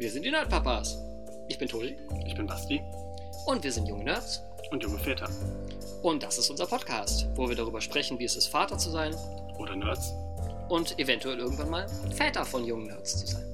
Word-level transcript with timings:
Wir 0.00 0.10
sind 0.10 0.24
die 0.24 0.30
Nerdpapas. 0.30 0.96
Ich 1.46 1.58
bin 1.58 1.68
Tobi 1.68 1.94
Ich 2.24 2.34
bin 2.34 2.46
Basti 2.46 2.80
und 3.44 3.62
wir 3.62 3.70
sind 3.70 3.86
junge 3.86 4.04
Nerds. 4.04 4.42
und 4.70 4.82
junge 4.82 4.98
Väter. 4.98 5.28
Und 6.02 6.22
das 6.22 6.38
ist 6.38 6.48
unser 6.48 6.66
Podcast, 6.66 7.28
wo 7.34 7.46
wir 7.46 7.54
darüber 7.54 7.82
sprechen, 7.82 8.18
wie 8.18 8.24
es 8.24 8.34
ist, 8.34 8.46
Vater 8.46 8.78
zu 8.78 8.88
sein 8.88 9.14
Oder 9.58 9.76
Nerds. 9.76 10.10
und 10.70 10.98
eventuell 10.98 11.38
irgendwann 11.38 11.68
mal 11.68 11.86
Väter 12.16 12.46
von 12.46 12.64
jungen 12.64 12.86
Nerds 12.86 13.18
zu 13.20 13.26
sein. 13.26 13.44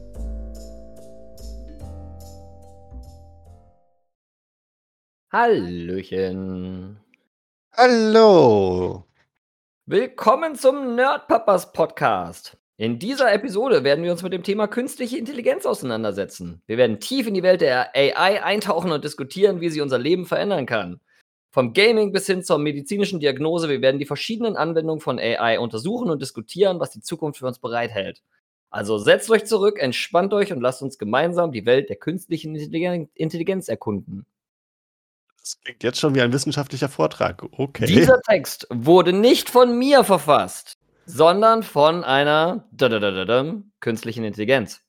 Hallöchen. 5.32 7.00
Hallo. 7.72 9.04
Willkommen 9.86 10.54
zum 10.54 10.94
Nerdpapas 10.94 11.72
Podcast. 11.72 12.57
In 12.79 12.98
dieser 12.98 13.32
Episode 13.32 13.85
werden 13.85 14.04
wir 14.04 14.12
uns 14.12 14.22
mit 14.22 14.35
dem 14.35 14.43
Thema 14.43 14.66
künstliche 14.66 15.16
Intelligenz 15.16 15.64
auseinandersetzen. 15.64 16.61
Wir 16.66 16.76
werden 16.76 17.00
tief 17.00 17.26
in 17.26 17.32
die 17.32 17.43
Welt 17.43 17.62
der 17.62 17.96
AI 17.96 18.43
eintauchen 18.43 18.93
und 18.93 19.02
diskutieren, 19.02 19.62
wie 19.62 19.71
sie 19.71 19.80
unser 19.80 19.99
Leben 19.99 20.26
verändern 20.26 20.66
kann. 20.66 21.00
Vom 21.52 21.72
Gaming 21.72 22.12
bis 22.12 22.26
hin 22.26 22.44
zur 22.44 22.58
medizinischen 22.58 23.18
Diagnose, 23.18 23.71
wir 23.71 23.80
werden 23.80 23.99
die 23.99 24.04
verschiedenen 24.04 24.57
Anwendungen 24.57 25.00
von 25.00 25.18
AI 25.18 25.58
untersuchen 25.58 26.11
und 26.11 26.21
diskutieren, 26.21 26.79
was 26.79 26.90
die 26.90 27.00
Zukunft 27.00 27.39
für 27.39 27.46
uns 27.46 27.58
bereithält. 27.58 28.22
Also 28.68 28.99
setzt 28.99 29.30
euch 29.30 29.46
zurück, 29.46 29.79
entspannt 29.80 30.35
euch 30.35 30.52
und 30.52 30.61
lasst 30.61 30.82
uns 30.82 30.99
gemeinsam 30.99 31.52
die 31.52 31.64
Welt 31.64 31.88
der 31.88 31.96
künstlichen 31.96 32.55
Intelligen- 32.55 33.08
Intelligenz 33.14 33.69
erkunden. 33.69 34.27
Das 35.41 35.58
klingt 35.62 35.83
jetzt 35.83 35.98
schon 35.98 36.14
wie 36.14 36.20
ein 36.20 36.33
wissenschaftlicher 36.33 36.91
Vortrag. 36.91 37.42
Okay. 37.52 37.86
Dieser 37.86 38.20
Text 38.20 38.66
wurde 38.69 39.14
nicht 39.14 39.48
von 39.48 39.78
mir 39.78 40.05
verfasst, 40.05 40.75
sondern 41.06 41.62
von 41.62 42.04
einer 42.04 42.68
künstlichen 43.80 44.24
Intelligenz. 44.24 44.80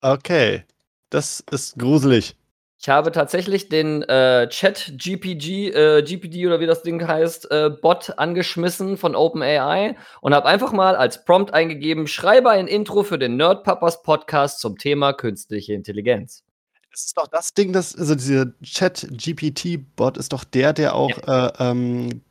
Okay. 0.00 0.64
Das 1.08 1.44
ist 1.50 1.78
gruselig. 1.78 2.36
Ich 2.80 2.88
habe 2.88 3.12
tatsächlich 3.12 3.68
den 3.68 4.02
äh, 4.02 4.48
Chat 4.48 4.94
GPG, 4.96 5.68
äh, 5.68 6.02
GPD 6.02 6.48
oder 6.48 6.58
wie 6.58 6.66
das 6.66 6.82
Ding 6.82 7.06
heißt, 7.06 7.48
äh, 7.52 7.70
Bot 7.70 8.18
angeschmissen 8.18 8.96
von 8.96 9.14
OpenAI 9.14 9.94
und 10.20 10.34
habe 10.34 10.48
einfach 10.48 10.72
mal 10.72 10.96
als 10.96 11.24
Prompt 11.24 11.54
eingegeben: 11.54 12.08
Schreibe 12.08 12.50
ein 12.50 12.66
Intro 12.66 13.04
für 13.04 13.20
den 13.20 13.36
Nerdpapas 13.36 14.02
Podcast 14.02 14.58
zum 14.58 14.78
Thema 14.78 15.12
künstliche 15.12 15.74
Intelligenz. 15.74 16.42
Das 16.90 17.04
ist 17.04 17.16
doch 17.16 17.28
das 17.28 17.54
Ding, 17.54 17.72
das, 17.72 17.94
also 17.94 18.16
dieser 18.16 18.46
Chat-GPT-Bot 18.62 20.16
ist 20.16 20.32
doch 20.32 20.42
der, 20.42 20.72
der 20.72 20.94
auch 20.94 21.10
äh, 21.10 21.52
ähm, 21.60 22.22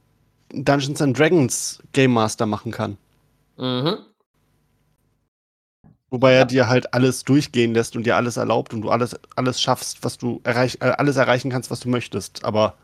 Dungeons 0.54 1.02
and 1.02 1.18
Dragons 1.18 1.82
Game 1.94 2.12
Master 2.12 2.46
machen 2.46 2.72
kann. 2.72 2.98
Mhm. 3.58 3.98
Wobei 6.12 6.34
er 6.34 6.46
dir 6.46 6.68
halt 6.68 6.94
alles 6.94 7.24
durchgehen 7.24 7.74
lässt 7.74 7.96
und 7.96 8.06
dir 8.06 8.18
alles 8.18 8.38
erlaubt 8.38 8.74
und 8.74 8.82
du 8.82 8.90
alles, 8.90 9.18
alles 9.36 9.62
schaffst, 9.62 10.04
was 10.04 10.18
du 10.18 10.42
erreich, 10.44 10.78
äh, 10.82 10.92
alles 10.98 11.16
erreichen 11.18 11.50
kannst, 11.50 11.72
was 11.72 11.80
du 11.80 11.90
möchtest. 11.90 12.44
Aber 12.44 12.76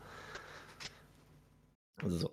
So. 2.06 2.30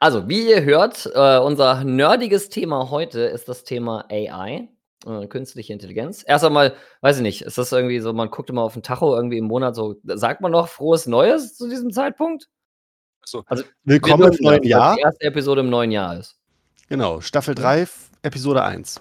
Also, 0.00 0.28
wie 0.28 0.48
ihr 0.50 0.64
hört, 0.64 1.10
äh, 1.14 1.38
unser 1.38 1.84
nerdiges 1.84 2.50
Thema 2.50 2.90
heute 2.90 3.20
ist 3.22 3.48
das 3.48 3.64
Thema 3.64 4.06
AI, 4.10 4.68
äh, 5.06 5.26
künstliche 5.28 5.72
Intelligenz. 5.72 6.24
Erst 6.26 6.44
einmal, 6.44 6.74
weiß 7.02 7.18
ich 7.18 7.22
nicht, 7.22 7.42
ist 7.42 7.58
das 7.58 7.72
irgendwie 7.72 8.00
so, 8.00 8.12
man 8.12 8.30
guckt 8.30 8.50
immer 8.50 8.62
auf 8.62 8.74
den 8.74 8.82
Tacho 8.82 9.16
irgendwie 9.16 9.38
im 9.38 9.46
Monat 9.46 9.74
so, 9.76 9.96
sagt 10.04 10.40
man 10.40 10.52
noch 10.52 10.68
frohes 10.68 11.06
Neues 11.06 11.56
zu 11.56 11.68
diesem 11.68 11.92
Zeitpunkt? 11.92 12.48
So. 13.30 13.44
Also, 13.46 13.64
willkommen 13.84 14.32
im 14.32 14.44
neuen 14.44 14.62
das, 14.62 14.68
Jahr. 14.68 14.96
Die 14.96 15.02
erste 15.02 15.24
Episode 15.26 15.60
im 15.60 15.70
neuen 15.70 15.90
Jahr 15.90 16.18
ist. 16.18 16.38
Genau, 16.88 17.20
Staffel 17.20 17.54
3, 17.54 17.86
Episode 18.22 18.64
1. 18.64 19.00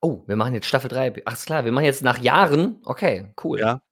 Oh, 0.00 0.22
wir 0.26 0.36
machen 0.36 0.54
jetzt 0.54 0.66
Staffel 0.66 0.88
3. 0.88 1.22
Ach, 1.24 1.32
ist 1.32 1.46
klar, 1.46 1.64
wir 1.64 1.72
machen 1.72 1.86
jetzt 1.86 2.02
nach 2.02 2.18
Jahren. 2.18 2.80
Okay, 2.84 3.32
cool. 3.42 3.58
Ja. 3.58 3.82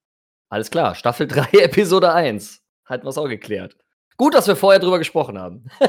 Alles 0.48 0.70
klar, 0.70 0.94
Staffel 0.94 1.26
3, 1.26 1.48
Episode 1.62 2.12
1. 2.12 2.62
Halten 2.86 3.04
wir 3.04 3.10
es 3.10 3.18
auch 3.18 3.28
geklärt. 3.28 3.76
Gut, 4.16 4.34
dass 4.34 4.46
wir 4.46 4.56
vorher 4.56 4.80
drüber 4.80 4.98
gesprochen 4.98 5.38
haben. 5.38 5.64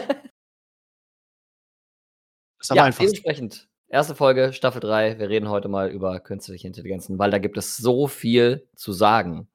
Ist 2.60 2.72
aber 2.72 2.78
ja, 2.78 2.84
einfach. 2.86 3.00
dementsprechend. 3.00 3.68
Erste 3.90 4.16
Folge, 4.16 4.54
Staffel 4.54 4.80
3. 4.80 5.20
Wir 5.20 5.30
reden 5.30 5.50
heute 5.50 5.68
mal 5.68 5.90
über 5.90 6.20
künstliche 6.20 6.66
Intelligenzen, 6.66 7.20
weil 7.20 7.30
da 7.30 7.38
gibt 7.38 7.58
es 7.58 7.78
so 7.78 8.08
viel 8.08 8.68
zu 8.76 8.94
sagen. 8.94 9.50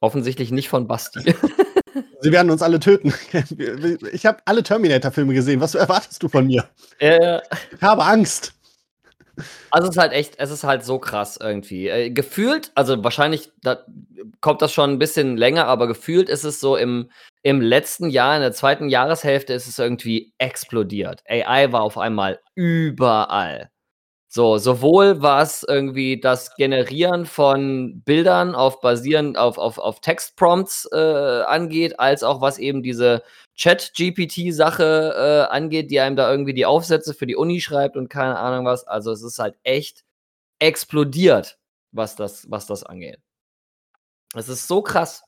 Offensichtlich 0.00 0.50
nicht 0.50 0.68
von 0.68 0.86
Basti. 0.86 1.20
Sie 2.20 2.32
werden 2.32 2.50
uns 2.50 2.62
alle 2.62 2.80
töten. 2.80 3.12
Ich 4.12 4.26
habe 4.26 4.38
alle 4.44 4.62
Terminator-Filme 4.62 5.34
gesehen. 5.34 5.60
Was 5.60 5.74
erwartest 5.74 6.22
du 6.22 6.28
von 6.28 6.46
mir? 6.46 6.68
äh, 6.98 7.40
Ich 7.74 7.82
habe 7.82 8.04
Angst. 8.04 8.54
also 9.70 9.88
es 9.88 9.94
ist 9.96 10.00
halt 10.00 10.12
echt, 10.12 10.34
es 10.38 10.50
ist 10.50 10.64
halt 10.64 10.84
so 10.84 10.98
krass 10.98 11.38
irgendwie. 11.40 11.88
Äh, 11.88 12.10
gefühlt, 12.10 12.72
also 12.74 13.02
wahrscheinlich 13.04 13.52
da 13.62 13.84
kommt 14.40 14.62
das 14.62 14.72
schon 14.72 14.90
ein 14.90 14.98
bisschen 14.98 15.36
länger, 15.36 15.66
aber 15.66 15.86
gefühlt 15.86 16.28
ist 16.28 16.44
es 16.44 16.60
so 16.60 16.76
im, 16.76 17.10
im 17.42 17.60
letzten 17.60 18.10
Jahr, 18.10 18.34
in 18.36 18.42
der 18.42 18.52
zweiten 18.52 18.88
Jahreshälfte 18.88 19.52
ist 19.52 19.68
es 19.68 19.78
irgendwie 19.78 20.32
explodiert. 20.38 21.22
AI 21.28 21.70
war 21.72 21.82
auf 21.82 21.98
einmal 21.98 22.40
überall. 22.54 23.70
So, 24.30 24.58
sowohl 24.58 25.22
was 25.22 25.62
irgendwie 25.66 26.20
das 26.20 26.54
Generieren 26.54 27.24
von 27.24 28.02
Bildern 28.02 28.54
auf 28.54 28.80
basierend 28.82 29.38
auf, 29.38 29.56
auf, 29.56 29.78
auf 29.78 30.00
Textprompts 30.00 30.86
äh, 30.92 31.42
angeht, 31.46 31.98
als 31.98 32.22
auch 32.22 32.42
was 32.42 32.58
eben 32.58 32.82
diese 32.82 33.22
Chat-GPT-Sache 33.56 35.46
äh, 35.50 35.52
angeht, 35.54 35.90
die 35.90 36.00
einem 36.00 36.16
da 36.16 36.30
irgendwie 36.30 36.52
die 36.52 36.66
Aufsätze 36.66 37.14
für 37.14 37.26
die 37.26 37.36
Uni 37.36 37.62
schreibt 37.62 37.96
und 37.96 38.10
keine 38.10 38.38
Ahnung 38.38 38.66
was. 38.66 38.86
Also 38.86 39.12
es 39.12 39.22
ist 39.22 39.38
halt 39.38 39.56
echt 39.62 40.04
explodiert, 40.58 41.58
was 41.92 42.14
das, 42.14 42.50
was 42.50 42.66
das 42.66 42.84
angeht. 42.84 43.20
Es 44.34 44.48
ist 44.50 44.68
so 44.68 44.82
krass. 44.82 45.22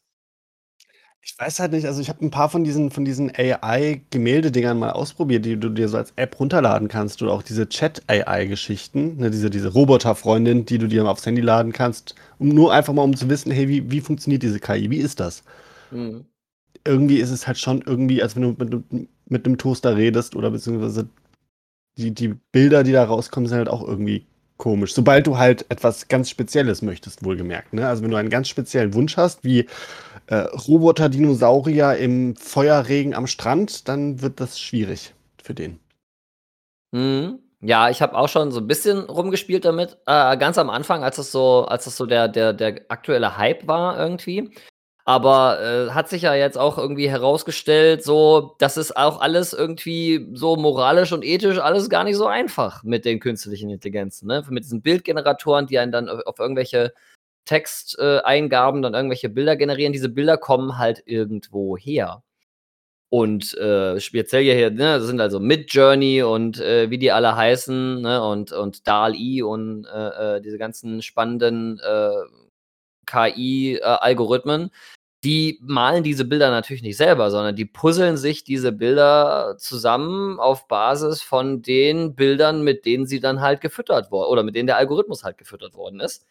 Ich 1.22 1.38
weiß 1.38 1.60
halt 1.60 1.72
nicht, 1.72 1.86
also 1.86 2.00
ich 2.00 2.08
habe 2.08 2.24
ein 2.24 2.30
paar 2.30 2.48
von 2.48 2.64
diesen, 2.64 2.90
von 2.90 3.04
diesen 3.04 3.30
AI-Gemälde-Dingern 3.36 4.78
mal 4.78 4.92
ausprobiert, 4.92 5.44
die 5.44 5.58
du 5.58 5.68
dir 5.68 5.88
so 5.88 5.98
als 5.98 6.12
App 6.16 6.40
runterladen 6.40 6.88
kannst. 6.88 7.22
Oder 7.22 7.32
auch 7.32 7.42
diese 7.42 7.68
Chat-AI-Geschichten, 7.68 9.18
ne, 9.18 9.30
diese, 9.30 9.50
diese 9.50 9.68
Roboter-Freundin, 9.68 10.64
die 10.64 10.78
du 10.78 10.88
dir 10.88 11.06
aufs 11.06 11.26
Handy 11.26 11.42
laden 11.42 11.72
kannst, 11.72 12.14
um 12.38 12.48
nur 12.48 12.72
einfach 12.72 12.94
mal 12.94 13.02
um 13.02 13.16
zu 13.16 13.28
wissen, 13.28 13.52
hey, 13.52 13.68
wie, 13.68 13.90
wie 13.90 14.00
funktioniert 14.00 14.42
diese 14.42 14.60
KI? 14.60 14.90
Wie 14.90 14.96
ist 14.98 15.20
das? 15.20 15.42
Mhm. 15.90 16.26
Irgendwie 16.84 17.18
ist 17.18 17.30
es 17.30 17.46
halt 17.46 17.58
schon 17.58 17.82
irgendwie, 17.82 18.22
als 18.22 18.36
wenn 18.36 18.42
du 18.42 18.48
mit, 18.50 18.62
einem- 18.72 19.08
mit 19.26 19.46
einem 19.46 19.58
Toaster 19.58 19.96
redest 19.96 20.34
oder 20.36 20.50
beziehungsweise 20.50 21.08
die, 21.98 22.12
die 22.14 22.34
Bilder, 22.52 22.84
die 22.84 22.92
da 22.92 23.04
rauskommen, 23.04 23.48
sind 23.48 23.58
halt 23.58 23.68
auch 23.70 23.86
irgendwie 23.86 24.26
komisch. 24.60 24.94
Sobald 24.94 25.26
du 25.26 25.38
halt 25.38 25.66
etwas 25.70 26.06
ganz 26.06 26.30
Spezielles 26.30 26.82
möchtest, 26.82 27.24
wohlgemerkt. 27.24 27.72
Ne? 27.72 27.88
Also 27.88 28.04
wenn 28.04 28.10
du 28.10 28.16
einen 28.16 28.30
ganz 28.30 28.48
speziellen 28.48 28.94
Wunsch 28.94 29.16
hast, 29.16 29.42
wie 29.42 29.66
äh, 30.28 30.36
Roboter-Dinosaurier 30.36 31.96
im 31.96 32.36
Feuerregen 32.36 33.14
am 33.14 33.26
Strand, 33.26 33.88
dann 33.88 34.22
wird 34.22 34.38
das 34.38 34.60
schwierig 34.60 35.14
für 35.42 35.54
den. 35.54 35.80
Mhm. 36.92 37.40
Ja, 37.62 37.90
ich 37.90 38.00
habe 38.00 38.16
auch 38.16 38.28
schon 38.28 38.52
so 38.52 38.60
ein 38.60 38.66
bisschen 38.66 39.00
rumgespielt 39.00 39.64
damit. 39.64 39.98
Äh, 40.06 40.36
ganz 40.38 40.56
am 40.56 40.70
Anfang, 40.70 41.04
als 41.04 41.16
das 41.16 41.32
so, 41.32 41.66
als 41.66 41.84
das 41.84 41.96
so 41.96 42.06
der, 42.06 42.28
der, 42.28 42.52
der 42.52 42.82
aktuelle 42.88 43.36
Hype 43.36 43.66
war 43.66 43.98
irgendwie. 43.98 44.50
Aber 45.04 45.60
äh, 45.60 45.90
hat 45.90 46.08
sich 46.08 46.22
ja 46.22 46.34
jetzt 46.34 46.58
auch 46.58 46.78
irgendwie 46.78 47.08
herausgestellt, 47.08 48.04
so, 48.04 48.54
das 48.58 48.76
ist 48.76 48.96
auch 48.96 49.20
alles 49.20 49.52
irgendwie 49.52 50.28
so 50.34 50.56
moralisch 50.56 51.12
und 51.12 51.24
ethisch 51.24 51.58
alles 51.58 51.88
gar 51.90 52.04
nicht 52.04 52.16
so 52.16 52.26
einfach 52.26 52.82
mit 52.82 53.04
den 53.04 53.18
künstlichen 53.20 53.70
Intelligenzen, 53.70 54.28
ne? 54.28 54.44
Mit 54.50 54.64
diesen 54.64 54.82
Bildgeneratoren, 54.82 55.66
die 55.66 55.78
einen 55.78 55.92
dann 55.92 56.08
auf, 56.08 56.38
irgendwelche 56.38 56.92
Texteingaben 57.46 58.82
dann 58.82 58.94
irgendwelche 58.94 59.28
Bilder 59.28 59.56
generieren. 59.56 59.92
Diese 59.92 60.08
Bilder 60.08 60.36
kommen 60.38 60.78
halt 60.78 61.02
irgendwo 61.06 61.76
her. 61.76 62.22
Und 63.12 63.54
äh, 63.58 63.98
speziell 63.98 64.44
hier, 64.44 64.70
ne, 64.70 64.98
das 64.98 65.06
sind 65.06 65.20
also 65.20 65.40
Midjourney 65.40 66.22
und 66.22 66.60
äh, 66.60 66.90
wie 66.90 66.98
die 66.98 67.10
alle 67.10 67.34
heißen, 67.34 68.02
ne, 68.02 68.22
und, 68.22 68.52
und 68.52 68.86
DAL-I 68.86 69.42
und 69.42 69.84
äh, 69.86 70.36
äh, 70.36 70.40
diese 70.40 70.58
ganzen 70.58 71.02
spannenden 71.02 71.80
äh, 71.80 72.10
KI-Algorithmen, 73.06 74.70
die 75.24 75.58
malen 75.62 76.02
diese 76.02 76.24
Bilder 76.24 76.50
natürlich 76.50 76.82
nicht 76.82 76.96
selber, 76.96 77.30
sondern 77.30 77.54
die 77.54 77.66
puzzeln 77.66 78.16
sich 78.16 78.42
diese 78.44 78.72
Bilder 78.72 79.56
zusammen 79.58 80.40
auf 80.40 80.66
Basis 80.66 81.22
von 81.22 81.60
den 81.62 82.14
Bildern, 82.14 82.62
mit 82.62 82.86
denen 82.86 83.06
sie 83.06 83.20
dann 83.20 83.40
halt 83.40 83.60
gefüttert 83.60 84.10
wurden 84.10 84.30
oder 84.30 84.42
mit 84.42 84.56
denen 84.56 84.66
der 84.66 84.78
Algorithmus 84.78 85.22
halt 85.22 85.36
gefüttert 85.36 85.74
worden 85.74 86.00
ist. 86.00 86.26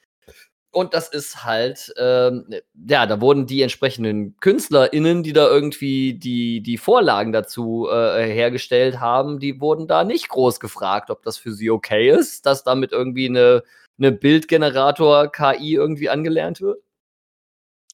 Und 0.71 0.93
das 0.93 1.09
ist 1.09 1.43
halt, 1.43 1.91
ähm, 1.97 2.45
ja, 2.87 3.07
da 3.07 3.19
wurden 3.21 3.47
die 3.47 3.63
entsprechenden 3.63 4.37
KünstlerInnen, 4.37 5.23
die 5.23 5.33
da 5.33 5.47
irgendwie 5.47 6.13
die, 6.13 6.61
die 6.61 6.77
Vorlagen 6.77 7.31
dazu 7.31 7.87
äh, 7.91 8.27
hergestellt 8.31 8.99
haben, 8.99 9.39
die 9.39 9.59
wurden 9.61 9.87
da 9.87 10.03
nicht 10.03 10.29
groß 10.29 10.59
gefragt, 10.59 11.09
ob 11.09 11.23
das 11.23 11.37
für 11.37 11.53
sie 11.53 11.71
okay 11.71 12.09
ist, 12.11 12.45
dass 12.45 12.63
damit 12.63 12.91
irgendwie 12.91 13.27
eine, 13.27 13.63
eine 13.97 14.11
Bildgenerator-KI 14.11 15.73
irgendwie 15.73 16.09
angelernt 16.09 16.61
wird. 16.61 16.83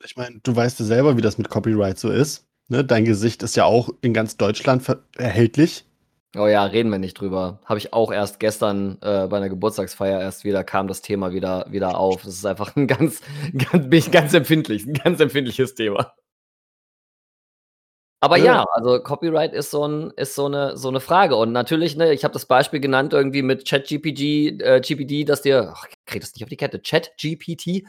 Ich 0.03 0.15
meine, 0.17 0.39
du 0.43 0.55
weißt 0.55 0.79
ja 0.79 0.85
selber, 0.85 1.17
wie 1.17 1.21
das 1.21 1.37
mit 1.37 1.49
Copyright 1.49 1.97
so 1.97 2.09
ist. 2.09 2.45
Ne? 2.67 2.83
Dein 2.83 3.05
Gesicht 3.05 3.43
ist 3.43 3.55
ja 3.55 3.65
auch 3.65 3.89
in 4.01 4.13
ganz 4.13 4.37
Deutschland 4.37 4.83
erhältlich. 5.17 5.85
Oh 6.37 6.47
ja, 6.47 6.65
reden 6.65 6.89
wir 6.89 6.99
nicht 6.99 7.19
drüber. 7.19 7.59
Habe 7.65 7.79
ich 7.79 7.93
auch 7.93 8.11
erst 8.11 8.39
gestern 8.41 8.97
äh, 9.01 9.27
bei 9.27 9.37
einer 9.37 9.47
Geburtstagsfeier 9.47 10.19
erst 10.19 10.43
wieder 10.43 10.65
kam 10.65 10.87
das 10.87 11.01
Thema 11.01 11.31
wieder 11.31 11.65
wieder 11.69 11.97
auf. 11.97 12.23
Das 12.23 12.33
ist 12.33 12.45
einfach 12.45 12.75
ein 12.75 12.87
ganz 12.87 13.21
ganz 13.71 13.89
bin 13.89 13.99
ich 13.99 14.11
ganz 14.11 14.33
empfindlich 14.33 14.85
'n 14.85 14.93
ganz 14.93 15.21
empfindliches 15.21 15.75
Thema. 15.75 16.13
Aber 18.25 18.37
Ja. 18.37 18.43
ja, 18.43 18.65
also 18.73 18.99
Copyright 19.01 19.53
ist 19.53 19.69
so 19.69 19.83
'n 19.85 20.11
ist 20.17 20.33
so 20.33 20.49
'ne 20.49 20.75
so 20.75 20.89
'ne 20.89 20.99
Frage 20.99 21.35
und 21.35 21.51
natürlich, 21.51 21.95
ne, 21.95 22.11
ich 22.11 22.23
habe 22.23 22.33
das 22.33 22.47
Beispiel 22.47 22.79
genannt 22.79 23.13
irgendwie 23.13 23.43
mit 23.43 23.69
ChatGPG 23.69 24.57
äh, 24.61 24.81
GPT, 24.81 25.25
dass 25.29 25.43
dir 25.43 25.71
ach, 25.75 25.85
ich 25.87 25.95
kriege 26.07 26.21
das 26.21 26.33
nicht 26.33 26.41
auf 26.43 26.49
die 26.49 26.57
Kette, 26.57 26.79
ChatGPT, 26.79 27.83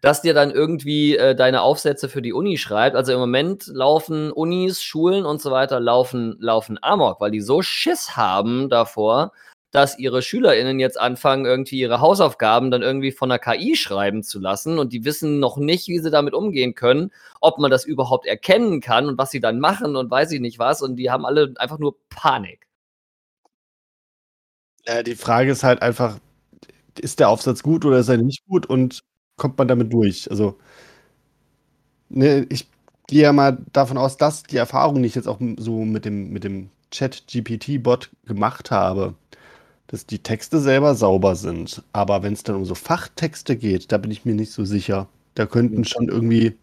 dass 0.00 0.22
dir 0.22 0.32
dann 0.32 0.52
irgendwie, 0.52 1.16
äh, 1.16 1.34
deine 1.34 1.62
Aufsätze 1.62 2.08
für 2.08 2.22
die 2.22 2.32
Uni 2.32 2.56
schreibt. 2.56 2.94
Also, 2.94 3.12
im 3.12 3.18
Moment 3.18 3.66
laufen 3.66 4.30
Unis, 4.30 4.80
Schulen 4.80 5.24
und 5.26 5.40
so 5.42 5.50
weiter 5.50 5.80
laufen 5.80 6.36
laufen 6.38 6.78
Amok, 6.82 7.20
weil 7.20 7.32
die 7.32 7.40
so 7.40 7.60
Schiss 7.60 8.16
haben 8.16 8.68
davor, 8.68 9.32
dass 9.72 9.98
ihre 9.98 10.22
SchülerInnen 10.22 10.80
jetzt 10.80 10.98
anfangen, 11.00 11.46
irgendwie 11.46 11.78
ihre 11.80 12.00
Hausaufgaben 12.00 12.70
dann 12.70 12.82
irgendwie 12.82 13.12
von 13.12 13.28
'ner 13.30 13.38
KI 13.38 13.76
schreiben 13.76 14.22
zu 14.22 14.40
lassen 14.40 14.78
und 14.78 14.92
die 14.92 15.04
wissen 15.04 15.40
noch 15.40 15.56
nicht, 15.58 15.88
wie 15.88 15.98
sie 16.00 16.10
damit 16.10 16.34
umgehen 16.34 16.74
können, 16.74 17.12
ob 17.40 17.58
man 17.58 17.70
das 17.70 17.84
überhaupt 17.84 18.26
erkennen 18.26 18.80
kann 18.80 19.06
und 19.08 19.18
was 19.18 19.30
sie 19.30 19.40
dann 19.40 19.60
machen 19.60 19.96
und 19.96 20.10
weiß 20.10 20.32
ich 20.32 20.40
nicht 20.40 20.58
was 20.58 20.82
und 20.82 20.96
die 20.96 21.10
haben 21.10 21.24
alle 21.26 21.54
einfach 21.58 21.78
nur 21.78 21.96
Panik. 22.10 22.66
Ja, 24.86 25.02
die 25.02 25.14
Frage 25.14 25.50
ist 25.52 25.62
halt 25.62 25.82
einfach, 25.82 26.18
ist 27.00 27.20
der 27.20 27.30
Aufsatz 27.30 27.62
gut 27.62 27.84
oder 27.86 27.98
ist 27.98 28.08
er 28.08 28.18
nicht 28.18 28.46
gut 28.46 28.66
und 28.66 29.02
kommt 29.36 29.58
man 29.58 29.68
damit 29.68 29.92
durch? 29.92 30.30
Also 30.30 30.58
ne, 32.10 32.46
ich 32.50 32.66
gehe 33.06 33.22
ja 33.22 33.32
mal 33.32 33.58
davon 33.72 33.96
aus, 33.98 34.16
dass 34.16 34.42
die 34.42 34.56
Erfahrung, 34.56 35.00
die 35.02 35.06
ich 35.08 35.14
jetzt 35.14 35.28
auch 35.28 35.38
so 35.58 35.84
mit 35.84 36.04
dem 36.04 36.30
mit 36.32 36.44
dem 36.44 36.70
ChatGPT-Bot 36.92 38.10
gemacht 38.26 38.70
habe, 38.72 39.14
dass 39.90 40.06
die 40.06 40.20
Texte 40.20 40.60
selber 40.60 40.94
sauber 40.94 41.36
sind. 41.36 41.82
Aber 41.92 42.22
wenn's 42.22 42.44
dann 42.44 42.56
um 42.56 42.64
so 42.64 42.74
Fachtexte 42.76 43.56
geht, 43.56 43.92
da 43.92 43.98
bin 43.98 44.10
ich 44.12 44.24
mir 44.24 44.34
nicht 44.36 44.52
so 44.52 44.64
sicher. 44.64 45.08
Da 45.34 45.46
könnten 45.46 45.84
schon 45.84 46.08
irgendwie 46.08 46.56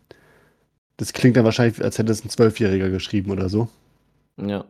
das 0.99 1.13
klingt 1.13 1.37
dann 1.37 1.45
wahrscheinlich, 1.45 1.83
als 1.83 1.97
hätte 1.99 2.11
es 2.11 2.23
'n 2.25 2.29
Zwölfjähriger 2.29 2.89
geschrieben 2.89 3.31
oder 3.31 3.49
so. 3.49 3.69
Ja. 4.37 4.65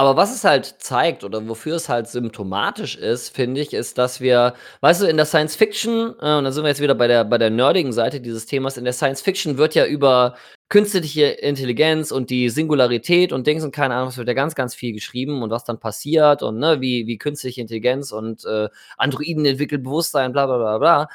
Aber 0.00 0.16
was 0.16 0.34
es 0.34 0.44
halt 0.44 0.64
zeigt 0.78 1.24
oder 1.24 1.46
wofür 1.46 1.76
es 1.76 1.90
halt 1.90 2.08
symptomatisch 2.08 2.96
ist, 2.96 3.36
finde 3.36 3.60
ich, 3.60 3.74
ist, 3.74 3.98
dass 3.98 4.18
wir 4.22 4.54
weißt 4.80 5.02
du, 5.02 5.06
in 5.06 5.18
der 5.18 5.26
Science 5.26 5.56
Fiction, 5.56 6.14
äh, 6.22 6.36
und 6.38 6.44
da 6.44 6.52
sind 6.52 6.64
wir 6.64 6.68
jetzt 6.70 6.80
wieder 6.80 6.94
bei 6.94 7.06
der 7.06 7.22
bei 7.26 7.36
der 7.36 7.50
nerdigen 7.50 7.92
Seite 7.92 8.18
dieses 8.22 8.46
Themas, 8.46 8.78
in 8.78 8.84
der 8.84 8.94
Science 8.94 9.20
Fiction 9.20 9.58
wird 9.58 9.74
ja 9.74 9.84
über 9.84 10.36
künstliche 10.70 11.26
Intelligenz 11.26 12.12
und 12.12 12.30
die 12.30 12.48
Singularität 12.48 13.30
und 13.30 13.46
Dings 13.46 13.62
und 13.62 13.72
keine 13.72 13.94
Ahnung, 13.94 14.08
es 14.08 14.16
wird 14.16 14.28
ja 14.28 14.32
ganz, 14.32 14.54
ganz 14.54 14.74
viel 14.74 14.94
geschrieben 14.94 15.42
und 15.42 15.50
was 15.50 15.64
dann 15.64 15.78
passiert 15.78 16.42
und, 16.42 16.58
ne, 16.58 16.80
wie 16.80 17.06
wie 17.06 17.18
künstliche 17.18 17.60
Intelligenz 17.60 18.10
und, 18.10 18.46
äh, 18.46 18.70
Androiden 18.96 19.44
entwickelt 19.44 19.82
Bewusstsein, 19.82 20.32
bla 20.32 20.46
bla 20.46 20.56
bla 20.56 20.78
bla. 20.78 21.08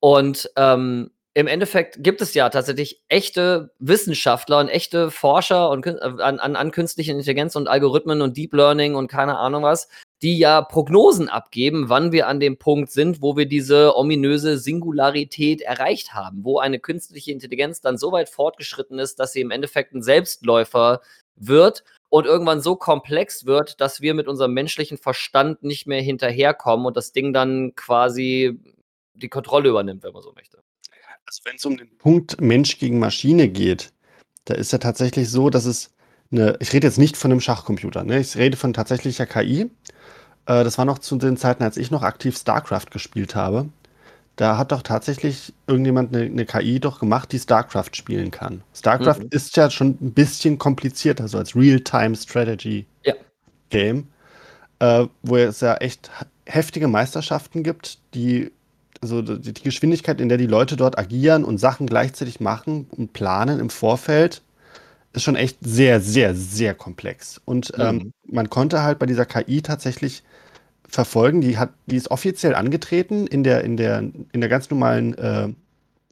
Und, 0.00 0.50
ähm, 0.56 1.10
im 1.40 1.46
Endeffekt 1.46 2.02
gibt 2.02 2.20
es 2.20 2.34
ja 2.34 2.50
tatsächlich 2.50 3.02
echte 3.08 3.72
Wissenschaftler 3.78 4.58
und 4.58 4.68
echte 4.68 5.10
Forscher 5.10 5.70
und 5.70 5.86
äh, 5.86 5.98
an 6.00 6.38
an 6.38 6.56
an 6.56 6.70
künstlichen 6.70 7.16
Intelligenz 7.16 7.56
und 7.56 7.68
Algorithmen 7.68 8.20
und 8.20 8.36
Deep 8.36 8.52
Learning 8.52 8.94
und 8.94 9.08
keine 9.08 9.38
Ahnung 9.38 9.62
was, 9.62 9.88
die 10.22 10.38
ja 10.38 10.60
Prognosen 10.60 11.28
abgeben, 11.28 11.88
wann 11.88 12.12
wir 12.12 12.28
an 12.28 12.40
dem 12.40 12.58
Punkt 12.58 12.90
sind, 12.90 13.22
wo 13.22 13.36
wir 13.36 13.46
diese 13.46 13.96
ominöse 13.96 14.58
Singularität 14.58 15.62
erreicht 15.62 16.12
haben, 16.12 16.44
wo 16.44 16.58
eine 16.58 16.78
künstliche 16.78 17.32
Intelligenz 17.32 17.80
dann 17.80 17.96
so 17.96 18.12
weit 18.12 18.28
fortgeschritten 18.28 18.98
ist, 18.98 19.18
dass 19.18 19.32
sie 19.32 19.40
im 19.40 19.50
Endeffekt 19.50 19.94
'n 19.94 20.02
Selbstläufer 20.02 21.00
wird 21.36 21.84
und 22.10 22.26
irgendwann 22.26 22.60
so 22.60 22.76
komplex 22.76 23.46
wird, 23.46 23.80
dass 23.80 24.02
wir 24.02 24.14
mit 24.14 24.28
unserem 24.28 24.52
menschlichen 24.52 24.98
Verstand 24.98 25.62
nicht 25.62 25.86
mehr 25.86 26.02
hinterherkommen 26.02 26.86
und 26.86 26.96
das 26.96 27.12
Ding 27.12 27.32
dann 27.32 27.74
quasi 27.76 28.58
die 29.14 29.28
Kontrolle 29.28 29.70
übernimmt, 29.70 30.02
wenn 30.02 30.12
man 30.12 30.22
so 30.22 30.32
möchte. 30.32 30.62
Also, 31.30 31.42
wenn's 31.44 31.64
um 31.64 31.76
den 31.76 31.96
Punkt 31.98 32.40
Mensch 32.40 32.78
gegen 32.78 32.98
Maschine 32.98 33.48
geht, 33.48 33.92
da 34.46 34.54
ist 34.54 34.72
ja 34.72 34.78
tatsächlich 34.78 35.28
so, 35.30 35.50
dass 35.50 35.64
es 35.64 35.90
'ne 36.30 36.56
ich 36.60 36.72
rede 36.72 36.86
jetzt 36.88 36.98
nicht 36.98 37.16
von 37.16 37.30
'nem 37.30 37.40
Schachcomputer, 37.40 38.04
ne? 38.04 38.18
Ich 38.20 38.36
rede 38.36 38.56
von 38.56 38.72
tatsächlicher 38.72 39.26
KI. 39.26 39.62
Äh, 40.46 40.64
das 40.64 40.78
war 40.78 40.84
noch 40.86 41.00
zu 41.00 41.16
den 41.16 41.36
Zeiten, 41.38 41.62
als 41.64 41.76
ich 41.78 41.90
noch 41.92 42.02
aktiv 42.04 42.36
StarCraft 42.38 42.86
gespielt 42.92 43.34
habe. 43.36 43.70
Da 44.36 44.58
hat 44.58 44.72
doch 44.72 44.82
tatsächlich 44.82 45.54
irgendjemand 45.68 46.12
'ne 46.12 46.30
'ne 46.30 46.46
KI 46.46 46.80
doch 46.80 47.00
gemacht, 47.00 47.32
die 47.32 47.40
StarCraft 47.40 47.92
spielen 47.96 48.30
kann. 48.32 48.62
StarCraft 48.74 49.20
Mhm. 49.20 49.28
ist 49.30 49.56
ja 49.56 49.70
schon 49.70 49.98
'n 50.00 50.12
bisschen 50.14 50.58
komplizierter, 50.58 51.28
so 51.28 51.38
als 51.38 51.56
Real-Time 51.56 52.16
Strategy 52.16 52.86
Ja. 53.04 53.14
Game, 53.70 54.08
äh, 54.80 55.06
wo 55.22 55.36
es 55.36 55.60
ja 55.60 55.76
echt 55.76 56.10
heftige 56.46 56.88
Meisterschaften 56.88 57.62
gibt, 57.64 58.00
die 58.14 58.52
also, 59.02 59.22
d 59.22 59.38
die 59.52 59.62
Geschwindigkeit, 59.62 60.20
in 60.20 60.28
der 60.28 60.38
die 60.38 60.46
Leute 60.46 60.76
dort 60.76 60.98
agieren 60.98 61.44
und 61.44 61.58
Sachen 61.58 61.86
gleichzeitig 61.86 62.40
machen 62.40 62.86
und 62.90 63.12
planen 63.12 63.60
im 63.60 63.70
Vorfeld, 63.70 64.42
ist 65.14 65.22
schon 65.24 65.36
echt 65.36 65.58
sehr, 65.62 66.00
sehr, 66.00 66.34
sehr 66.34 66.74
komplex. 66.74 67.40
Und, 67.44 67.72
ähm, 67.78 68.02
Mhm. 68.04 68.12
man 68.26 68.50
konnte 68.50 68.82
halt 68.82 68.98
bei 69.00 69.06
dieser 69.06 69.26
KI 69.26 69.62
tatsächlich 69.62 70.22
verfolgen, 70.88 71.40
die 71.42 71.58
hat 71.58 71.70
die 71.86 71.96
ist 71.96 72.10
offiziell 72.10 72.54
angetreten 72.54 73.26
in 73.28 73.44
der 73.44 73.64
in 73.64 73.76
der 73.76 74.00
in 74.32 74.40
der 74.40 74.48
ganz 74.50 74.70
normalen, 74.70 75.14
äh, 75.18 75.48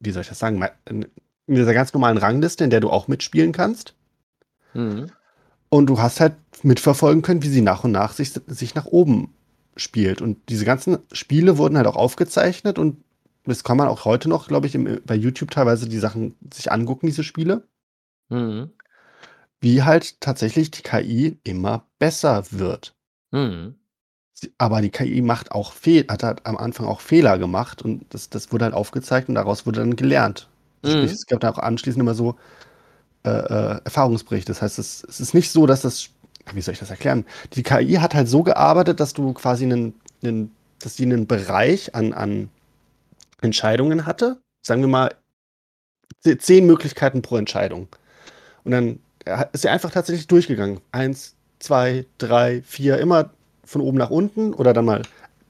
wie 0.00 0.10
soll 0.12 0.22
ich 0.22 0.28
das 0.28 0.38
sagen, 0.40 0.62
in 0.88 1.06
dieser 1.48 1.74
ganz 1.74 1.92
normalen 1.94 2.18
Rangliste, 2.18 2.64
in 2.64 2.70
der 2.70 2.80
du 2.80 2.90
auch 2.90 3.08
mitspielen 3.08 3.52
kannst. 3.52 3.94
Mhm. 4.74 5.12
Und 5.70 5.86
du 5.86 6.00
hast 6.00 6.20
halt 6.20 6.34
mitverfolgen 6.62 7.22
können, 7.22 7.42
wie 7.42 7.48
sie 7.48 7.60
nach 7.60 7.84
und 7.84 7.92
nach 7.92 8.12
sich 8.12 8.32
sich 8.46 8.74
nach 8.74 8.86
oben 8.86 9.32
spielt. 9.78 10.22
Und 10.22 10.38
diese 10.50 10.66
ganzen 10.66 10.98
Spiele 11.12 11.58
wurden 11.58 11.78
halt 11.78 11.86
auch 11.88 11.96
aufgezeichnet 11.96 12.78
und 12.78 13.04
das 13.46 13.64
kann 13.64 13.78
man 13.78 13.88
auch 13.88 14.04
heute 14.06 14.28
noch, 14.28 14.48
glaube 14.48 14.66
ich, 14.68 14.74
im 14.76 15.00
bei 15.06 15.14
YouTube 15.16 15.50
teilweise 15.52 15.88
die 15.88 15.98
Sachen 15.98 16.36
sich 16.52 16.72
angucken, 16.72 17.06
diese 17.08 17.24
Spiele. 17.24 17.66
Mhm. 18.30 18.72
Wie 19.60 19.82
halt 19.84 20.20
tatsächlich 20.20 20.70
die 20.72 20.82
KI 20.82 21.38
immer 21.44 21.86
besser 21.98 22.44
wird. 22.52 22.94
Mhm. 23.32 23.76
Aber 24.58 24.80
die 24.82 24.90
KI 24.90 25.20
macht 25.22 25.52
auch 25.52 25.72
Fehl 25.72 26.06
hat 26.08 26.22
halt 26.22 26.46
am 26.46 26.56
Anfang 26.56 26.86
auch 26.86 27.00
Fehler 27.00 27.38
gemacht 27.38 27.82
und 27.82 28.06
das 28.14 28.30
das 28.30 28.52
wurde 28.52 28.66
halt 28.66 28.74
aufgezeigt 28.74 29.28
und 29.28 29.34
daraus 29.34 29.66
wurde 29.66 29.80
dann 29.80 29.96
gelernt. 29.96 30.48
Sprich, 30.86 31.10
Mhm. 31.12 31.14
es 31.14 31.26
gab 31.26 31.40
dann 31.40 31.54
auch 31.54 31.58
anschließend 31.58 32.00
immer 32.02 32.14
so, 32.14 32.36
äh, 33.24 33.30
äh, 33.30 33.80
Erfahrungsberichte. 33.84 34.52
Das 34.52 34.62
heißt, 34.62 34.78
es 34.78 35.04
es 35.08 35.20
ist 35.20 35.34
nicht 35.34 35.50
so, 35.52 35.66
dass 35.66 35.82
das 35.82 36.10
wie 36.54 36.60
soll 36.60 36.74
ich 36.74 36.80
das 36.80 36.90
erklären? 36.90 37.24
Die 37.54 37.62
KI 37.62 37.94
hat 37.94 38.14
halt 38.14 38.28
so 38.28 38.42
gearbeitet, 38.42 39.00
dass 39.00 39.12
du 39.12 39.32
quasi 39.32 39.66
'nen 39.66 39.94
'nen 40.22 40.52
dass 40.80 40.96
die 40.96 41.06
'nen 41.06 41.26
Bereich 41.26 41.94
an 41.94 42.12
an 42.12 42.50
Entscheidungen 43.42 44.06
hatte. 44.06 44.40
Sagen 44.62 44.82
wir 44.82 44.88
mal 44.88 45.10
ze 46.24 46.36
10 46.38 46.66
Möglichkeiten 46.66 47.22
pro 47.22 47.36
Entscheidung. 47.36 47.88
Und 48.64 48.72
dann, 48.72 49.00
äh, 49.26 49.46
ist 49.52 49.62
sie 49.62 49.68
einfach 49.70 49.90
tatsächlich 49.92 50.26
durchgegangen. 50.28 50.80
1, 50.92 51.36
2, 51.60 52.06
3, 52.18 52.62
4, 52.64 52.98
immer 52.98 53.30
von 53.64 53.82
oben 53.82 53.98
nach 53.98 54.10
unten 54.10 54.54
oder 54.54 54.72
dann 54.74 54.86
mal 54.86 55.02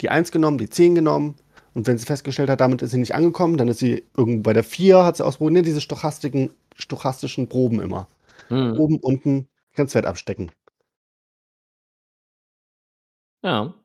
die 0.03 0.11
1 0.11 0.33
genommen, 0.33 0.59
die 0.59 0.71
10 0.71 0.95
genommen. 0.95 1.37
Und 1.75 1.87
wenn 1.89 1.99
sie 1.99 2.07
festgestellt 2.07 2.51
hat, 2.51 2.61
damit 2.61 2.83
ist 2.83 2.93
sie 2.93 2.99
nicht 2.99 3.15
angekommen, 3.15 3.57
dann 3.59 3.69
ist 3.69 3.79
sie 3.81 4.05
irgendwo 4.17 4.43
bei 4.43 4.53
der 4.55 4.65
4 4.65 5.05
hat 5.05 5.17
sie 5.19 5.25
ausprobiert 5.27 5.55
ne, 5.55 5.63
diese 5.63 5.81
stochastischen 5.83 7.49
Proben 7.49 7.81
immer. 7.81 8.09
Mhm. 8.51 8.75
Oben, 8.79 8.99
unten, 9.01 9.49
Grenzwert 9.75 10.07
abstecken. 10.07 10.53
Ja. 13.45 13.79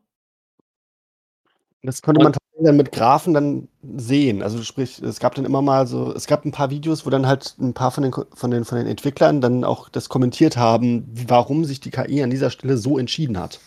Das 1.83 2.01
konnte 2.01 2.22
man 2.22 2.33
dann 2.62 2.77
mit 2.77 2.93
Graphen 2.93 3.33
dann 3.33 3.67
sehen. 3.98 4.41
Also, 4.41 4.63
sprich, 4.63 5.01
es 5.01 5.19
gab 5.19 5.36
dann 5.36 5.43
immer 5.43 5.62
mal 5.62 5.86
so 5.86 6.13
es 6.13 6.27
gab 6.27 6.45
'n 6.45 6.51
paar 6.51 6.69
Videos, 6.69 7.05
wo 7.05 7.10
dann 7.10 7.27
halt 7.27 7.55
'n 7.60 7.74
paar 7.74 7.91
von 7.91 8.03
den 8.03 8.13
von 8.33 8.51
den 8.51 8.63
von 8.63 8.77
den 8.77 8.88
Entwicklern 8.88 9.41
dann 9.41 9.65
auch 9.65 9.89
das 9.89 10.07
kommentiert 10.07 10.55
haben, 10.55 11.05
warum 11.27 11.65
sich 11.65 11.81
die 11.81 11.91
KI 11.91 12.24
an 12.24 12.29
dieser 12.29 12.51
Stelle 12.51 12.77
so 12.77 12.98
entschieden 12.98 13.38
hat. 13.38 13.60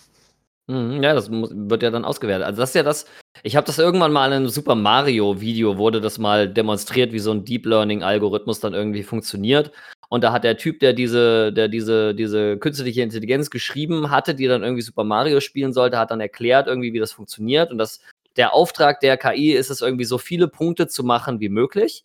Mhm, 0.68 1.02
ja, 1.02 1.14
das 1.14 1.28
muss 1.30 1.50
wird 1.54 1.82
ja 1.84 1.90
dann 1.90 2.04
ausgewertet. 2.04 2.44
Also, 2.46 2.60
das 2.60 2.70
ist 2.70 2.74
ja 2.74 2.82
das 2.82 3.06
ich 3.42 3.54
habe 3.54 3.66
das 3.66 3.78
irgendwann 3.78 4.12
mal 4.12 4.32
in 4.32 4.42
'nem 4.44 4.48
Super 4.50 4.74
Mario 4.74 5.40
Video 5.40 5.78
wurde 5.78 6.00
das 6.00 6.18
mal 6.18 6.48
demonstriert, 6.48 7.12
wie 7.12 7.18
so 7.20 7.30
'n 7.30 7.44
Deep 7.44 7.66
Learning 7.66 8.02
Algorithmus 8.02 8.58
dann 8.60 8.74
irgendwie 8.74 9.02
funktioniert. 9.04 9.70
Und 10.08 10.22
da 10.24 10.32
hat 10.32 10.44
der 10.44 10.56
Typ, 10.56 10.80
der 10.80 10.92
diese 10.92 11.52
der 11.52 11.68
diese 11.68 12.14
diese 12.14 12.58
künstliche 12.58 13.02
Intelligenz 13.02 13.50
geschrieben 13.50 14.10
hatte, 14.10 14.34
die 14.34 14.46
dann 14.46 14.62
irgendwie 14.62 14.82
Super 14.82 15.04
Mario 15.04 15.40
spielen 15.40 15.72
sollte, 15.72 15.98
hat 15.98 16.10
dann 16.10 16.20
erklärt 16.20 16.66
irgendwie, 16.68 16.92
wie 16.92 16.98
das 17.00 17.12
funktioniert 17.12 17.70
und 17.72 17.78
dass 17.78 18.00
der 18.36 18.52
Auftrag 18.54 19.00
der 19.00 19.16
KI 19.16 19.52
ist 19.52 19.70
es 19.70 19.80
irgendwie, 19.80 20.04
so 20.04 20.18
viele 20.18 20.48
Punkte 20.48 20.88
zu 20.88 21.04
machen 21.04 21.40
wie 21.40 21.48
möglich. 21.48 22.04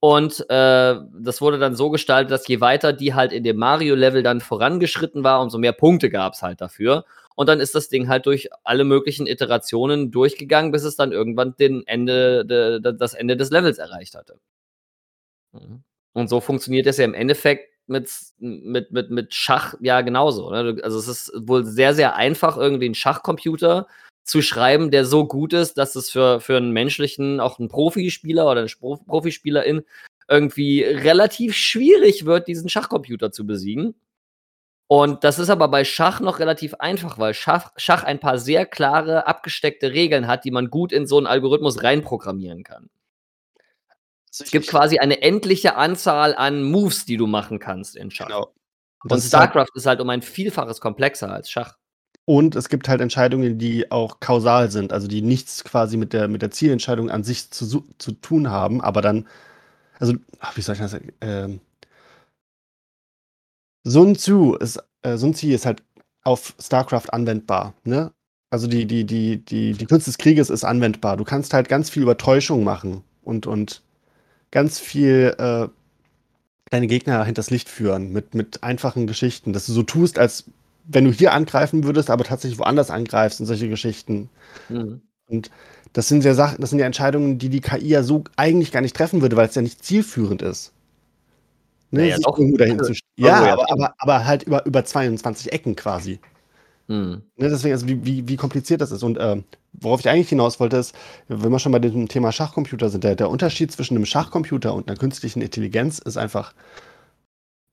Und, 0.00 0.40
äh, 0.50 0.96
das 1.20 1.40
wurde 1.40 1.58
dann 1.58 1.76
so 1.76 1.90
gestaltet, 1.90 2.32
dass 2.32 2.48
je 2.48 2.60
weiter 2.60 2.92
die 2.92 3.14
halt 3.14 3.32
in 3.32 3.44
dem 3.44 3.56
Mario-Level 3.58 4.22
dann 4.24 4.40
vorangeschritten 4.40 5.24
war, 5.24 5.40
umso 5.42 5.58
mehr 5.58 5.72
Punkte 5.72 6.10
gab's 6.10 6.42
halt 6.42 6.60
dafür. 6.60 7.04
Und 7.36 7.48
dann 7.48 7.60
ist 7.60 7.74
das 7.76 7.88
Ding 7.88 8.08
halt 8.08 8.26
durch 8.26 8.48
alle 8.64 8.84
möglichen 8.84 9.26
Iterationen 9.28 10.10
durchgegangen, 10.10 10.72
bis 10.72 10.82
es 10.84 10.96
dann 10.96 11.12
irgendwann 11.12 11.54
den 11.58 11.86
Ende 11.86 12.44
de 12.44 12.80
d 12.80 12.92
das 12.98 13.14
Ende 13.14 13.36
des 13.36 13.50
Levels 13.50 13.78
erreicht 13.78 14.14
hatte. 14.16 14.38
Mhm. 15.54 15.82
Und 16.12 16.28
so 16.28 16.40
funktioniert 16.40 16.86
das 16.86 16.98
ja 16.98 17.04
im 17.04 17.14
Endeffekt 17.14 17.70
mit, 17.86 18.10
mit, 18.38 18.92
mit, 18.92 19.10
mit 19.10 19.34
Schach 19.34 19.74
ja 19.80 20.00
genauso. 20.02 20.50
Ne? 20.50 20.78
Also 20.82 20.98
es 20.98 21.08
ist 21.08 21.32
wohl 21.36 21.64
sehr, 21.64 21.94
sehr 21.94 22.16
einfach, 22.16 22.56
irgendwie 22.56 22.86
einen 22.86 22.94
Schachcomputer 22.94 23.86
zu 24.24 24.40
schreiben, 24.40 24.90
der 24.90 25.04
so 25.04 25.26
gut 25.26 25.52
ist, 25.52 25.78
dass 25.78 25.96
es 25.96 26.10
für, 26.10 26.40
für 26.40 26.56
einen 26.56 26.72
menschlichen, 26.72 27.40
auch 27.40 27.58
einen 27.58 27.68
Profispieler 27.68 28.48
oder 28.48 28.60
eine 28.60 28.70
Profispielerin 29.06 29.82
irgendwie 30.28 30.82
relativ 30.82 31.54
schwierig 31.54 32.24
wird, 32.24 32.46
diesen 32.46 32.68
Schachcomputer 32.68 33.32
zu 33.32 33.46
besiegen. 33.46 33.94
Und 34.86 35.24
das 35.24 35.38
ist 35.38 35.48
aber 35.48 35.68
bei 35.68 35.84
Schach 35.84 36.20
noch 36.20 36.38
relativ 36.38 36.74
einfach, 36.74 37.18
weil 37.18 37.34
Schach, 37.34 37.72
Schach 37.76 38.04
ein 38.04 38.20
paar 38.20 38.38
sehr 38.38 38.66
klare, 38.66 39.26
abgesteckte 39.26 39.92
Regeln 39.92 40.26
hat, 40.26 40.44
die 40.44 40.50
man 40.50 40.68
gut 40.68 40.92
in 40.92 41.06
so 41.06 41.16
einen 41.16 41.26
Algorithmus 41.26 41.82
reinprogrammieren 41.82 42.62
kann. 42.62 42.90
Es 44.40 44.50
gibt 44.50 44.66
quasi 44.66 44.98
eine 44.98 45.20
endliche 45.20 45.76
Anzahl 45.76 46.34
an 46.34 46.62
Moves, 46.62 47.04
die 47.04 47.16
du 47.16 47.26
machen 47.26 47.58
kannst 47.58 47.96
in 47.96 48.10
Schach. 48.10 48.26
Genau. 48.26 48.52
Und, 49.04 49.10
Und 49.10 49.12
halt 49.12 49.22
StarCraft 49.22 49.58
halt 49.58 49.76
ist 49.76 49.86
halt 49.86 50.00
um 50.00 50.08
ein 50.10 50.22
Vielfaches 50.22 50.80
komplexer 50.80 51.32
als 51.32 51.50
Schach. 51.50 51.76
Und 52.24 52.54
es 52.54 52.68
gibt 52.68 52.88
halt 52.88 53.00
Entscheidungen, 53.00 53.58
die 53.58 53.90
auch 53.90 54.20
kausal 54.20 54.70
sind, 54.70 54.92
also 54.92 55.08
die 55.08 55.22
nichts 55.22 55.64
quasi 55.64 55.96
mit 55.96 56.12
der, 56.12 56.28
mit 56.28 56.40
der 56.40 56.52
Zielentscheidung 56.52 57.10
an 57.10 57.24
sich 57.24 57.50
zu, 57.50 57.84
zu 57.98 58.12
tun 58.12 58.48
haben, 58.48 58.80
aber 58.80 59.02
dann, 59.02 59.26
also, 59.98 60.14
ach, 60.38 60.56
wie 60.56 60.62
soll 60.62 60.76
ich 60.76 60.80
das 60.80 60.92
sagen? 60.92 61.12
Ähm, 61.20 61.60
Sun 63.84 64.14
Tzu 64.14 64.54
ist, 64.54 64.78
äh, 65.02 65.16
Sun 65.16 65.34
Tzu 65.34 65.48
ist 65.48 65.66
halt 65.66 65.82
auf 66.22 66.54
StarCraft 66.60 67.12
anwendbar, 67.12 67.74
ne? 67.84 68.12
Also 68.50 68.68
die, 68.68 68.86
die, 68.86 69.04
die, 69.04 69.38
die, 69.38 69.72
die 69.72 69.86
Kunst 69.86 70.06
des 70.06 70.18
Krieges 70.18 70.50
ist 70.50 70.62
anwendbar. 70.62 71.16
Du 71.16 71.24
kannst 71.24 71.54
halt 71.54 71.68
ganz 71.68 71.90
viel 71.90 72.02
über 72.02 72.18
Täuschung 72.18 72.64
machen 72.64 73.02
und, 73.22 73.46
und 73.46 73.82
ganz 74.52 74.78
viel 74.78 75.34
äh, 75.38 75.68
deine 76.70 76.86
Gegner 76.86 77.24
hinters 77.24 77.50
Licht 77.50 77.68
führen 77.68 78.12
mit, 78.12 78.34
mit 78.34 78.62
einfachen 78.62 79.08
Geschichten, 79.08 79.52
dass 79.52 79.66
du 79.66 79.72
so 79.72 79.82
tust, 79.82 80.18
als 80.18 80.44
wenn 80.84 81.04
du 81.04 81.12
hier 81.12 81.32
angreifen 81.32 81.84
würdest, 81.84 82.10
aber 82.10 82.24
tatsächlich 82.24 82.58
woanders 82.58 82.90
angreifst 82.90 83.40
und 83.40 83.46
solche 83.46 83.68
Geschichten. 83.68 84.28
Mhm. 84.68 85.02
Und 85.26 85.50
das 85.92 86.08
sind 86.08 86.24
ja 86.24 86.34
Sachen, 86.34 86.60
das 86.60 86.70
sind 86.70 86.78
ja 86.78 86.86
Entscheidungen, 86.86 87.38
die 87.38 87.48
die 87.48 87.60
KI 87.60 87.88
ja 87.88 88.02
so 88.02 88.24
eigentlich 88.36 88.72
gar 88.72 88.80
nicht 88.80 88.96
treffen 88.96 89.20
würde, 89.20 89.36
weil 89.36 89.48
es 89.48 89.54
ja 89.54 89.62
nicht 89.62 89.84
zielführend 89.84 90.42
ist. 90.42 90.72
Ne, 91.90 92.08
ja, 92.08 92.16
doch. 92.18 92.38
dahin 92.56 92.82
zu 92.82 92.94
ja, 93.16 93.44
ja 93.44 93.52
aber, 93.52 93.70
aber, 93.70 93.94
aber, 93.98 94.24
halt 94.24 94.44
über, 94.44 94.64
über 94.64 94.82
22 94.82 95.52
Ecken 95.52 95.76
quasi. 95.76 96.20
Mhm. 96.92 97.22
Ne, 97.36 97.48
deswegen, 97.48 97.72
also 97.72 97.88
wie, 97.88 98.04
wie, 98.04 98.28
wie 98.28 98.36
kompliziert 98.36 98.82
das 98.82 98.92
ist. 98.92 99.02
Und 99.02 99.16
äh, 99.16 99.42
worauf 99.72 100.00
ich 100.00 100.08
eigentlich 100.10 100.28
hinaus 100.28 100.60
wollte, 100.60 100.76
ist, 100.76 100.94
wenn 101.28 101.50
wir 101.50 101.58
schon 101.58 101.72
bei 101.72 101.78
dem 101.78 102.06
Thema 102.06 102.32
Schachcomputer 102.32 102.90
sind, 102.90 103.02
der, 103.02 103.16
der 103.16 103.30
Unterschied 103.30 103.72
zwischen 103.72 103.96
einem 103.96 104.04
Schachcomputer 104.04 104.74
und 104.74 104.88
einer 104.88 104.98
künstlichen 104.98 105.40
Intelligenz 105.40 105.98
ist 106.00 106.18
einfach, 106.18 106.52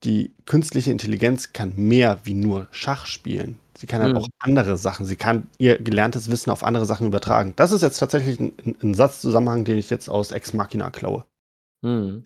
die 0.04 0.32
künstliche 0.46 0.90
Intelligenz 0.90 1.52
kann 1.52 1.74
mehr 1.76 2.20
wie 2.24 2.32
nur 2.32 2.68
Schach 2.70 3.04
spielen. 3.04 3.58
Sie 3.76 3.86
kann 3.86 4.00
halt 4.00 4.14
mhm. 4.14 4.22
auch 4.22 4.28
andere 4.38 4.78
Sachen. 4.78 5.04
Sie 5.04 5.16
kann 5.16 5.48
ihr 5.58 5.76
gelerntes 5.78 6.30
Wissen 6.30 6.50
auf 6.50 6.64
andere 6.64 6.86
Sachen 6.86 7.06
übertragen. 7.06 7.52
Das 7.56 7.72
ist 7.72 7.82
jetzt 7.82 7.98
tatsächlich 7.98 8.40
ein, 8.40 8.52
ein 8.82 8.94
Satzzusammenhang, 8.94 9.64
den 9.64 9.76
ich 9.76 9.90
jetzt 9.90 10.08
aus 10.08 10.32
Ex 10.32 10.54
Machina 10.54 10.88
klaue. 10.90 11.24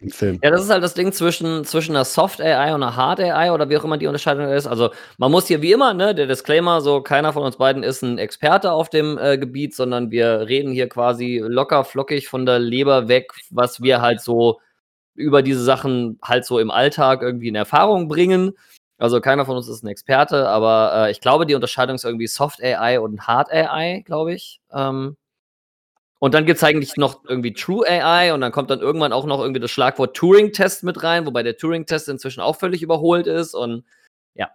Im 0.00 0.10
Film. 0.10 0.40
Ja, 0.42 0.50
das 0.50 0.64
ist 0.64 0.70
halt 0.70 0.82
das 0.82 0.94
Ding 0.94 1.12
zwischen, 1.12 1.64
zwischen 1.64 1.94
einer 1.94 2.04
Soft 2.04 2.40
AI 2.40 2.74
und 2.74 2.82
einer 2.82 2.96
Hard 2.96 3.20
AI 3.20 3.52
oder 3.52 3.68
wie 3.68 3.76
auch 3.76 3.84
immer 3.84 3.98
die 3.98 4.08
Unterscheidung 4.08 4.48
ist. 4.48 4.66
Also 4.66 4.90
man 5.16 5.30
muss 5.30 5.46
hier 5.46 5.62
wie 5.62 5.70
immer, 5.70 5.94
ne, 5.94 6.12
der 6.12 6.26
Disclaimer, 6.26 6.80
so 6.80 7.02
keiner 7.02 7.32
von 7.32 7.44
uns 7.44 7.56
beiden 7.56 7.84
ist 7.84 8.02
ein 8.02 8.18
Experte 8.18 8.72
auf 8.72 8.90
dem 8.90 9.16
äh, 9.16 9.38
Gebiet, 9.38 9.74
sondern 9.74 10.10
wir 10.10 10.48
reden 10.48 10.72
hier 10.72 10.88
quasi 10.88 11.40
locker 11.44 11.84
flockig 11.84 12.28
von 12.28 12.46
der 12.46 12.58
Leber 12.58 13.06
weg, 13.06 13.30
was 13.50 13.80
wir 13.80 14.00
halt 14.02 14.20
so 14.20 14.60
über 15.14 15.42
diese 15.42 15.62
Sachen 15.62 16.18
halt 16.22 16.44
so 16.44 16.58
im 16.58 16.72
Alltag 16.72 17.22
irgendwie 17.22 17.48
in 17.48 17.54
Erfahrung 17.54 18.08
bringen. 18.08 18.54
Also 18.98 19.20
keiner 19.20 19.46
von 19.46 19.56
uns 19.56 19.68
ist 19.68 19.84
ein 19.84 19.88
Experte, 19.88 20.48
aber 20.48 21.06
äh, 21.06 21.10
ich 21.12 21.20
glaube, 21.20 21.46
die 21.46 21.54
Unterscheidung 21.54 21.94
ist 21.94 22.04
irgendwie 22.04 22.26
Soft 22.26 22.60
AI 22.60 22.98
und 22.98 23.28
Hard 23.28 23.52
AI, 23.52 24.02
glaube 24.04 24.34
ich. 24.34 24.60
Ähm, 24.72 25.16
und 26.24 26.32
dann 26.32 26.46
gibt 26.46 26.56
es 26.56 26.64
eigentlich 26.64 26.96
noch 26.96 27.22
irgendwie 27.28 27.52
True 27.52 27.86
AI 27.86 28.32
und 28.32 28.40
dann 28.40 28.50
kommt 28.50 28.70
dann 28.70 28.80
irgendwann 28.80 29.12
auch 29.12 29.26
noch 29.26 29.40
irgendwie 29.40 29.60
das 29.60 29.70
Schlagwort 29.70 30.16
Turing-Test 30.16 30.82
mit 30.82 31.02
rein, 31.02 31.26
wobei 31.26 31.42
der 31.42 31.58
Turing-Test 31.58 32.08
inzwischen 32.08 32.40
auch 32.40 32.56
völlig 32.56 32.82
überholt 32.82 33.26
ist 33.26 33.52
und 33.52 33.84
ja. 34.32 34.48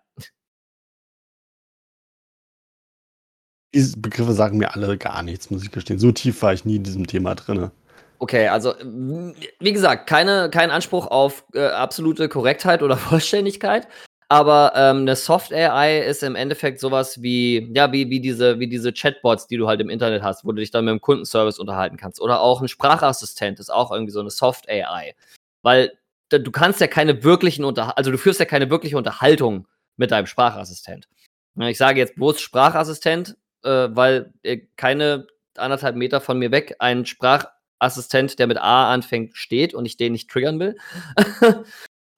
Diese 3.76 4.00
Begriffe 4.00 4.34
sagen 4.34 4.58
mir 4.58 4.74
alle 4.74 4.98
gar 4.98 5.22
nichts, 5.22 5.52
muss 5.52 5.62
ich 5.62 5.70
gestehen. 5.70 6.00
So 6.00 6.12
tief 6.12 6.42
war 6.42 6.54
ich 6.54 6.66
nie 6.66 6.78
in 6.78 6.84
diesem 6.84 7.06
Thema 7.06 7.36
drin. 7.36 7.70
Okay, 8.18 8.48
also 8.48 8.74
wie 8.82 9.72
gesagt, 9.72 10.10
keine, 10.10 10.50
kein 10.50 10.72
Anspruch 10.72 11.06
auf 11.06 11.46
äh, 11.54 11.68
absolute 11.68 12.30
Korrektheit 12.30 12.82
oder 12.82 12.98
Vollständigkeit. 12.98 13.88
Aber 14.32 14.74
ähm, 14.76 15.00
eine 15.00 15.16
Soft 15.16 15.52
AI 15.52 16.02
ist 16.02 16.22
im 16.22 16.36
Endeffekt 16.36 16.80
sowas 16.80 17.22
wie, 17.24 17.72
ja, 17.74 17.92
wie, 17.92 18.12
wie, 18.12 18.20
diese, 18.20 18.60
wie 18.60 18.68
diese 18.68 18.94
Chatbots, 18.94 19.48
die 19.48 19.58
du 19.58 19.68
halt 19.68 19.82
im 19.82 19.90
Internet 19.90 20.22
hast, 20.22 20.46
wo 20.46 20.52
du 20.52 20.58
dich 20.58 20.70
dann 20.70 20.86
mit 20.86 20.92
dem 20.92 21.02
Kundenservice 21.02 21.58
unterhalten 21.58 21.98
kannst. 21.98 22.22
Oder 22.22 22.40
auch 22.40 22.62
ein 22.62 22.68
Sprachassistent 22.68 23.60
ist 23.60 23.72
auch 23.72 23.92
irgendwie 23.92 24.12
so 24.12 24.20
eine 24.20 24.30
Soft 24.30 24.70
AI. 24.70 25.16
Weil 25.64 25.98
du 26.30 26.52
kannst 26.52 26.80
ja 26.80 26.86
keine 26.86 27.24
wirklichen 27.24 27.66
Unter 27.66 27.98
also 27.98 28.12
du 28.12 28.20
führst 28.20 28.40
ja 28.40 28.46
keine 28.46 28.70
wirkliche 28.70 28.98
Unterhaltung 28.98 29.68
mit 29.98 30.12
deinem 30.12 30.28
Sprachassistent. 30.28 31.08
Ich 31.56 31.80
sage 31.80 32.00
jetzt 32.00 32.16
bloß 32.16 32.40
Sprachassistent, 32.40 33.36
äh, 33.64 33.90
weil 33.90 34.32
äh, 34.44 34.60
keine 34.76 35.26
anderthalb 35.58 35.96
Meter 35.96 36.22
von 36.22 36.38
mir 36.38 36.52
weg 36.52 36.76
ein 36.78 37.08
Sprach 37.08 37.46
Assistent, 37.80 38.38
der 38.38 38.48
mit 38.48 38.58
A 38.58 38.94
anfängt, 38.94 39.36
steht 39.36 39.74
und 39.74 39.86
ich 39.86 39.98
den 39.98 40.12
nicht 40.12 40.30
triggern 40.30 40.60
will. 40.60 40.78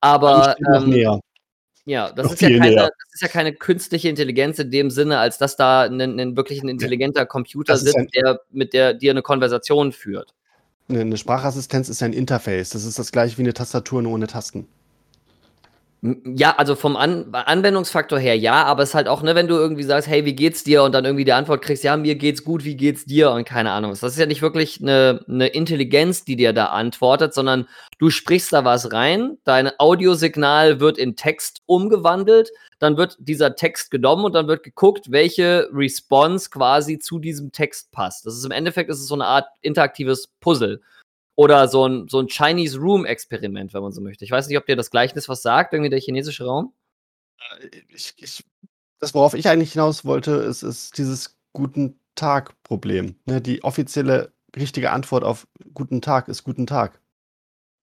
Aber 0.01 0.55
ähm, 0.75 1.21
ja, 1.85 2.11
das 2.11 2.33
ist 2.33 2.41
ja, 2.41 2.49
keine, 2.49 2.75
das 2.75 2.91
ist 3.13 3.21
ja, 3.21 3.27
keine, 3.27 3.53
künstliche 3.53 4.09
Intelligenz 4.09 4.59
in 4.59 4.71
dem 4.71 4.91
Sinne, 4.91 5.17
als 5.17 5.37
dass 5.37 5.55
da 5.55 5.81
ein, 5.81 5.99
ein 5.99 6.35
wirklich 6.35 6.61
ein 6.61 6.69
intelligenter 6.69 7.25
Computer 7.25 7.77
sitzt, 7.77 8.15
der 8.15 8.41
mit 8.51 8.73
der 8.73 8.93
dir 8.93 9.11
eine 9.11 9.21
Konversation 9.21 9.91
führt. 9.91 10.33
Eine 10.89 11.17
Sprachassistenz 11.17 11.89
ist 11.89 12.03
ein 12.03 12.13
Interface. 12.13 12.71
Das 12.71 12.85
ist 12.85 12.99
das 12.99 13.11
gleiche 13.11 13.37
wie 13.37 13.43
eine 13.43 13.53
Tastatur 13.53 14.01
nur 14.01 14.13
ohne 14.13 14.27
Tasten. 14.27 14.67
Ja, 16.03 16.55
also 16.57 16.73
vom 16.73 16.95
An 16.97 17.31
Anwendungsfaktor 17.31 18.17
her 18.17 18.35
ja, 18.35 18.63
aber 18.63 18.81
es 18.81 18.89
ist 18.89 18.95
halt 18.95 19.07
auch, 19.07 19.21
ne, 19.21 19.35
wenn 19.35 19.47
du 19.47 19.53
irgendwie 19.53 19.83
sagst, 19.83 20.07
hey, 20.07 20.25
wie 20.25 20.33
geht's 20.33 20.63
dir? 20.63 20.81
Und 20.81 20.93
dann 20.93 21.05
irgendwie 21.05 21.25
die 21.25 21.33
Antwort 21.33 21.61
kriegst, 21.61 21.83
ja, 21.83 21.95
mir 21.95 22.15
geht's 22.15 22.43
gut, 22.43 22.63
wie 22.63 22.75
geht's 22.75 23.05
dir? 23.05 23.29
Und 23.29 23.45
keine 23.45 23.69
Ahnung. 23.69 23.91
Das 23.91 24.01
ist 24.01 24.17
ja 24.17 24.25
nicht 24.25 24.41
wirklich 24.41 24.81
eine, 24.81 25.23
eine 25.27 25.45
Intelligenz, 25.49 26.25
die 26.25 26.35
dir 26.35 26.53
da 26.53 26.65
antwortet, 26.67 27.35
sondern 27.35 27.67
du 27.99 28.09
sprichst 28.09 28.51
da 28.51 28.65
was 28.65 28.91
rein, 28.91 29.37
dein 29.43 29.69
Audiosignal 29.77 30.79
wird 30.79 30.97
in 30.97 31.15
Text 31.15 31.61
umgewandelt, 31.67 32.49
dann 32.79 32.97
wird 32.97 33.17
dieser 33.19 33.55
Text 33.55 33.91
genommen 33.91 34.25
und 34.25 34.33
dann 34.33 34.47
wird 34.47 34.63
geguckt, 34.63 35.11
welche 35.11 35.69
Response 35.71 36.49
quasi 36.49 36.97
zu 36.97 37.19
diesem 37.19 37.51
Text 37.51 37.91
passt. 37.91 38.25
Das 38.25 38.35
ist 38.35 38.43
im 38.43 38.51
Endeffekt 38.51 38.89
ist 38.89 39.01
es 39.01 39.07
so 39.07 39.13
eine 39.13 39.27
Art 39.27 39.45
interaktives 39.61 40.29
Puzzle. 40.39 40.81
Oder 41.35 41.67
so 41.67 41.87
ein, 41.87 42.07
so 42.07 42.19
ein 42.19 42.27
Chinese 42.27 42.77
Room-Experiment, 42.77 43.73
wenn 43.73 43.81
man 43.81 43.91
so 43.91 44.01
möchte. 44.01 44.25
Ich 44.25 44.31
weiß 44.31 44.47
nicht, 44.47 44.57
ob 44.57 44.65
dir 44.65 44.75
das 44.75 44.91
Gleichnis 44.91 45.29
was 45.29 45.41
sagt, 45.41 45.73
irgendwie 45.73 45.89
der 45.89 45.99
chinesische 45.99 46.45
Raum. 46.45 46.73
Äh, 47.61 47.69
ich, 47.89 48.13
ich, 48.17 48.43
das, 48.99 49.13
worauf 49.13 49.33
ich 49.33 49.47
eigentlich 49.47 49.73
hinaus 49.73 50.05
wollte, 50.05 50.31
ist, 50.31 50.63
ist 50.63 50.97
dieses 50.97 51.37
Guten 51.53 51.99
Tag-Problem. 52.15 53.15
Ne? 53.25 53.41
Die 53.41 53.63
offizielle 53.63 54.33
richtige 54.55 54.91
Antwort 54.91 55.23
auf 55.23 55.47
Guten 55.73 56.01
Tag 56.01 56.27
ist 56.27 56.43
Guten 56.43 56.67
Tag. 56.67 57.01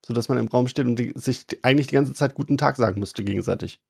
Sodass 0.06 0.28
man 0.28 0.38
im 0.38 0.48
Raum 0.48 0.68
steht 0.68 0.86
und 0.86 0.96
die, 0.96 1.12
sich 1.16 1.44
eigentlich 1.62 1.88
die 1.88 1.94
ganze 1.94 2.14
Zeit 2.14 2.34
Guten 2.34 2.56
Tag 2.56 2.76
sagen 2.76 3.00
müsste 3.00 3.24
gegenseitig. 3.24 3.80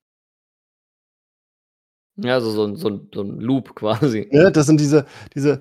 Ja, 2.17 2.41
so, 2.41 2.51
so, 2.51 2.75
so, 2.75 3.07
so 3.13 3.21
ein 3.21 3.39
Loop 3.39 3.75
quasi. 3.75 4.27
Ja, 4.31 4.49
das 4.49 4.65
sind 4.65 4.79
diese, 4.79 5.05
diese, 5.35 5.59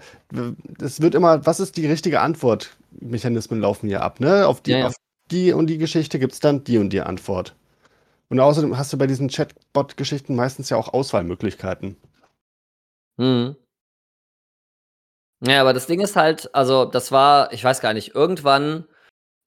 das 0.79 1.01
wird 1.01 1.15
immer, 1.15 1.45
was 1.47 1.61
ist 1.61 1.77
die 1.77 1.87
richtige 1.87 2.21
Antwort? 2.21 2.77
Mechanismen 2.91 3.61
laufen 3.61 3.89
ja 3.89 4.01
ab, 4.01 4.21
ne? 4.21 4.47
Auf 4.47 4.61
die, 4.61 4.73
ja, 4.73 4.79
ja. 4.79 4.87
Auf 4.89 4.97
die 5.31 5.53
und 5.53 5.67
die 5.69 5.79
Geschichte 5.79 6.19
gibt 6.19 6.33
es 6.33 6.41
dann 6.41 6.65
die 6.65 6.79
und 6.79 6.91
die 6.91 7.01
Antwort. 7.01 7.55
Und 8.29 8.41
außerdem 8.41 8.77
hast 8.77 8.93
du 8.93 8.99
bei 8.99 9.07
diesen 9.07 9.29
Chatbot-Geschichten 9.29 10.35
meistens 10.35 10.71
ja 10.71 10.77
auch 10.77 10.93
Auswahlmöglichkeiten. 10.93 11.97
Mhm. 13.17 13.57
Ja, 15.47 15.61
aber 15.61 15.73
das 15.73 15.87
Ding 15.87 16.01
ist 16.01 16.17
halt, 16.17 16.55
also 16.55 16.85
das 16.85 17.13
war, 17.13 17.53
ich 17.53 17.63
weiß 17.63 17.81
gar 17.81 17.95
nicht, 17.95 18.15
irgendwann 18.15 18.85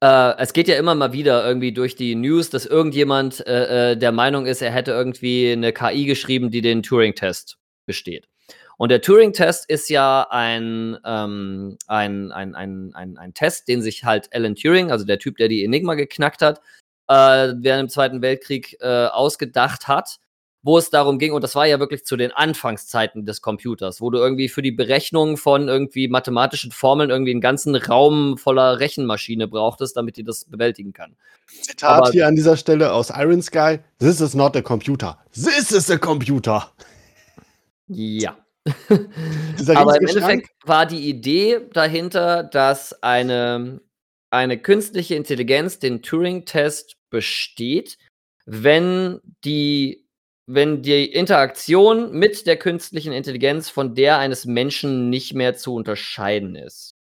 äh, 0.01 0.36
es 0.38 0.53
geht 0.53 0.67
ja 0.67 0.75
immer 0.75 0.95
mal 0.95 1.13
wieder 1.13 1.45
irgendwie 1.45 1.71
durch 1.71 1.95
die 1.95 2.15
News, 2.15 2.50
dass 2.50 2.65
irgendjemand 2.65 3.45
äh, 3.48 3.91
äh 3.91 3.98
der 3.98 4.12
Meinung 4.12 4.45
ist, 4.45 4.62
er 4.62 4.71
hätte 4.71 4.91
irgendwie 4.91 5.51
eine 5.51 5.74
KI 5.74 6.05
geschrieben, 6.05 6.50
die 6.50 6.62
den 6.62 6.83
Turing-Test 6.83 7.57
besteht. 7.86 8.27
Und 8.82 8.90
der 8.90 9.00
Turing-Test 9.00 9.70
ist 9.70 9.90
ja 9.92 10.26
ein, 10.32 10.98
ähm, 11.06 11.78
ein, 11.86 12.32
ein, 12.32 12.56
ein, 12.56 12.92
ein, 12.96 13.16
ein 13.16 13.34
Test, 13.36 13.68
den 13.68 13.84
sich 13.84 14.06
halt 14.06 14.30
Alan 14.34 14.56
Turing, 14.56 14.90
also 14.92 15.06
der 15.06 15.20
Typ, 15.20 15.38
der 15.38 15.50
die 15.50 15.64
Enigma 15.64 15.94
geknackt 15.94 16.42
hat, 16.42 16.62
äh, 17.08 17.14
während 17.58 17.64
dem 17.64 17.90
Zweiten 17.90 18.24
Weltkrieg 18.24 18.78
äh, 18.82 19.06
ausgedacht 19.06 19.88
hat. 19.88 20.18
wo 20.64 20.80
es 20.80 20.90
darum 20.90 21.20
ging, 21.20 21.34
und 21.34 21.44
das 21.44 21.54
war 21.56 21.66
ja 21.66 21.80
wirklich 21.80 22.06
zu 22.06 22.18
den 22.18 22.32
Anfangszeiten 22.32 23.26
des 23.26 23.42
Computers, 23.42 24.02
wo 24.02 24.10
du 24.10 24.18
irgendwie 24.18 24.50
für 24.50 24.62
die 24.62 24.72
Berechnung 24.72 25.38
von 25.38 25.68
irgendwie 25.68 26.08
mathematischen 26.08 26.72
Formeln 26.72 27.10
irgendwie 27.12 27.32
einen 27.32 27.42
ganzen 27.42 27.76
Raum 27.76 28.38
voller 28.40 28.80
Rechenmaschine 28.80 29.48
brauchtest, 29.48 29.98
damit 29.98 30.18
die 30.18 30.24
das 30.24 30.46
bewältigen 30.46 30.94
kann. 30.94 31.16
Zitat 31.48 31.90
Aber- 31.90 32.12
hier 32.12 32.28
an 32.28 32.36
dieser 32.36 32.58
Stelle 32.58 32.94
aus 32.94 33.10
Iron 33.10 33.42
Sky: 33.42 33.80
This 34.00 34.22
is 34.22 34.34
not 34.34 34.56
a 34.56 34.62
computer. 34.62 35.18
This 35.34 35.72
is 35.72 35.90
a 35.90 35.98
computer. 35.98 36.72
Ja. 37.88 38.40
Aber 38.68 40.00
im 40.00 40.08
Endeffekt 40.08 40.50
war 40.63 40.86
die 40.86 41.10
Idee 41.10 41.62
dahinter, 41.74 42.44
dass 42.44 43.01
eine, 43.01 43.82
eine 44.30 44.60
künstliche 44.60 45.15
Intelligenz 45.15 45.80
den 45.80 46.01
Turing-Test 46.03 46.96
besteht, 47.10 47.98
wenn 48.46 49.20
die, 49.44 50.08
wenn 50.46 50.84
die 50.84 51.06
Interaktion 51.12 52.12
mit 52.12 52.46
der 52.46 52.58
künstlichen 52.58 53.13
Intelligenz 53.13 53.70
von 53.70 53.96
der 53.96 54.18
eines 54.20 54.46
Menschen 54.46 55.10
nicht 55.10 55.34
mehr 55.34 55.56
zu 55.56 55.74
unterscheiden 55.74 56.56
ist. 56.56 56.96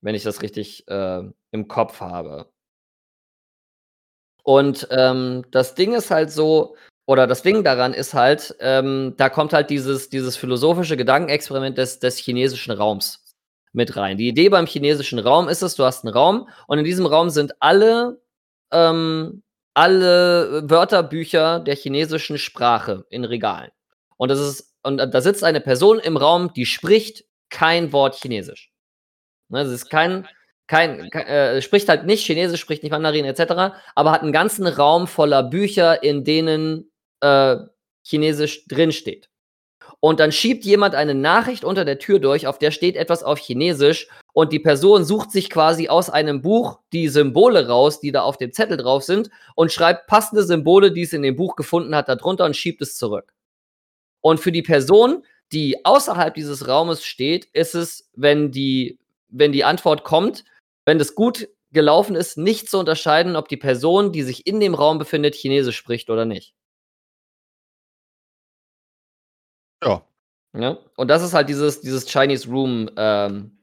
Wenn 0.00 0.14
ich 0.14 0.22
das 0.22 0.42
richtig 0.42 0.86
äh, 0.88 1.22
im 1.50 1.68
Kopf 1.68 2.00
habe. 2.00 2.50
Und 4.42 4.88
ähm, 4.90 5.44
das 5.50 5.74
Ding 5.74 5.92
ist 5.92 6.10
halt 6.10 6.30
so, 6.30 6.76
oder 7.10 7.26
das 7.26 7.42
Ding 7.42 7.64
daran 7.64 7.92
ist 7.92 8.14
halt, 8.14 8.54
ähm, 8.60 9.14
da 9.16 9.28
kommt 9.28 9.52
halt 9.52 9.68
dieses, 9.68 10.10
dieses 10.10 10.36
philosophische 10.36 10.96
Gedankenexperiment 10.96 11.76
des, 11.76 11.98
des 11.98 12.18
chinesischen 12.18 12.70
Raums 12.70 13.24
mit 13.72 13.96
rein. 13.96 14.16
Die 14.16 14.28
Idee 14.28 14.48
beim 14.48 14.66
chinesischen 14.66 15.18
Raum 15.18 15.48
ist 15.48 15.62
es, 15.62 15.74
du 15.74 15.82
hast 15.84 16.04
einen 16.04 16.14
Raum 16.14 16.48
und 16.68 16.78
in 16.78 16.84
diesem 16.84 17.06
Raum 17.06 17.28
sind 17.30 17.54
alle, 17.58 18.22
ähm, 18.70 19.42
alle 19.74 20.62
Wörterbücher 20.70 21.58
der 21.58 21.74
chinesischen 21.74 22.38
Sprache 22.38 23.04
in 23.10 23.24
Regalen. 23.24 23.72
Und 24.16 24.28
das 24.28 24.38
ist, 24.38 24.76
und 24.84 24.98
da 24.98 25.20
sitzt 25.20 25.42
eine 25.42 25.60
Person 25.60 25.98
im 25.98 26.16
Raum, 26.16 26.52
die 26.54 26.64
spricht 26.64 27.24
kein 27.48 27.92
Wort 27.92 28.14
Chinesisch. 28.14 28.70
Ne, 29.48 29.64
das 29.64 29.72
ist 29.72 29.90
kein, 29.90 30.28
kein, 30.68 31.10
ke- 31.10 31.26
äh, 31.26 31.60
spricht 31.60 31.88
halt 31.88 32.06
nicht 32.06 32.24
Chinesisch, 32.24 32.60
spricht 32.60 32.84
nicht 32.84 32.92
Mandarin 32.92 33.24
etc., 33.24 33.74
aber 33.96 34.12
hat 34.12 34.22
einen 34.22 34.30
ganzen 34.30 34.68
Raum 34.68 35.08
voller 35.08 35.42
Bücher, 35.42 36.04
in 36.04 36.22
denen 36.22 36.86
äh, 37.20 37.56
Chinesisch 38.02 38.66
drinsteht. 38.66 39.30
Und 40.00 40.18
dann 40.18 40.32
schiebt 40.32 40.64
jemand 40.64 40.94
eine 40.94 41.14
Nachricht 41.14 41.62
unter 41.62 41.84
der 41.84 41.98
Tür 41.98 42.18
durch, 42.20 42.46
auf 42.46 42.58
der 42.58 42.70
steht 42.70 42.96
etwas 42.96 43.22
auf 43.22 43.38
Chinesisch 43.38 44.08
und 44.32 44.52
die 44.52 44.58
Person 44.58 45.04
sucht 45.04 45.30
sich 45.30 45.50
quasi 45.50 45.88
aus 45.88 46.08
einem 46.08 46.40
Buch 46.40 46.78
die 46.92 47.08
Symbole 47.08 47.68
raus, 47.68 48.00
die 48.00 48.10
da 48.10 48.22
auf 48.22 48.38
dem 48.38 48.52
Zettel 48.52 48.78
drauf 48.78 49.04
sind 49.04 49.30
und 49.54 49.72
schreibt 49.72 50.06
passende 50.06 50.42
Symbole, 50.42 50.92
die 50.92 51.02
es 51.02 51.12
in 51.12 51.22
dem 51.22 51.36
Buch 51.36 51.54
gefunden 51.54 51.94
hat, 51.94 52.08
darunter 52.08 52.46
und 52.46 52.56
schiebt 52.56 52.80
es 52.80 52.96
zurück. 52.96 53.34
Und 54.22 54.40
für 54.40 54.52
die 54.52 54.62
Person, 54.62 55.24
die 55.52 55.84
außerhalb 55.84 56.34
dieses 56.34 56.66
Raumes 56.66 57.04
steht, 57.04 57.46
ist 57.52 57.74
es, 57.74 58.08
wenn 58.14 58.50
die, 58.50 58.98
wenn 59.28 59.52
die 59.52 59.64
Antwort 59.64 60.04
kommt, 60.04 60.44
wenn 60.86 60.98
das 60.98 61.14
gut 61.14 61.48
gelaufen 61.72 62.16
ist, 62.16 62.38
nicht 62.38 62.70
zu 62.70 62.78
unterscheiden, 62.78 63.36
ob 63.36 63.48
die 63.48 63.56
Person, 63.56 64.12
die 64.12 64.22
sich 64.22 64.46
in 64.46 64.60
dem 64.60 64.74
Raum 64.74 64.98
befindet, 64.98 65.34
Chinesisch 65.34 65.76
spricht 65.76 66.10
oder 66.10 66.24
nicht. 66.24 66.54
Ja. 69.82 70.02
Ja? 70.56 70.78
Und 70.96 71.08
das 71.08 71.22
ist 71.22 71.34
halt 71.34 71.48
dieses, 71.48 71.80
dieses 71.80 72.06
Chinese 72.06 72.48
Room 72.48 72.90
ähm. 72.96 73.58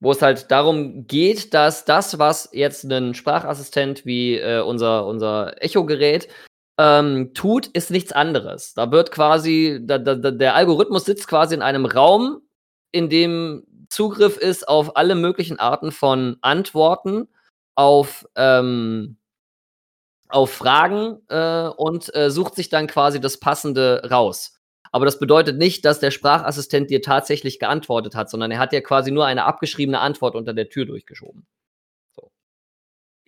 Wo 0.00 0.12
es 0.12 0.22
halt 0.22 0.50
darum 0.50 1.06
geht, 1.06 1.52
dass 1.52 1.84
das, 1.84 2.18
was 2.18 2.48
jetzt 2.52 2.84
ein 2.84 3.14
Sprachassistent 3.14 4.06
wie 4.06 4.38
äh, 4.38 4.60
unser, 4.60 5.06
unser 5.06 5.60
Echo-Gerät 5.62 6.28
ähm, 6.78 7.34
tut, 7.34 7.66
ist 7.66 7.90
nichts 7.90 8.12
anderes. 8.12 8.72
Da 8.74 8.90
wird 8.90 9.10
quasi, 9.10 9.80
da, 9.82 9.98
da, 9.98 10.14
der 10.14 10.54
Algorithmus 10.54 11.04
sitzt 11.04 11.28
quasi 11.28 11.54
in 11.54 11.62
einem 11.62 11.84
Raum, 11.84 12.40
in 12.92 13.10
dem 13.10 13.64
Zugriff 13.90 14.38
ist 14.38 14.68
auf 14.68 14.96
alle 14.96 15.14
möglichen 15.14 15.58
Arten 15.58 15.92
von 15.92 16.36
Antworten, 16.40 17.28
auf, 17.74 18.26
ähm, 18.36 19.17
auf 20.28 20.52
Fragen 20.52 21.18
äh, 21.28 21.68
und 21.68 22.14
äh, 22.14 22.30
sucht 22.30 22.54
sich 22.54 22.68
dann 22.68 22.86
quasi 22.86 23.20
das 23.20 23.38
Passende 23.38 24.08
raus. 24.10 24.58
Aber 24.90 25.04
das 25.04 25.18
bedeutet 25.18 25.58
nicht, 25.58 25.84
dass 25.84 26.00
der 26.00 26.10
Sprachassistent 26.10 26.90
dir 26.90 27.02
tatsächlich 27.02 27.58
geantwortet 27.58 28.14
hat, 28.14 28.30
sondern 28.30 28.50
er 28.50 28.58
hat 28.58 28.72
dir 28.72 28.82
quasi 28.82 29.10
nur 29.10 29.26
eine 29.26 29.44
abgeschriebene 29.44 30.00
Antwort 30.00 30.34
unter 30.34 30.54
der 30.54 30.68
Tür 30.68 30.86
durchgeschoben. 30.86 31.46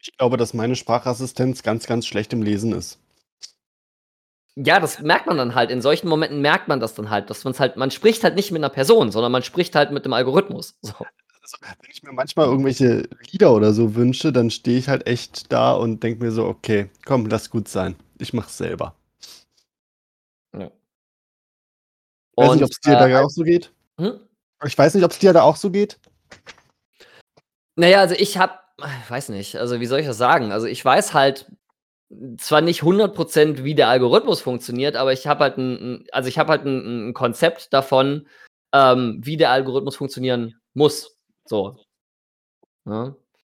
Ich 0.02 0.16
glaube, 0.16 0.38
dass 0.38 0.54
meine 0.54 0.76
Sprachassistenz 0.76 1.62
ganz, 1.62 1.86
ganz 1.86 2.06
schlecht 2.06 2.32
im 2.32 2.42
Lesen 2.42 2.72
ist. 2.72 2.98
Ja, 4.56 4.80
das 4.80 5.00
merkt 5.00 5.26
man 5.26 5.36
dann 5.36 5.54
halt. 5.54 5.70
In 5.70 5.82
solchen 5.82 6.08
Momenten 6.08 6.40
merkt 6.40 6.68
man 6.68 6.80
das 6.80 6.94
dann 6.94 7.10
halt, 7.10 7.30
dass 7.30 7.44
man 7.44 7.58
halt, 7.58 7.76
man 7.76 7.90
spricht 7.90 8.24
halt 8.24 8.34
nicht 8.34 8.50
mit 8.50 8.60
einer 8.60 8.70
Person, 8.70 9.12
sondern 9.12 9.30
man 9.30 9.42
spricht 9.42 9.74
halt 9.74 9.90
mit 9.90 10.04
dem 10.04 10.12
Algorithmus. 10.12 10.76
So. 10.82 10.94
Also, 11.52 11.56
wenn 11.82 11.90
ich 11.90 12.02
mir 12.02 12.12
manchmal 12.12 12.46
irgendwelche 12.46 13.08
Lieder 13.30 13.52
oder 13.54 13.72
so 13.72 13.94
wünsche, 13.94 14.32
dann 14.32 14.50
stehe 14.50 14.78
ich 14.78 14.88
halt 14.88 15.06
echt 15.06 15.50
da 15.52 15.72
und 15.72 16.02
denke 16.02 16.24
mir 16.24 16.30
so, 16.32 16.46
okay, 16.46 16.90
komm, 17.04 17.26
lass 17.26 17.50
gut 17.50 17.68
sein. 17.68 17.96
Ich 18.18 18.32
mach's 18.32 18.56
selber. 18.56 18.94
Ich 20.52 20.60
weiß 22.36 22.54
nicht, 22.54 22.64
ob 22.64 22.70
es 22.70 22.80
dir 22.80 22.92
äh, 22.94 22.98
da 23.10 23.20
auch 23.20 23.30
so 23.30 23.42
geht. 23.42 23.72
hm? 23.98 24.20
Ich 24.64 24.78
weiß 24.78 24.94
nicht, 24.94 25.04
ob 25.04 25.10
es 25.10 25.18
dir 25.18 25.32
da 25.32 25.42
auch 25.42 25.56
so 25.56 25.70
geht. 25.70 25.98
Naja, 27.76 28.00
also 28.00 28.14
ich 28.14 28.38
hab, 28.38 28.64
ich 29.02 29.10
weiß 29.10 29.30
nicht, 29.30 29.56
also 29.56 29.80
wie 29.80 29.86
soll 29.86 30.00
ich 30.00 30.06
das 30.06 30.18
sagen? 30.18 30.52
Also 30.52 30.66
ich 30.66 30.84
weiß 30.84 31.14
halt 31.14 31.50
zwar 32.38 32.60
nicht 32.60 32.82
100% 32.82 33.62
wie 33.64 33.74
der 33.74 33.88
Algorithmus 33.88 34.40
funktioniert, 34.40 34.96
aber 34.96 35.12
ich 35.12 35.26
habe 35.26 35.44
halt 35.44 35.58
ein, 35.58 35.74
ein- 35.96 36.04
also 36.12 36.28
ich 36.28 36.38
habe 36.38 36.50
halt 36.50 36.64
ein, 36.64 37.08
ein 37.10 37.14
Konzept 37.14 37.72
davon, 37.72 38.26
ähm, 38.72 39.20
wie 39.22 39.36
der 39.36 39.50
Algorithmus 39.50 39.96
funktionieren 39.96 40.54
muss. 40.74 41.16
So. 41.46 41.76
Ja. 42.86 43.14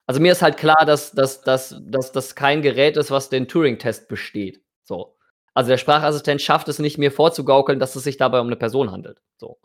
Also 0.08 0.22
mir 0.22 0.32
ist 0.32 0.42
halt 0.42 0.58
klar, 0.58 0.86
dass 0.86 1.12
dass, 1.12 1.42
dass, 1.42 1.76
dass 1.82 2.12
das 2.12 2.36
kein 2.36 2.62
Gerät 2.62 2.98
ist, 2.98 3.12
was 3.12 3.30
den 3.30 3.48
Turing-Test 3.48 4.08
besteht. 4.08 4.64
So. 4.84 5.18
Also 5.54 5.70
der 5.70 5.78
Sprachassistent 5.78 6.42
schafft 6.42 6.68
es 6.70 6.80
nicht, 6.80 6.98
mir 6.98 7.12
vorzugaukeln, 7.12 7.80
dass 7.80 7.96
es 7.96 8.04
sich 8.04 8.18
dabei 8.18 8.40
um 8.40 8.48
eine 8.48 8.56
Person 8.56 8.92
handelt. 8.92 9.22
So. 9.38 9.60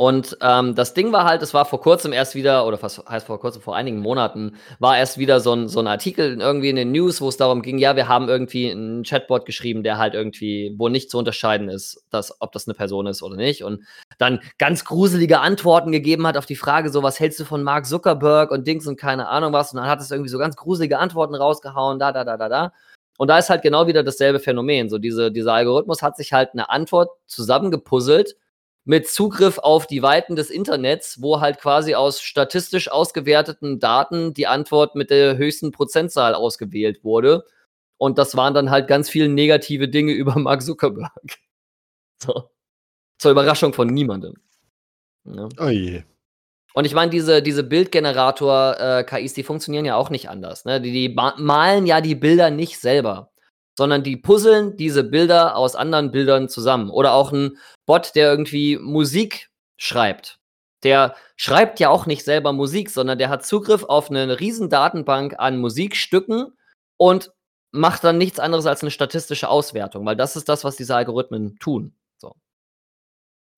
Und 0.00 0.38
ähm, 0.42 0.76
das 0.76 0.94
Ding 0.94 1.10
war 1.10 1.24
halt, 1.24 1.42
es 1.42 1.54
war 1.54 1.64
vor 1.64 1.80
kurzem 1.80 2.12
erst 2.12 2.36
wieder, 2.36 2.64
oder 2.68 2.80
was 2.80 3.02
heißt 3.08 3.26
vor 3.26 3.40
kurzem, 3.40 3.62
vor 3.62 3.74
einigen 3.74 3.98
Monaten, 3.98 4.54
war 4.78 4.96
erst 4.96 5.18
wieder 5.18 5.40
so 5.40 5.52
ein, 5.52 5.66
so 5.66 5.80
ein 5.80 5.88
Artikel 5.88 6.40
irgendwie 6.40 6.68
in 6.68 6.76
den 6.76 6.92
News, 6.92 7.20
wo 7.20 7.28
es 7.28 7.36
darum 7.36 7.62
ging, 7.62 7.78
ja, 7.78 7.96
wir 7.96 8.06
haben 8.06 8.28
irgendwie 8.28 8.70
einen 8.70 9.02
Chatbot 9.02 9.44
geschrieben, 9.44 9.82
der 9.82 9.98
halt 9.98 10.14
irgendwie, 10.14 10.72
wo 10.78 10.88
nicht 10.88 11.10
zu 11.10 11.18
unterscheiden 11.18 11.68
ist, 11.68 12.04
dass, 12.10 12.40
ob 12.40 12.52
das 12.52 12.68
eine 12.68 12.74
Person 12.74 13.08
ist 13.08 13.24
oder 13.24 13.34
nicht. 13.34 13.64
Und 13.64 13.82
dann 14.18 14.38
ganz 14.58 14.84
gruselige 14.84 15.40
Antworten 15.40 15.90
gegeben 15.90 16.28
hat 16.28 16.36
auf 16.36 16.46
die 16.46 16.54
Frage, 16.54 16.90
so, 16.90 17.02
was 17.02 17.18
hältst 17.18 17.40
du 17.40 17.44
von 17.44 17.64
Mark 17.64 17.84
Zuckerberg 17.84 18.52
und 18.52 18.68
Dings 18.68 18.86
und 18.86 19.00
keine 19.00 19.26
Ahnung 19.26 19.52
was. 19.52 19.72
Und 19.72 19.78
dann 19.80 19.88
hat 19.88 20.00
es 20.00 20.12
irgendwie 20.12 20.30
so 20.30 20.38
ganz 20.38 20.54
gruselige 20.54 21.00
Antworten 21.00 21.34
rausgehauen, 21.34 21.98
da, 21.98 22.12
da, 22.12 22.22
da, 22.22 22.36
da, 22.36 22.48
da. 22.48 22.72
Und 23.18 23.26
da 23.26 23.38
ist 23.38 23.50
halt 23.50 23.62
genau 23.62 23.88
wieder 23.88 24.04
dasselbe 24.04 24.38
Phänomen. 24.38 24.90
So, 24.90 24.98
diese, 24.98 25.32
dieser 25.32 25.54
Algorithmus 25.54 26.02
hat 26.02 26.16
sich 26.16 26.32
halt 26.32 26.50
eine 26.52 26.70
Antwort 26.70 27.10
zusammengepuzzelt 27.26 28.36
mit 28.88 29.06
Zugriff 29.06 29.58
auf 29.58 29.86
die 29.86 30.02
Weiten 30.02 30.34
des 30.34 30.48
Internets, 30.48 31.20
wo 31.20 31.42
halt 31.42 31.58
quasi 31.58 31.94
aus 31.94 32.22
statistisch 32.22 32.90
ausgewerteten 32.90 33.78
Daten 33.80 34.32
die 34.32 34.46
Antwort 34.46 34.94
mit 34.94 35.10
der 35.10 35.36
höchsten 35.36 35.72
Prozentzahl 35.72 36.34
ausgewählt 36.34 37.04
wurde. 37.04 37.44
Und 37.98 38.16
das 38.16 38.34
waren 38.34 38.54
dann 38.54 38.70
halt 38.70 38.88
ganz 38.88 39.10
viele 39.10 39.28
negative 39.28 39.88
Dinge 39.88 40.12
über 40.14 40.38
Mark 40.38 40.62
Zuckerberg. 40.62 41.12
So. 42.16 42.50
Zur 43.18 43.30
Überraschung 43.30 43.74
von 43.74 43.88
niemandem. 43.88 44.34
Ja. 45.24 45.48
Oh 45.60 45.68
je. 45.68 46.04
Und 46.72 46.86
ich 46.86 46.94
meine, 46.94 47.10
diese, 47.10 47.42
diese 47.42 47.64
Bildgenerator-KIs, 47.64 49.34
die 49.34 49.42
funktionieren 49.42 49.84
ja 49.84 49.96
auch 49.96 50.08
nicht 50.08 50.30
anders. 50.30 50.64
Ne? 50.64 50.80
Die, 50.80 50.92
die 50.92 51.08
ma- 51.10 51.34
malen 51.36 51.86
ja 51.86 52.00
die 52.00 52.14
Bilder 52.14 52.50
nicht 52.50 52.78
selber, 52.78 53.32
sondern 53.78 54.02
die 54.02 54.16
puzzeln 54.16 54.76
diese 54.76 55.04
Bilder 55.04 55.54
aus 55.54 55.76
anderen 55.76 56.10
Bildern 56.10 56.48
zusammen. 56.48 56.90
Oder 56.90 57.12
auch 57.12 57.30
ein 57.30 57.58
Bot, 57.86 58.16
der 58.16 58.28
irgendwie 58.28 58.76
Musik 58.76 59.50
schreibt. 59.76 60.40
Der 60.82 61.14
schreibt 61.36 61.78
ja 61.78 61.88
auch 61.88 62.04
nicht 62.04 62.24
selber 62.24 62.52
Musik, 62.52 62.90
sondern 62.90 63.18
der 63.18 63.28
hat 63.28 63.46
Zugriff 63.46 63.84
auf 63.84 64.10
eine 64.10 64.40
riesen 64.40 64.68
Datenbank 64.68 65.36
an 65.38 65.60
Musikstücken 65.60 66.58
und 66.96 67.32
macht 67.70 68.02
dann 68.02 68.18
nichts 68.18 68.40
anderes 68.40 68.66
als 68.66 68.82
eine 68.82 68.90
statistische 68.90 69.48
Auswertung, 69.48 70.04
weil 70.04 70.16
das 70.16 70.34
ist 70.34 70.48
das, 70.48 70.64
was 70.64 70.74
diese 70.74 70.96
Algorithmen 70.96 71.56
tun. 71.60 71.94
So. 72.16 72.34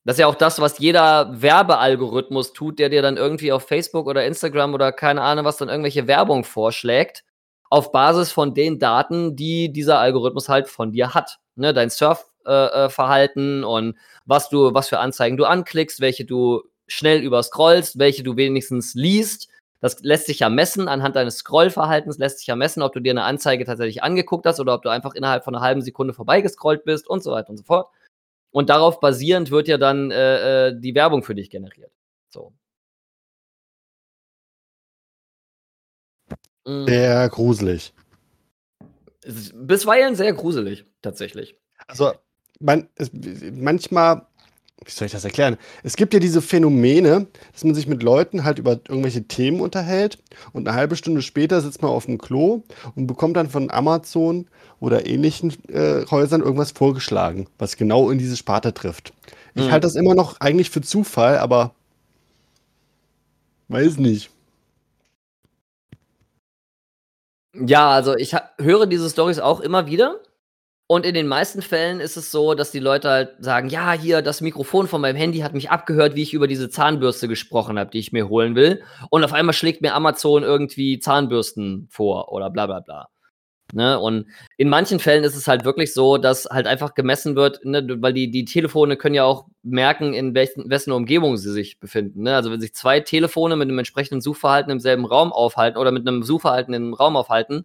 Das 0.05 0.17
ist 0.17 0.21
ja 0.21 0.27
auch 0.27 0.35
das, 0.35 0.61
was 0.61 0.81
jeder 0.81 1.41
Werbealgorithmus 1.41 2.53
tut, 2.53 2.79
der 2.79 2.91
dir 2.91 3.01
dann 3.01 3.17
irgendwie 3.17 3.53
auf 3.53 3.67
Facebook 3.67 4.07
oder 4.07 4.27
Instagram 4.27 4.75
oder 4.75 4.93
keine 4.93 5.23
Ahnung 5.23 5.47
was 5.47 5.57
dann 5.57 5.71
irgendwelche 5.71 6.07
Werbung 6.07 6.45
vorschlägt, 6.45 7.25
auf 7.71 7.93
Basis 7.93 8.33
von 8.33 8.53
den 8.53 8.79
Daten, 8.79 9.37
die 9.37 9.73
dieser 9.73 9.99
Algorithmus 9.99 10.49
halt 10.49 10.69
von 10.69 10.93
dir 10.93 11.15
hat. 11.15 11.39
Ne, 11.57 11.73
dein 11.73 11.91
Surfverhalten 11.91 12.31
äh, 12.45 12.89
Verhalten 12.91 13.65
und 13.65 13.97
was 14.25 14.49
du, 14.49 14.75
was 14.75 14.89
für 14.89 14.99
Anzeigen 14.99 15.37
du 15.37 15.45
anklickst, 15.45 16.01
welche 16.01 16.25
du 16.25 16.63
schnell 16.87 17.23
überscrollst, 17.23 17.99
welche 17.99 18.23
du 18.23 18.37
wenigstens 18.37 18.95
liest, 18.95 19.49
Das 19.81 20.01
lässt 20.03 20.27
sich 20.27 20.41
ja 20.41 20.51
messen 20.51 20.89
anhand 20.89 21.17
deines 21.17 21.39
Scrollverhaltens, 21.39 22.19
lässt 22.19 22.39
sich 22.39 22.49
ja 22.49 22.57
messen, 22.57 22.83
ob 22.83 22.93
du 22.93 23.01
dir 23.01 23.13
eine 23.13 23.25
Anzeige 23.25 23.65
tatsächlich 23.65 24.03
angeguckt 24.03 24.45
hast 24.47 24.61
oder 24.61 24.75
ob 24.75 24.83
du 24.83 24.91
einfach 24.91 25.15
innerhalb 25.15 25.45
von 25.45 25.55
einer 25.55 25.65
halben 25.65 25.83
Sekunde 25.83 26.13
vorbeigescrollt 26.13 26.85
bist 26.85 27.09
und 27.09 27.23
so 27.23 27.33
weiter 27.33 27.51
und 27.51 27.57
so 27.57 27.65
fort. 27.65 27.89
Und 28.51 28.69
darauf 28.71 29.01
basierend 29.01 29.51
wird 29.51 29.69
ja 29.69 29.79
dann 29.79 30.11
äh, 30.11 30.69
äh, 30.69 30.81
die 30.81 30.95
Werbung 30.95 31.23
für 31.23 31.35
dich 31.35 31.51
generiert. 31.51 31.93
So. 32.29 32.53
Mhm. 36.67 36.87
Sehr 36.87 37.29
gruselig. 37.29 37.93
Bisweilen 39.55 40.15
sehr 40.17 40.33
gruselig, 40.33 40.85
tatsächlich. 41.03 41.55
Also, 41.87 42.13
man, 42.59 42.89
es, 42.95 43.11
manchmal, 43.53 44.27
wie 44.85 44.91
soll 44.91 45.07
ich 45.07 45.13
das 45.13 45.25
erklären? 45.25 45.59
Es 45.83 45.97
gibt 45.97 46.15
ja 46.15 46.21
diese 46.21 46.41
Phänomene, 46.41 47.27
dass 47.53 47.65
man 47.65 47.75
sich 47.75 47.87
mit 47.87 48.03
Leuten 48.03 48.45
halt 48.45 48.59
über 48.59 48.73
irgendwelche 48.89 49.25
Themen 49.25 49.61
unterhält 49.61 50.19
und 50.53 50.67
eine 50.67 50.77
halbe 50.77 50.97
Stunde 50.97 51.21
später 51.21 51.61
sitzt 51.61 51.83
man 51.83 51.91
auf 51.91 52.07
dem 52.07 52.17
Klo 52.19 52.63
und 52.95 53.07
bekommt 53.07 53.37
dann 53.37 53.51
von 53.51 53.71
Amazon 53.71 54.47
oder 54.79 55.07
ähnlichen 55.07 55.53
äh, 55.69 56.07
Häusern 56.11 56.41
irgendwas 56.41 56.71
vorgeschlagen, 56.73 57.47
was 57.59 57.77
genau 57.77 58.11
in 58.11 58.19
diese 58.19 58.37
Sparte 58.39 58.73
trifft. 58.73 59.13
Ich 59.55 59.67
Mhm. 59.67 59.71
halte 59.73 59.87
das 59.87 59.97
immer 59.97 60.15
noch 60.15 60.41
eigentlich 60.41 60.71
für 60.71 60.81
Zufall, 60.81 61.37
aber 61.39 61.75
weiß 63.69 63.99
nicht. 63.99 64.31
Ja, 67.55 67.91
also 67.91 68.15
ich 68.17 68.35
höre 68.59 68.87
diese 68.87 69.09
Stories 69.11 69.41
auch 69.41 69.61
immer 69.61 69.87
wieder. 69.87 70.21
Und 70.89 71.07
in 71.07 71.15
den 71.15 71.29
meisten 71.29 71.63
Fällen 71.63 72.01
ist 72.01 72.17
es 72.17 72.31
so, 72.33 72.55
dass 72.55 72.71
die 72.73 72.81
Leute 72.81 73.11
halt 73.11 73.37
sagen: 73.45 73.69
„Ja, 73.71 73.93
hier, 73.93 74.23
das 74.23 74.41
Mikrofon 74.43 74.89
von 74.89 75.01
meinem 75.01 75.17
Handy 75.17 75.41
hat 75.41 75.55
mich 75.55 75.71
abgehört, 75.71 76.17
wie 76.17 76.23
ich 76.23 76.35
über 76.35 76.49
diese 76.49 76.71
Zahnbürste 76.71 77.29
gesprochen 77.29 77.79
habe, 77.79 77.91
die 77.91 78.01
ich 78.01 78.13
mir 78.13 78.29
holen 78.29 78.57
will.“ 78.57 78.83
Und 79.11 79.25
auf 79.25 79.33
einmal 79.35 79.55
schlägt 79.55 79.83
mir 79.83 79.95
Amazon 79.95 80.45
irgendwie 80.45 80.99
Zahnbürsten 81.01 81.89
vor 81.91 82.33
oder 82.33 82.51
bla 82.51 82.67
bla 82.67 82.81
bla. 82.81 83.09
Ne? 83.73 83.99
Und 84.01 84.27
in 84.57 84.69
manchen 84.69 84.99
Fällen 84.99 85.25
ist 85.25 85.37
es 85.37 85.47
halt 85.49 85.65
wirklich 85.65 85.93
so, 85.95 86.19
dass 86.19 86.47
halt 86.47 86.67
einfach 86.67 86.95
gemessen 86.95 87.37
wird, 87.37 87.65
ne, 87.65 87.87
weil 88.03 88.13
die 88.13 88.31
die 88.31 88.45
Telefone 88.45 88.97
können 88.97 89.15
ja 89.15 89.25
auch 89.25 89.47
merken, 89.63 90.15
in 90.15 90.35
welchen 90.35 90.69
wessen 90.71 90.93
Umgebung 90.93 91.37
sie 91.37 91.53
sich 91.53 91.79
befinden, 91.81 92.23
ne? 92.25 92.35
Also, 92.37 92.51
wenn 92.51 92.61
sich 92.61 92.75
2 92.75 93.01
Telefone 93.01 93.57
mit 93.57 93.69
'nem 93.69 93.79
entsprechenden 93.79 94.21
Suchverhalten 94.21 94.73
im 94.73 94.81
selben 94.81 95.05
Raum 95.07 95.33
aufhalten 95.33 95.79
oder 95.79 95.93
mit 95.93 96.05
'nem 96.05 96.23
Suchverhalten 96.23 96.75
im 96.75 96.95
Raum 96.95 97.17
aufhalten, 97.17 97.65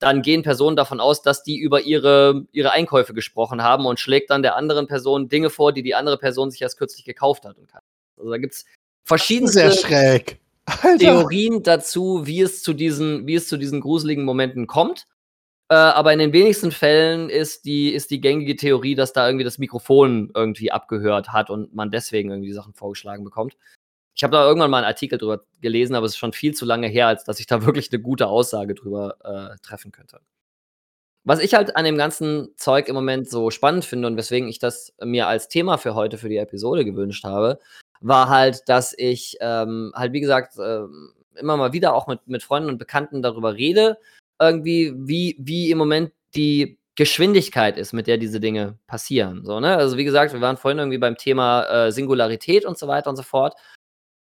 dann 0.00 0.22
gehen 0.22 0.42
Personen 0.42 0.76
davon 0.76 1.00
aus, 1.00 1.22
dass 1.22 1.42
die 1.44 1.58
über 1.58 1.82
ihre 1.82 2.46
ihre 2.52 2.72
Einkäufe 2.72 3.14
gesprochen 3.14 3.62
haben 3.62 3.86
und 3.86 4.00
schlägt 4.00 4.30
dann 4.30 4.42
der 4.42 4.56
anderen 4.56 4.86
Person 4.88 5.28
Dinge 5.28 5.50
vor, 5.50 5.72
die 5.72 5.82
die 5.82 5.94
andere 5.94 6.18
Person 6.18 6.50
sich 6.50 6.62
erst 6.62 6.78
kürzlich 6.78 7.04
gekauft 7.06 7.44
hat 7.46 7.58
und 7.58 7.68
kann. 7.68 7.82
Also, 8.18 8.30
da 8.30 8.38
gibt's 8.38 8.64
Sehr 8.64 8.72
verschiedenste. 9.06 9.60
Theorien 10.98 11.62
dazu, 11.62 12.26
wie 12.26 12.40
es 12.42 12.62
zu 12.62 12.72
diesen 12.74 13.26
wie 13.26 13.34
es 13.36 13.48
zu 13.48 13.56
diesen 13.58 13.80
gruseligen 13.80 14.24
Momenten 14.24 14.66
kommt. 14.66 15.04
Äh, 15.74 15.76
aber 15.76 16.12
in 16.12 16.20
den 16.20 16.32
wenigsten 16.32 16.70
Fällen 16.70 17.28
ist 17.30 17.64
die 17.64 17.92
ist 17.92 18.12
die 18.12 18.20
gängige 18.20 18.54
Theorie, 18.54 18.94
dass 18.94 19.12
da 19.12 19.26
irgendwie 19.26 19.42
das 19.44 19.58
Mikrofon 19.58 20.30
irgendwie 20.32 20.70
abgehört 20.70 21.32
hat 21.32 21.50
und 21.50 21.74
man 21.74 21.90
deswegen 21.90 22.30
irgendwie 22.30 22.52
Sachen 22.52 22.74
vorgeschlagen 22.74 23.24
bekommt. 23.24 23.56
Ich 24.14 24.22
habe 24.24 24.32
da 24.32 24.46
irgendwann 24.46 24.70
mal 24.70 24.80
'n 24.82 24.86
Artikel 24.86 25.18
drüber 25.18 25.44
gelesen, 25.60 25.96
aber 25.96 26.06
es 26.06 26.12
ist 26.12 26.18
schon 26.18 26.32
viel 26.32 26.54
zu 26.54 26.64
lange 26.64 26.86
her, 26.88 27.08
als 27.08 27.24
dass 27.24 27.40
ich 27.40 27.46
da 27.48 27.60
wirklich 27.66 27.90
'ne 27.90 27.98
gute 28.00 28.28
Aussage 28.28 28.74
drüber, 28.76 29.16
äh, 29.24 29.56
treffen 29.66 29.90
könnte. 29.92 30.20
Was 31.26 31.40
ich 31.40 31.54
halt 31.54 31.74
an 31.76 31.84
dem 31.86 31.96
ganzen 31.96 32.50
Zeug 32.56 32.86
im 32.88 32.94
Moment 32.94 33.28
so 33.30 33.50
spannend 33.50 33.84
finde 33.86 34.08
und 34.08 34.16
weswegen 34.18 34.48
ich 34.48 34.58
das 34.58 34.92
mir 35.02 35.26
als 35.26 35.48
Thema 35.48 35.78
für 35.78 35.94
heute 35.94 36.18
für 36.18 36.28
die 36.28 36.36
Episode 36.36 36.84
gewünscht 36.84 37.24
habe, 37.24 37.58
war 38.00 38.28
halt, 38.28 38.68
dass 38.68 38.94
ich, 38.96 39.38
ähm, 39.40 39.90
halt, 39.94 40.12
wie 40.12 40.20
gesagt, 40.20 40.54
ähm, 40.58 41.14
immer 41.36 41.56
mal 41.56 41.72
wieder 41.72 41.94
auch 41.94 42.06
mit 42.06 42.26
mit 42.28 42.42
Freunden 42.42 42.68
und 42.68 42.78
Bekannten 42.78 43.22
darüber 43.22 43.54
rede, 43.56 43.98
irgendwie, 44.40 44.92
wie 44.96 45.36
wie 45.38 45.70
im 45.70 45.78
Moment 45.78 46.12
die 46.34 46.78
Geschwindigkeit 46.96 47.76
ist, 47.78 47.92
mit 47.92 48.06
der 48.06 48.18
diese 48.18 48.40
Dinge 48.40 48.78
passieren, 48.86 49.44
so, 49.44 49.60
ne? 49.60 49.76
Also, 49.76 49.96
wie 49.96 50.04
gesagt, 50.04 50.32
wir 50.32 50.40
waren 50.40 50.56
vorhin 50.56 50.78
irgendwie 50.78 50.98
beim 50.98 51.16
Thema, 51.16 51.64
äh, 51.88 51.92
Singularität 51.92 52.64
und 52.64 52.78
so 52.78 52.86
weiter 52.88 53.10
und 53.10 53.16
so 53.16 53.22
fort. 53.24 53.54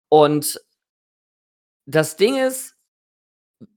Und 0.09 0.59
das 1.87 2.17
Ding 2.17 2.37
ist, 2.37 2.75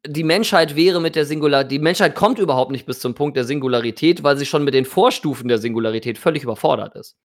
die 0.07 0.25
Menschheit 0.25 0.77
wäre 0.77 1.01
mit 1.01 1.17
der 1.17 1.25
Singular 1.27 1.65
die 1.65 1.79
Menschheit 1.79 2.15
kommt 2.15 2.39
überhaupt 2.39 2.73
nicht 2.73 2.87
bis 2.87 3.01
zum 3.01 3.15
Punkt 3.15 3.37
der 3.37 3.45
Singularität, 3.45 4.23
weil 4.23 4.37
sie 4.37 4.47
schon 4.47 4.65
mit 4.65 4.75
den 4.75 4.85
Vorstufen 4.85 5.49
der 5.49 5.59
Singularität 5.59 6.19
völlig 6.19 6.43
überfordert 6.45 6.95
ist. 6.97 7.17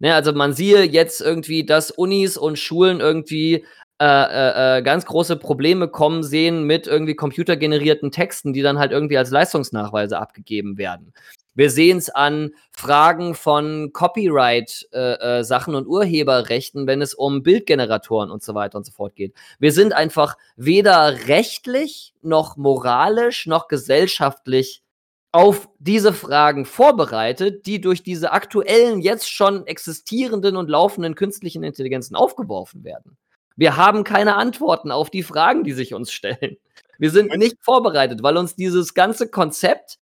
Ne, 0.00 0.14
also, 0.14 0.32
man 0.32 0.52
siehe 0.52 0.82
jetzt 0.84 1.20
irgendwie, 1.20 1.64
dass 1.64 1.90
Unis 1.92 2.36
und 2.36 2.58
Schulen 2.58 3.00
irgendwie, 3.00 3.64
äh, 4.02 4.04
äh, 4.04 4.78
äh, 4.78 4.82
ganz 4.82 5.06
große 5.06 5.36
Probleme 5.36 5.86
kommen 5.86 6.24
sehen 6.24 6.64
mit 6.64 6.88
irgendwie 6.88 7.14
computergenerierten 7.14 8.10
Texten, 8.10 8.52
die 8.52 8.60
dann 8.60 8.80
halt 8.80 8.90
irgendwie 8.90 9.16
als 9.16 9.30
Leistungsnachweise 9.30 10.18
abgegeben 10.18 10.76
werden. 10.76 11.14
Wir 11.54 11.70
sehen's 11.70 12.10
an 12.10 12.50
Fragen 12.72 13.36
von 13.36 13.92
Copyright, 13.92 14.88
äh, 14.92 15.40
äh, 15.40 15.68
und 15.68 15.86
Urheberrechten, 15.86 16.88
wenn 16.88 17.00
es 17.00 17.14
um 17.14 17.44
Bildgeneratoren 17.44 18.32
und 18.32 18.42
so 18.42 18.56
weiter 18.56 18.76
und 18.76 18.84
so 18.84 18.90
fort 18.90 19.14
geht. 19.14 19.34
Wir 19.60 19.70
sind 19.70 19.92
einfach 19.92 20.36
weder 20.56 21.28
rechtlich 21.28 22.12
noch 22.22 22.56
moralisch 22.56 23.46
noch 23.46 23.68
gesellschaftlich 23.68 24.82
auf 25.30 25.68
diese 25.78 26.12
Fragen 26.12 26.64
vorbereitet, 26.64 27.66
die 27.66 27.80
durch 27.80 28.02
diese 28.02 28.32
aktuellen, 28.32 29.00
jetzt 29.00 29.30
schon 29.30 29.64
existierenden 29.68 30.56
und 30.56 30.68
laufenden 30.68 31.14
künstlichen 31.14 31.62
Intelligenzen 31.62 32.16
aufgeworfen 32.16 32.82
werden. 32.82 33.16
Wir 33.56 33.76
haben 33.76 34.04
keine 34.04 34.36
Antworten 34.36 34.90
auf 34.90 35.10
die 35.10 35.22
Fragen, 35.22 35.64
die 35.64 35.72
sich 35.72 35.94
uns 35.94 36.12
stellen. 36.12 36.56
Wir 36.98 37.10
sind 37.10 37.36
nicht 37.36 37.56
vorbereitet, 37.60 38.22
weil 38.22 38.36
uns 38.36 38.54
dieses 38.54 38.94
ganze 38.94 39.28
Konzept 39.28 39.98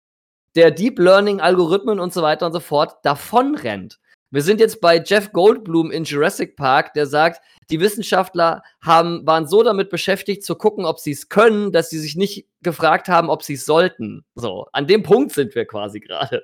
der 0.55 0.71
Deep 0.71 0.97
Learning 0.97 1.39
Algorithmen 1.39 1.99
und 1.99 2.13
so 2.13 2.21
weiter 2.21 2.45
und 2.45 2.53
so 2.53 2.59
fort 2.59 2.95
davonrennt. 3.03 3.99
Wir 4.29 4.41
sind 4.41 4.59
jetzt 4.59 4.81
bei 4.81 5.01
Jeff 5.01 5.31
Goldblum 5.31 5.89
in 5.89 6.03
Jurassic 6.03 6.57
Park, 6.57 6.93
der 6.93 7.05
sagt, 7.05 7.41
die 7.69 7.79
Wissenschaftler 7.79 8.61
haben 8.81 9.25
waren 9.25 9.47
so 9.47 9.63
damit 9.63 9.89
beschäftigt 9.89 10.43
zu 10.43 10.55
gucken, 10.55 10.85
ob 10.85 10.99
sie's 10.99 11.29
können, 11.29 11.71
dass 11.71 11.89
sie 11.89 11.99
sich 11.99 12.15
nicht 12.15 12.45
gefragt 12.61 13.07
haben, 13.07 13.29
ob 13.29 13.43
sie's 13.43 13.65
sollten. 13.65 14.25
So, 14.35 14.67
an 14.73 14.87
dem 14.87 15.03
Punkt 15.03 15.31
sind 15.31 15.55
wir 15.55 15.65
quasi 15.65 15.99
grade. 16.01 16.43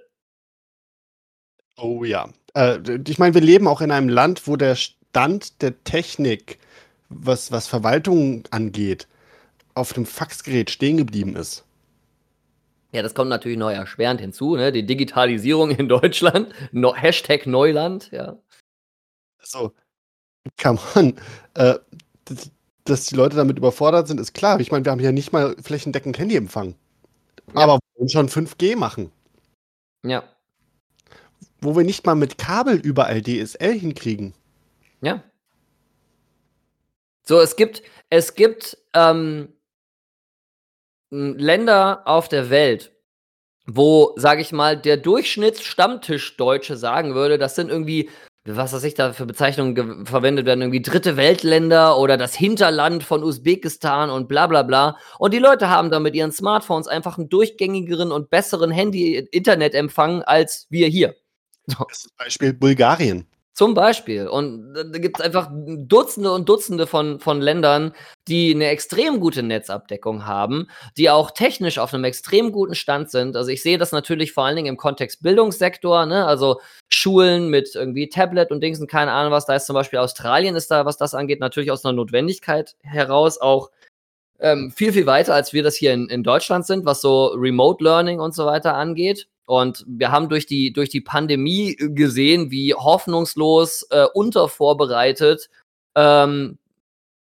Oh 1.78 2.04
ja. 2.04 2.30
Äh, 2.54 2.80
ich 3.08 3.18
meine, 3.20 3.34
wir 3.34 3.42
leben 3.42 3.68
auch 3.68 3.82
in 3.82 3.92
einem 3.92 4.10
Land, 4.10 4.48
wo 4.48 4.56
der 4.56 4.76
Stand 4.76 5.62
der 5.62 5.84
Technik, 5.84 6.60
was 7.16 7.52
was 7.52 7.68
Verwaltung 7.68 8.44
angeht, 8.52 9.08
auf 9.76 9.96
'nem 9.96 10.06
Faxgerät 10.06 10.70
stehen 10.70 10.98
geblieben 10.98 11.36
ist. 11.36 11.66
Ja, 12.94 13.02
das 13.02 13.16
kommt 13.16 13.30
natürlich 13.30 13.58
noch 13.58 13.72
erschwerend 13.72 14.22
hinzu, 14.22 14.56
ne? 14.56 14.72
Die 14.72 14.86
Digitalisierung 14.86 15.72
in 15.72 15.90
Deutschland, 15.90 16.54
no 16.72 16.96
Hashtag 16.96 17.48
Neuland, 17.48 18.12
ja. 18.12 18.38
Also, 19.40 19.74
come 20.62 20.80
on. 20.96 21.16
Äh, 21.56 21.80
dass 22.86 23.06
die 23.06 23.16
Leute 23.16 23.36
damit 23.36 23.58
überfordert 23.58 24.08
sind, 24.08 24.20
ist 24.20 24.34
klar. 24.34 24.60
Ich 24.60 24.72
meine, 24.72 24.86
wir 24.86 24.92
haben 24.92 25.00
ja 25.00 25.12
nicht 25.12 25.32
mal 25.34 25.56
flächendeckend 25.62 26.18
Handyempfang. 26.20 26.76
Ja. 27.56 27.62
Aber 27.62 27.80
wollen 27.96 28.10
schon 28.10 28.30
5G 28.30 28.76
machen. 28.76 29.12
Ja. 30.04 30.24
Wo 31.62 31.76
wir 31.76 31.84
nicht 31.84 32.06
mal 32.06 32.16
mit 32.16 32.38
Kabel 32.38 32.78
überall 32.78 33.22
DSL 33.22 33.80
hinkriegen. 33.80 34.34
Ja. 35.02 35.24
So, 37.26 37.40
es 37.40 37.56
gibt 37.56 37.82
es 38.10 38.36
gibt, 38.36 38.78
ähm 38.94 39.54
hm, 41.12 41.36
Länder 41.38 42.02
auf 42.06 42.28
der 42.30 42.50
Welt, 42.50 42.92
wo, 43.68 44.14
sage 44.18 44.42
ich 44.42 44.52
mal, 44.52 44.78
der 44.78 44.98
Durchschnitts-Stammtischdeutsche 44.98 46.78
sagen 46.78 47.16
würde, 47.16 47.38
das 47.38 47.56
sind 47.56 47.70
irgendwie 47.72 48.10
was 48.46 48.74
weiß 48.74 48.84
ich, 48.86 48.96
da 48.96 49.14
für 49.14 49.26
Bezeichnungen 49.26 50.06
verwendet 50.06 50.46
werden, 50.46 50.62
irgendwie 50.62 50.82
Dritte 50.82 51.18
Weltländer 51.18 51.98
oder 52.00 52.18
das 52.18 52.36
Hinterland 52.36 53.04
von 53.04 53.24
Usbekistan 53.24 54.10
und 54.10 54.28
bla 54.30 54.48
bla 54.48 54.64
bla. 54.64 54.98
Und 55.20 55.34
die 55.34 55.40
Leute 55.40 55.70
haben 55.70 55.92
da 55.92 56.00
mit 56.00 56.16
ihren 56.16 56.32
Smartphones 56.32 56.88
einfach 56.88 57.18
'n 57.18 57.30
durchgängigeren 57.30 58.12
und 58.12 58.30
besseren 58.30 58.72
Handy-Internetempfang 58.72 60.24
als 60.24 60.68
wir 60.70 60.88
hier. 60.88 61.16
So. 61.68 61.86
Bestes 61.86 62.12
Beispiel 62.18 62.54
Bulgarien. 62.54 63.28
Zum 63.58 63.76
Beispiel. 63.76 64.28
Und 64.28 64.74
da 64.74 64.84
da 64.84 64.98
gibt's 64.98 65.22
einfach 65.22 65.48
Dutzende 65.54 66.32
und 66.32 66.50
Dutzende 66.50 66.88
von 66.88 67.20
von 67.20 67.40
Ländern, 67.40 67.94
die 68.28 68.56
'ne 68.56 68.68
extrem 68.70 69.20
gute 69.20 69.44
Netzabdeckung 69.44 70.26
haben, 70.26 70.68
die 70.98 71.12
auch 71.12 71.30
technisch 71.30 71.78
auf 71.78 71.94
'nem 71.94 72.04
extrem 72.04 72.52
guten 72.52 72.74
Stand 72.74 73.12
sind. 73.12 73.36
Also, 73.36 73.52
ich 73.52 73.62
sehe 73.62 73.78
das 73.78 73.92
natürlich 73.92 74.32
vor 74.34 74.46
allen 74.46 74.56
Dingen 74.56 74.70
im 74.70 74.78
Kontext 74.78 75.22
Bildungssektor, 75.22 76.08
ne? 76.08 76.26
Also, 76.26 76.62
Schulen 76.90 77.50
mit 77.50 77.76
irgendwie 77.76 78.10
Tablet 78.10 78.50
und 78.50 78.62
Dings 78.62 78.80
und 78.80 78.88
keine 78.90 79.12
Ahnung 79.12 79.32
was. 79.32 79.46
Da 79.46 79.54
ist 79.56 79.68
zum 79.68 79.76
Beispiel 79.76 80.00
Australien 80.00 80.56
ist 80.56 80.72
da, 80.72 80.86
was 80.88 80.98
das 80.98 81.14
angeht, 81.14 81.40
natürlich 81.40 81.70
aus 81.70 81.84
'ner 81.84 81.94
Notwendigkeit 81.94 82.76
heraus 82.82 83.40
auch, 83.40 83.70
ähm, 84.40 84.72
viel, 84.72 84.94
viel 84.94 85.08
weiter, 85.08 85.36
als 85.36 85.54
wir 85.54 85.64
das 85.64 85.76
hier 85.76 85.94
in 85.94 86.10
in 86.10 86.24
Deutschland 86.24 86.66
sind, 86.68 86.86
was 86.86 87.02
so 87.02 87.28
Remote 87.28 87.84
Learning 87.84 88.20
und 88.20 88.36
so 88.36 88.46
weiter 88.46 88.76
angeht. 88.76 89.28
Und 89.46 89.84
wir 89.88 90.12
haben 90.12 90.30
durch 90.30 90.46
die 90.46 90.72
durch 90.74 90.90
die 90.90 91.02
Pandemie 91.02 91.76
gesehen, 91.78 92.52
wie 92.52 92.74
hoffnungslos, 92.74 93.86
äh, 93.90 94.06
untervorbereitet, 94.14 95.50
ähm, 95.96 96.58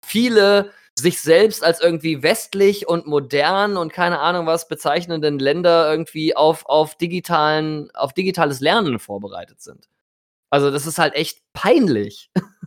viele 0.04 0.70
sich 0.98 1.20
selbst 1.20 1.64
als 1.64 1.80
irgendwie 1.80 2.22
westlich 2.22 2.86
und 2.86 3.06
modern 3.06 3.76
und 3.76 3.92
keine 3.92 4.20
Ahnung 4.20 4.46
was 4.46 4.68
bezeichnenden 4.68 5.38
Länder 5.38 5.90
irgendwie 5.90 6.36
auf, 6.36 6.66
auf, 6.66 6.96
digitalen, 6.96 7.90
auf 7.94 8.12
digitales 8.12 8.60
Lernen 8.60 8.98
vorbereitet 8.98 9.60
sind. 9.62 9.88
Also 10.50 10.70
das 10.70 10.86
ist 10.86 10.98
halt 10.98 11.14
echt 11.14 11.40
peinlich. 11.54 12.30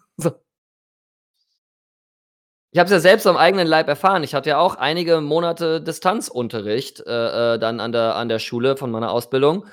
Ich 2.75 2.79
habe 2.79 2.87
es 2.87 2.91
ja 2.91 2.99
selbst 2.99 3.25
am 3.25 3.37
eigenen 3.37 3.67
Leib 3.67 3.87
erfahren. 3.87 4.21
Ich 4.23 4.35
hatte 4.35 4.49
ja 4.49 4.57
auch 4.57 4.75
einige 4.75 5.21
Monate 5.21 5.79
Distanzunterricht 5.79 6.99
äh, 7.07 7.53
äh, 7.53 7.57
dann 7.57 7.79
an 7.79 7.93
der, 7.93 8.17
an 8.17 8.27
der 8.27 8.39
Schule 8.39 8.75
von 8.75 8.91
meiner 8.91 9.11
Ausbildung. 9.11 9.65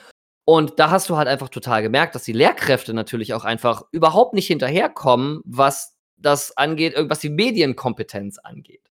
Und 0.45 0.79
da 0.79 0.93
hast 0.93 1.11
du 1.11 1.17
halt 1.17 1.27
einfach 1.27 1.49
total 1.49 1.83
gemerkt, 1.83 2.15
dass 2.15 2.23
die 2.23 2.33
Lehrkräfte 2.33 2.95
natürlich 2.95 3.35
auch 3.35 3.45
einfach 3.45 3.83
überhaupt 3.91 4.35
nicht 4.35 4.47
hinterherkommen, 4.47 5.41
was 5.45 5.97
das 6.17 6.57
angeht, 6.57 6.95
was 6.97 7.19
die 7.19 7.31
Medienkompetenz 7.31 8.38
angeht. 8.38 8.88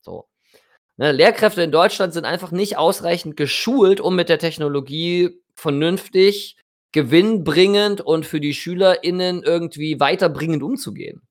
So. 0.00 0.26
Ne, 0.96 1.12
Lehrkräfte 1.12 1.62
in 1.62 1.70
Deutschland 1.70 2.14
sind 2.14 2.24
einfach 2.24 2.50
nicht 2.50 2.78
ausreichend 2.78 3.36
geschult, 3.36 4.00
um 4.00 4.16
mit 4.16 4.28
der 4.28 4.40
Technologie 4.40 5.40
vernünftig, 5.54 6.56
gewinnbringend 6.90 8.00
und 8.00 8.26
für 8.26 8.40
die 8.40 8.54
SchülerInnen 8.54 9.44
irgendwie 9.44 10.00
weiterbringend 10.00 10.64
umzugehen. 10.64 11.22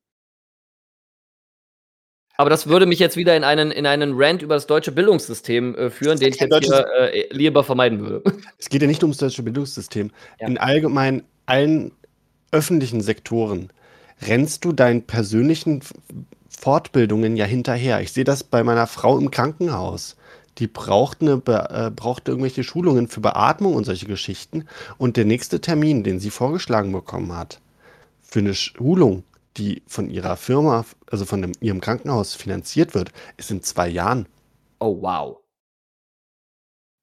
Aber 2.41 2.49
das 2.49 2.65
würde 2.65 2.87
mich 2.87 2.97
jetzt 2.97 3.17
wieder 3.17 3.37
in 3.37 3.43
einen, 3.43 3.69
in 3.69 3.85
einen 3.85 4.13
Rant 4.15 4.41
über 4.41 4.55
das 4.55 4.65
deutsche 4.65 4.91
Bildungssystem 4.91 5.75
äh, 5.75 5.89
führen, 5.91 6.17
den 6.19 6.33
ich 6.33 6.39
jetzt 6.39 6.65
hier, 6.65 6.87
äh, 7.13 7.27
lieber 7.29 7.63
vermeiden 7.63 7.99
würde. 7.99 8.23
Es 8.57 8.67
geht 8.67 8.81
ja 8.81 8.87
nicht 8.87 9.03
ums 9.03 9.17
deutsche 9.17 9.43
Bildungssystem. 9.43 10.09
Ja. 10.39 10.47
In 10.47 10.57
allgemein 10.57 11.21
allen 11.45 11.91
öffentlichen 12.51 13.01
Sektoren 13.01 13.69
rennst 14.27 14.65
du 14.65 14.71
deinen 14.71 15.03
persönlichen 15.03 15.81
Fortbildungen 16.49 17.37
ja 17.37 17.45
hinterher. 17.45 18.01
Ich 18.01 18.11
sehe 18.11 18.23
das 18.23 18.43
bei 18.43 18.63
meiner 18.63 18.87
Frau 18.87 19.19
im 19.19 19.29
Krankenhaus. 19.29 20.15
Die 20.57 20.65
braucht, 20.65 21.21
eine, 21.21 21.43
äh, 21.45 21.91
braucht 21.91 22.27
irgendwelche 22.27 22.63
Schulungen 22.63 23.07
für 23.07 23.21
Beatmung 23.21 23.75
und 23.75 23.83
solche 23.83 24.07
Geschichten. 24.07 24.65
Und 24.97 25.15
der 25.15 25.25
nächste 25.25 25.61
Termin, 25.61 26.03
den 26.03 26.19
sie 26.19 26.31
vorgeschlagen 26.31 26.91
bekommen 26.91 27.37
hat, 27.37 27.59
für 28.23 28.39
eine 28.39 28.55
Schulung, 28.55 29.25
die 29.57 29.83
von 29.87 30.09
ihrer 30.09 30.37
Firma, 30.37 30.85
also 31.09 31.25
von 31.25 31.41
dem, 31.41 31.51
ihrem 31.59 31.81
Krankenhaus 31.81 32.35
finanziert 32.35 32.93
wird, 32.93 33.11
ist 33.37 33.51
in 33.51 33.61
zwei 33.61 33.87
Jahren. 33.87 34.27
Oh, 34.79 35.01
wow. 35.01 35.37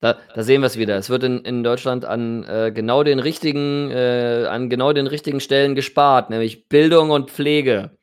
Da, 0.01 0.17
da 0.35 0.43
sehen 0.45 0.63
wir 0.63 0.67
es 0.67 0.79
wieder. 0.79 0.97
Es 0.97 1.11
wird 1.11 1.25
in, 1.25 1.41
in 1.41 1.65
Deutschland 1.65 2.05
an 2.05 2.45
äh, 2.45 2.71
genau 2.73 3.03
den 3.03 3.19
richtigen, 3.19 3.91
äh, 3.91 4.47
an 4.49 4.71
genau 4.71 4.93
den 4.93 5.09
richtigen 5.09 5.41
Stellen 5.41 5.75
gespart, 5.75 6.31
nämlich 6.31 6.69
Bildung 6.69 7.11
und 7.11 7.31
Pflege. 7.31 7.99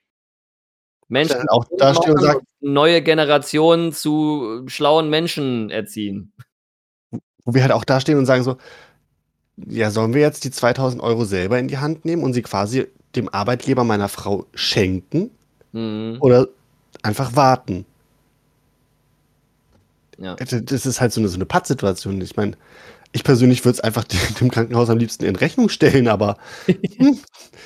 Menschen 1.07 1.47
auch 1.49 1.65
da 1.77 1.93
stehen 1.93 2.13
und 2.13 2.21
sagen, 2.21 2.45
neue 2.59 3.01
Generationen 3.01 3.93
zu 3.93 4.63
schlauen 4.67 5.09
Menschen 5.09 5.69
erziehen. 5.69 6.33
Wo 7.45 7.53
wir 7.53 7.61
halt 7.61 7.71
auch 7.71 7.85
da 7.85 7.99
stehen 7.99 8.17
und 8.17 8.25
sagen 8.25 8.43
so, 8.43 8.57
ja, 9.55 9.91
sollen 9.91 10.13
wir 10.13 10.21
jetzt 10.21 10.43
die 10.43 10.51
2000 10.51 11.01
Euro 11.01 11.23
selber 11.23 11.59
in 11.59 11.67
die 11.67 11.77
Hand 11.77 12.03
nehmen 12.03 12.23
und 12.23 12.33
sie 12.33 12.41
quasi 12.41 12.87
dem 13.15 13.29
Arbeitgeber 13.29 13.83
meiner 13.83 14.09
Frau 14.09 14.45
schenken 14.53 15.31
mhm. 15.71 16.17
oder 16.19 16.47
einfach 17.01 17.35
warten. 17.35 17.85
Ja. 20.17 20.35
Das 20.35 20.85
ist 20.85 21.01
halt 21.01 21.11
so 21.11 21.19
eine, 21.19 21.27
so 21.27 21.35
eine 21.35 21.45
Pattsituation. 21.45 22.21
Ich 22.21 22.35
meine, 22.35 22.57
ich 23.11 23.23
persönlich 23.23 23.63
würde 23.63 23.75
es 23.75 23.81
einfach 23.81 24.03
dem 24.39 24.51
Krankenhaus 24.51 24.89
am 24.89 24.97
liebsten 24.97 25.25
in 25.25 25.35
Rechnung 25.35 25.69
stellen, 25.69 26.07
aber 26.07 26.37
hm, 26.65 27.19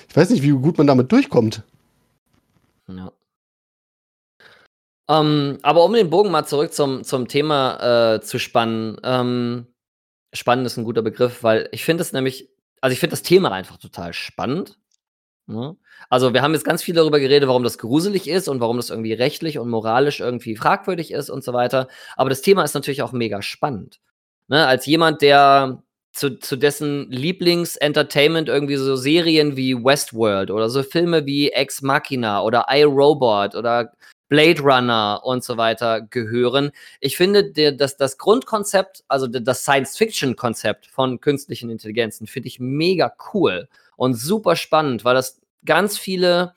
ich 0.07 0.15
weiß 0.15 0.29
nicht, 0.29 0.43
wie 0.43 0.51
gut 0.51 0.77
man 0.77 0.87
damit 0.87 1.11
durchkommt. 1.11 1.63
Ja. 2.87 3.11
Ähm, 5.09 5.57
aber 5.63 5.83
um 5.85 5.93
den 5.93 6.09
Bogen 6.09 6.31
mal 6.31 6.45
zurück 6.45 6.73
zum, 6.73 7.03
zum 7.03 7.27
Thema 7.27 8.15
äh, 8.15 8.21
zu 8.21 8.37
spannen, 8.39 8.97
ähm, 9.03 9.67
spannend 10.33 10.67
ist 10.67 10.77
ein 10.77 10.83
guter 10.83 11.01
Begriff, 11.01 11.43
weil 11.43 11.67
ich 11.71 11.83
finde 11.83 12.03
es 12.03 12.13
nämlich, 12.13 12.49
also 12.81 12.93
ich 12.93 12.99
finde 12.99 13.11
das 13.11 13.23
Thema 13.23 13.51
einfach 13.51 13.77
total 13.77 14.13
spannend. 14.13 14.78
Ne? 15.49 15.75
Also, 16.09 16.33
wir 16.33 16.43
haben 16.43 16.53
jetzt 16.53 16.63
ganz 16.63 16.83
viel 16.83 16.93
darüber 16.93 17.19
geredet, 17.19 17.49
warum 17.49 17.63
das 17.63 17.79
gruselig 17.79 18.29
ist 18.29 18.47
und 18.47 18.61
warum 18.61 18.77
das 18.77 18.91
irgendwie 18.91 19.13
rechtlich 19.13 19.57
und 19.57 19.69
moralisch 19.69 20.19
irgendwie 20.19 20.55
fragwürdig 20.55 21.11
ist 21.11 21.29
und 21.29 21.43
so 21.43 21.53
weiter. 21.53 21.87
Aber 22.15 22.29
das 22.29 22.41
Thema 22.41 22.63
ist 22.63 22.75
natürlich 22.75 23.01
auch 23.01 23.13
mega 23.13 23.41
spannend. 23.41 23.99
Ne? 24.47 24.67
Als 24.67 24.85
jemand, 24.85 25.23
der 25.23 25.81
zu, 26.13 26.39
zu 26.39 26.55
dessen 26.55 27.09
Lieblingsentertainment 27.09 28.47
irgendwie 28.47 28.75
so 28.75 28.95
Serien 28.95 29.57
wie 29.57 29.75
Westworld 29.75 30.51
oder 30.51 30.69
so 30.69 30.83
Filme 30.83 31.25
wie 31.25 31.49
Ex 31.51 31.81
Machina 31.81 32.43
oder 32.43 32.65
iRobot 32.69 33.55
oder 33.55 33.93
Blade 34.27 34.61
Runner 34.61 35.21
und 35.23 35.43
so 35.43 35.57
weiter 35.57 36.01
gehören. 36.01 36.71
Ich 36.99 37.17
finde, 37.17 37.51
der, 37.51 37.71
das, 37.71 37.97
das 37.97 38.19
Grundkonzept, 38.19 39.03
also 39.07 39.25
das 39.25 39.63
Science-Fiction-Konzept 39.63 40.85
von 40.85 41.19
künstlichen 41.19 41.71
Intelligenzen, 41.71 42.27
finde 42.27 42.49
ich 42.49 42.59
mega 42.59 43.11
cool 43.33 43.67
und 43.99 44.13
super 44.13 44.55
spannend, 44.55 45.03
weil 45.03 45.13
das 45.13 45.41
ganz 45.65 45.97
viele 45.97 46.53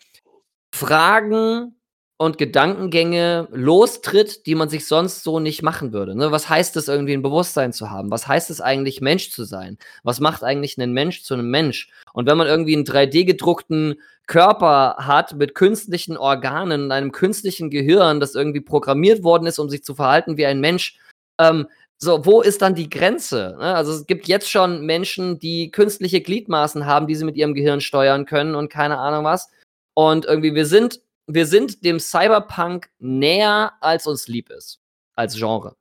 Fragen 0.72 1.74
und 2.16 2.38
Gedankengänge 2.38 3.48
lostritt, 3.50 4.46
die 4.46 4.54
man 4.54 4.68
sich 4.68 4.86
sonst 4.86 5.24
so 5.24 5.40
nicht 5.40 5.60
machen 5.62 5.92
würde. 5.92 6.14
Ne? 6.14 6.30
Was 6.30 6.48
heißt 6.48 6.76
es, 6.76 6.86
irgendwie 6.86 7.14
ein 7.14 7.22
Bewusstsein 7.22 7.72
zu 7.72 7.90
haben? 7.90 8.12
Was 8.12 8.28
heißt 8.28 8.48
es 8.50 8.60
eigentlich, 8.60 9.00
Mensch 9.00 9.32
zu 9.32 9.42
sein? 9.42 9.76
Was 10.04 10.20
macht 10.20 10.44
eigentlich 10.44 10.80
einen 10.80 10.92
Mensch 10.92 11.24
zu 11.24 11.34
einem 11.34 11.50
Mensch? 11.50 11.90
Und 12.12 12.26
wenn 12.28 12.38
man 12.38 12.46
irgendwie 12.46 12.76
einen 12.76 12.84
3D-gedruckten 12.84 13.96
Körper 14.28 14.94
hat 14.98 15.34
mit 15.34 15.56
künstlichen 15.56 16.16
Organen 16.16 16.84
und 16.84 16.92
einem 16.92 17.10
künstlichen 17.10 17.70
Gehirn, 17.70 18.20
das 18.20 18.36
irgendwie 18.36 18.60
programmiert 18.60 19.24
worden 19.24 19.46
ist, 19.46 19.58
um 19.58 19.68
sich 19.68 19.82
zu 19.82 19.96
verhalten 19.96 20.36
wie 20.36 20.46
ein 20.46 20.60
Mensch, 20.60 20.96
ähm, 21.40 21.66
so, 22.02 22.26
wo 22.26 22.42
ist 22.42 22.62
dann 22.62 22.74
die 22.74 22.90
Grenze? 22.90 23.54
Ne? 23.58 23.76
Also 23.76 23.92
es 23.92 24.06
gibt 24.06 24.26
jetzt 24.26 24.50
schon 24.50 24.84
Menschen, 24.84 25.38
die 25.38 25.70
künstliche 25.70 26.20
Gliedmaßen 26.20 26.84
haben, 26.84 27.06
die 27.06 27.14
sie 27.14 27.24
mit 27.24 27.36
ihrem 27.36 27.54
Gehirn 27.54 27.80
steuern 27.80 28.26
können 28.26 28.56
und 28.56 28.70
keine 28.70 28.98
Ahnung 28.98 29.24
was. 29.24 29.52
Und 29.94 30.24
irgendwie, 30.24 30.52
wir 30.52 30.66
sind, 30.66 31.00
wir 31.28 31.46
sind 31.46 31.84
dem 31.84 32.00
Cyberpunk 32.00 32.90
näher, 32.98 33.74
als 33.80 34.08
uns 34.08 34.26
lieb 34.26 34.50
ist, 34.50 34.80
als 35.14 35.36
Genre. 35.36 35.76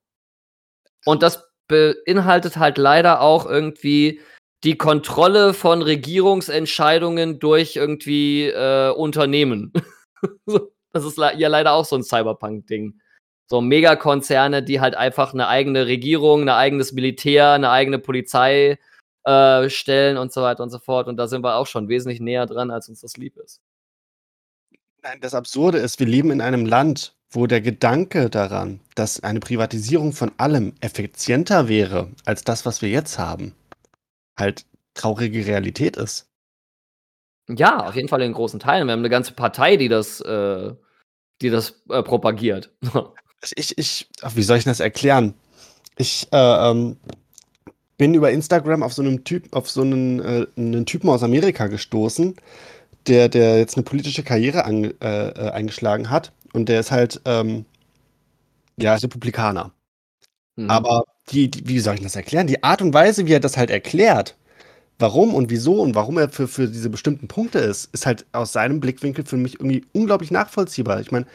Und 1.05 1.23
das 1.23 1.49
beinhaltet 1.67 2.57
halt 2.57 2.77
leider 2.77 3.21
auch 3.21 3.47
irgendwie 3.47 4.21
die 4.63 4.77
Kontrolle 4.77 5.55
von 5.55 5.81
Regierungsentscheidungen 5.81 7.39
durch 7.39 7.77
irgendwie 7.77 8.45
äh, 8.45 8.91
Unternehmen. 8.91 9.73
das 10.93 11.03
ist 11.03 11.17
ja 11.17 11.47
leider 11.47 11.71
auch 11.71 11.85
so 11.85 11.95
ein 11.95 12.03
Cyberpunk-Ding 12.03 13.01
so 13.51 13.59
Megakonzerne, 13.59 14.63
die 14.63 14.79
halt 14.79 14.95
einfach 14.95 15.33
eine 15.33 15.49
eigene 15.49 15.85
Regierung, 15.85 16.43
ein 16.43 16.49
eigenes 16.49 16.93
Militär, 16.93 17.51
eine 17.51 17.69
eigene 17.69 17.99
Polizei 17.99 18.79
äh, 19.25 19.69
stellen 19.69 20.17
und 20.17 20.31
so 20.31 20.41
weiter 20.41 20.63
und 20.63 20.69
so 20.69 20.79
fort. 20.79 21.09
Und 21.09 21.17
da 21.17 21.27
sind 21.27 21.43
wir 21.43 21.57
auch 21.57 21.67
schon 21.67 21.89
wesentlich 21.89 22.21
näher 22.21 22.45
dran, 22.45 22.71
als 22.71 22.87
uns 22.87 23.01
das 23.01 23.17
lieb 23.17 23.35
ist. 23.35 23.59
Nein, 25.03 25.19
das 25.19 25.35
Absurde 25.35 25.79
ist, 25.79 25.99
wir 25.99 26.07
leben 26.07 26.31
in 26.31 26.39
einem 26.39 26.65
Land, 26.65 27.13
wo 27.29 27.45
der 27.45 27.59
Gedanke 27.59 28.29
daran, 28.29 28.79
dass 28.95 29.21
eine 29.21 29.41
Privatisierung 29.41 30.13
von 30.13 30.31
allem 30.37 30.73
effizienter 30.79 31.67
wäre 31.67 32.09
als 32.23 32.45
das, 32.45 32.65
was 32.65 32.81
wir 32.81 32.87
jetzt 32.87 33.19
haben, 33.19 33.53
halt 34.39 34.65
traurige 34.93 35.45
Realität 35.45 35.97
ist. 35.97 36.29
Ja, 37.49 37.85
auf 37.85 37.95
jeden 37.95 38.07
Fall 38.07 38.21
in 38.21 38.31
großen 38.31 38.61
Teilen. 38.61 38.87
Wir 38.87 38.93
haben 38.93 38.99
eine 38.99 39.09
ganze 39.09 39.33
Partei, 39.33 39.75
die 39.75 39.89
das, 39.89 40.21
äh, 40.21 40.73
die 41.41 41.49
das 41.49 41.83
äh, 41.89 42.01
propagiert. 42.01 42.73
ich, 43.55 43.77
ich, 43.77 44.07
ach, 44.21 44.35
wie 44.35 44.43
soll 44.43 44.57
ich 44.57 44.63
das 44.63 44.79
erklären? 44.79 45.33
Ich 45.97 46.27
äh, 46.31 46.37
ähm, 46.37 46.97
bin 47.97 48.13
über 48.13 48.31
Instagram 48.31 48.83
auf 48.83 48.93
so 48.93 49.01
einem 49.01 49.23
Typ, 49.23 49.55
auf 49.55 49.69
so 49.69 49.81
einen, 49.81 50.19
äh, 50.19 50.47
einen 50.57 50.85
Typen 50.85 51.09
aus 51.09 51.23
Amerika 51.23 51.67
gestoßen, 51.67 52.35
der, 53.07 53.29
der 53.29 53.57
jetzt 53.59 53.75
eine 53.75 53.83
politische 53.83 54.23
Karriere 54.23 54.65
an, 54.65 54.85
äh, 55.01 55.29
äh 55.29 55.51
eingeschlagen 55.51 56.09
hat. 56.09 56.31
Und 56.53 56.69
der 56.69 56.79
ist 56.79 56.91
halt, 56.91 57.21
ähm, 57.25 57.65
ja, 58.77 58.95
Republikaner. 58.95 59.71
Mhm. 60.55 60.69
Aber 60.69 61.03
die, 61.29 61.49
die, 61.49 61.67
wie 61.67 61.79
soll 61.79 61.95
ich 61.95 62.01
das 62.01 62.15
erklären? 62.15 62.47
Die 62.47 62.63
Art 62.63 62.81
und 62.81 62.93
Weise, 62.93 63.25
wie 63.25 63.33
er 63.33 63.39
das 63.39 63.57
halt 63.57 63.69
erklärt, 63.69 64.35
warum 64.99 65.33
und 65.33 65.49
wieso 65.49 65.81
und 65.81 65.95
warum 65.95 66.17
er 66.17 66.29
für, 66.29 66.47
für 66.47 66.67
diese 66.67 66.89
bestimmten 66.89 67.27
Punkte 67.27 67.59
ist, 67.59 67.89
ist 67.93 68.05
halt 68.05 68.25
aus 68.31 68.53
seinem 68.53 68.79
Blickwinkel 68.79 69.25
für 69.25 69.37
mich 69.37 69.55
irgendwie 69.55 69.85
unglaublich 69.93 70.31
nachvollziehbar. 70.31 71.01
Ich 71.01 71.11
meine, 71.11 71.25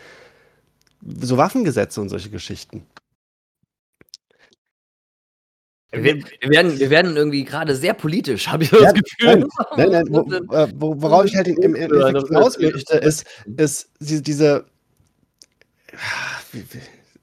so 1.02 1.37
Waffengesetze 1.37 2.00
und 2.00 2.09
solche 2.09 2.30
Geschichten. 2.30 2.87
Wir, 5.92 6.16
wir, 6.16 6.50
werden, 6.50 6.78
wir 6.78 6.90
werden 6.90 7.16
irgendwie 7.16 7.44
gerade 7.44 7.74
sehr 7.74 7.94
politisch, 7.94 8.48
habe 8.48 8.64
ich 8.64 8.70
ja, 8.70 8.80
das 8.80 8.94
Gefühl. 8.94 9.46
Nein, 9.76 9.90
nein, 9.90 10.04
wo, 10.11 10.54
äh, 10.54 10.68
wo, 10.74 11.00
worauf 11.00 11.24
ich 11.24 11.37
halt 11.37 11.48
im, 11.48 11.56
im 11.59 11.74
Endeffekt 11.74 12.28
hinaus 12.28 12.59
möchte, 12.59 12.96
ist, 12.98 13.24
ist 13.56 13.88
diese, 14.00 14.66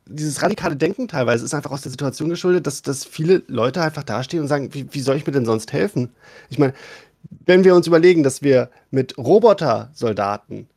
dieses 0.06 0.42
radikale 0.42 0.76
Denken 0.76 1.08
teilweise 1.08 1.46
ist 1.46 1.54
einfach 1.54 1.72
aus 1.72 1.82
der 1.82 1.92
Situation 1.92 2.30
geschuldet, 2.30 2.66
dass, 2.66 2.82
dass 2.82 3.06
viele 3.06 3.44
Leute 3.48 3.82
einfach 3.82 4.04
dastehen 4.04 4.42
und 4.42 4.48
sagen, 4.48 4.74
wie, 4.74 4.88
wie 4.92 5.02
soll 5.02 5.18
ich 5.18 5.28
mir 5.28 5.34
denn 5.34 5.46
sonst 5.46 5.74
helfen? 5.74 6.10
Ich 6.50 6.58
meine, 6.58 6.74
wenn 7.46 7.64
wir 7.64 7.76
uns 7.76 7.88
überlegen, 7.88 8.24
dass 8.24 8.42
wir 8.42 8.70
mit 8.92 9.18
Roboter-Soldaten 9.18 10.68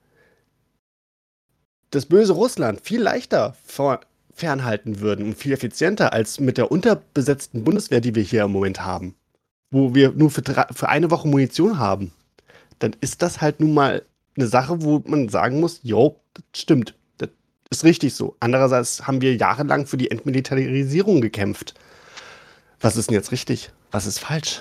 das 1.90 2.07
böse 2.07 2.33
Russland 2.33 2.81
viel 2.81 3.01
leichter 3.01 3.57
fernhalten 4.33 5.01
würden 5.01 5.27
und 5.27 5.38
viel 5.38 5.53
effizienter 5.53 6.12
als 6.12 6.40
mit 6.40 6.59
der 6.59 6.70
unterbesetzten 6.70 7.64
Bundeswehr, 7.64 8.01
die 8.01 8.14
wir 8.14 8.22
hier 8.22 8.44
im 8.44 8.53
Moment 8.53 8.85
haben, 8.85 9.14
wo 9.70 9.94
wir 9.94 10.12
nur 10.12 10.31
für, 10.31 10.42
für 10.72 10.88
eine 10.88 11.11
Woche 11.11 11.29
Munition 11.29 11.79
haben, 11.79 12.12
dann 12.79 12.94
ist 13.01 13.22
das 13.22 13.40
halt 13.40 13.61
nun 13.61 13.75
mal 13.75 14.03
eine 14.37 14.46
Sache, 14.46 14.83
wo 14.83 15.03
man 15.07 15.29
sagen 15.29 15.61
muss, 15.61 15.81
jo, 15.83 16.20
das 16.35 16.44
stimmt, 16.61 16.94
das 17.18 17.31
ist 17.70 17.85
richtig 17.85 18.14
so. 18.14 18.37
Andererseits 18.40 19.07
haben 19.07 19.22
wir 19.22 19.35
jahrelang 19.35 19.87
für 19.87 19.96
die 19.96 20.11
Entmilitarisierung 20.11 21.20
gekämpft. 21.20 21.75
Was 22.81 22.96
ist 22.96 23.09
denn 23.09 23.14
jetzt 23.14 23.33
richtig? 23.33 23.70
Was 23.90 24.07
ist 24.07 24.18
falsch? 24.18 24.61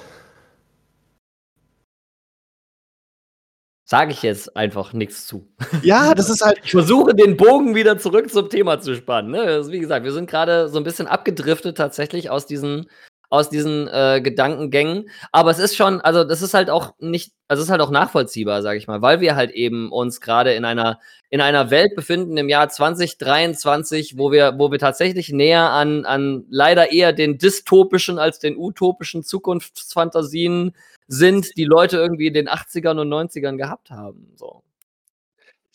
Sage 3.88 4.12
ich 4.12 4.24
jetzt 4.24 4.58
einfach 4.58 4.94
nichts 4.94 5.28
zu. 5.28 5.48
Ja, 5.84 6.14
das 6.16 6.30
ist 6.30 6.44
halt. 6.44 6.60
Ich 6.64 6.72
versuche 6.72 7.14
den 7.14 7.38
Bogen 7.38 7.76
wieder 7.76 8.00
zurück 8.00 8.32
zum 8.32 8.50
Thema 8.50 8.82
zu 8.82 8.96
spannen. 8.96 9.32
Ne? 9.32 9.42
Also, 9.42 9.72
wie 9.72 9.80
gesagt, 9.80 10.04
wir 10.04 10.12
sind 10.12 10.28
gerade 10.28 10.70
so 10.70 10.80
ein 10.80 10.84
bisschen 10.84 11.06
abgedriftet 11.06 11.78
tatsächlich 11.78 12.32
aus 12.32 12.48
diesen, 12.48 12.90
aus 13.30 13.50
diesen 13.50 13.88
äh, 13.88 14.22
Gedankengängen. 14.24 15.10
Aber 15.32 15.52
es 15.52 15.60
ist 15.60 15.76
schon, 15.76 16.02
also 16.02 16.24
das 16.24 16.42
ist 16.42 16.54
halt 16.54 16.70
auch 16.70 16.94
nicht, 17.00 17.34
also 17.48 17.62
es 17.62 17.68
ist 17.68 17.72
halt 17.72 17.82
auch 17.82 17.92
nachvollziehbar, 17.92 18.62
sage 18.62 18.78
ich 18.78 18.88
mal, 18.88 19.02
weil 19.02 19.22
wir 19.22 19.36
halt 19.36 19.52
eben 19.52 19.92
uns 19.92 20.22
gerade 20.22 20.54
in 20.54 20.66
einer, 20.66 21.00
in 21.30 21.42
einer 21.42 21.70
Welt 21.72 21.96
befinden 21.96 22.38
im 22.38 22.50
Jahr 22.50 22.70
2023, 22.70 24.18
wo 24.18 24.32
wir, 24.32 24.56
wo 24.58 24.72
wir 24.72 24.80
tatsächlich 24.80 25.30
näher 25.30 25.70
an, 25.72 26.06
an 26.06 26.46
leider 26.50 26.92
eher 26.92 27.14
den 27.14 27.38
dystopischen 27.38 28.20
als 28.20 28.40
den 28.40 28.58
utopischen 28.58 29.24
Zukunftsfantasien 29.24 30.74
sind, 31.08 31.58
die 31.58 31.66
Leute 31.66 31.98
irgendwie 31.98 32.28
in 32.28 32.34
den 32.34 32.50
80ern 32.50 33.00
und 33.00 33.10
90ern 33.10 33.58
gehabt 33.58 33.92
haben. 33.92 34.34
So. 34.36 34.64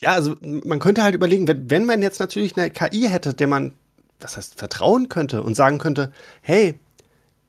Ja, 0.01 0.13
also 0.13 0.37
man 0.41 0.79
könnte 0.79 1.03
halt 1.03 1.15
überlegen, 1.15 1.47
wenn, 1.47 1.71
wenn 1.71 1.85
man 1.85 2.03
jetzt 2.03 2.21
natürlich 2.21 2.57
eine 2.57 2.71
KI 2.71 3.09
hätte, 3.09 3.35
der 3.35 3.47
man, 3.47 3.75
das 4.19 4.37
heißt, 4.37 4.59
vertrauen 4.59 5.09
könnte 5.09 5.43
und 5.43 5.55
sagen 5.55 5.79
könnte, 5.79 6.13
hey, 6.41 6.81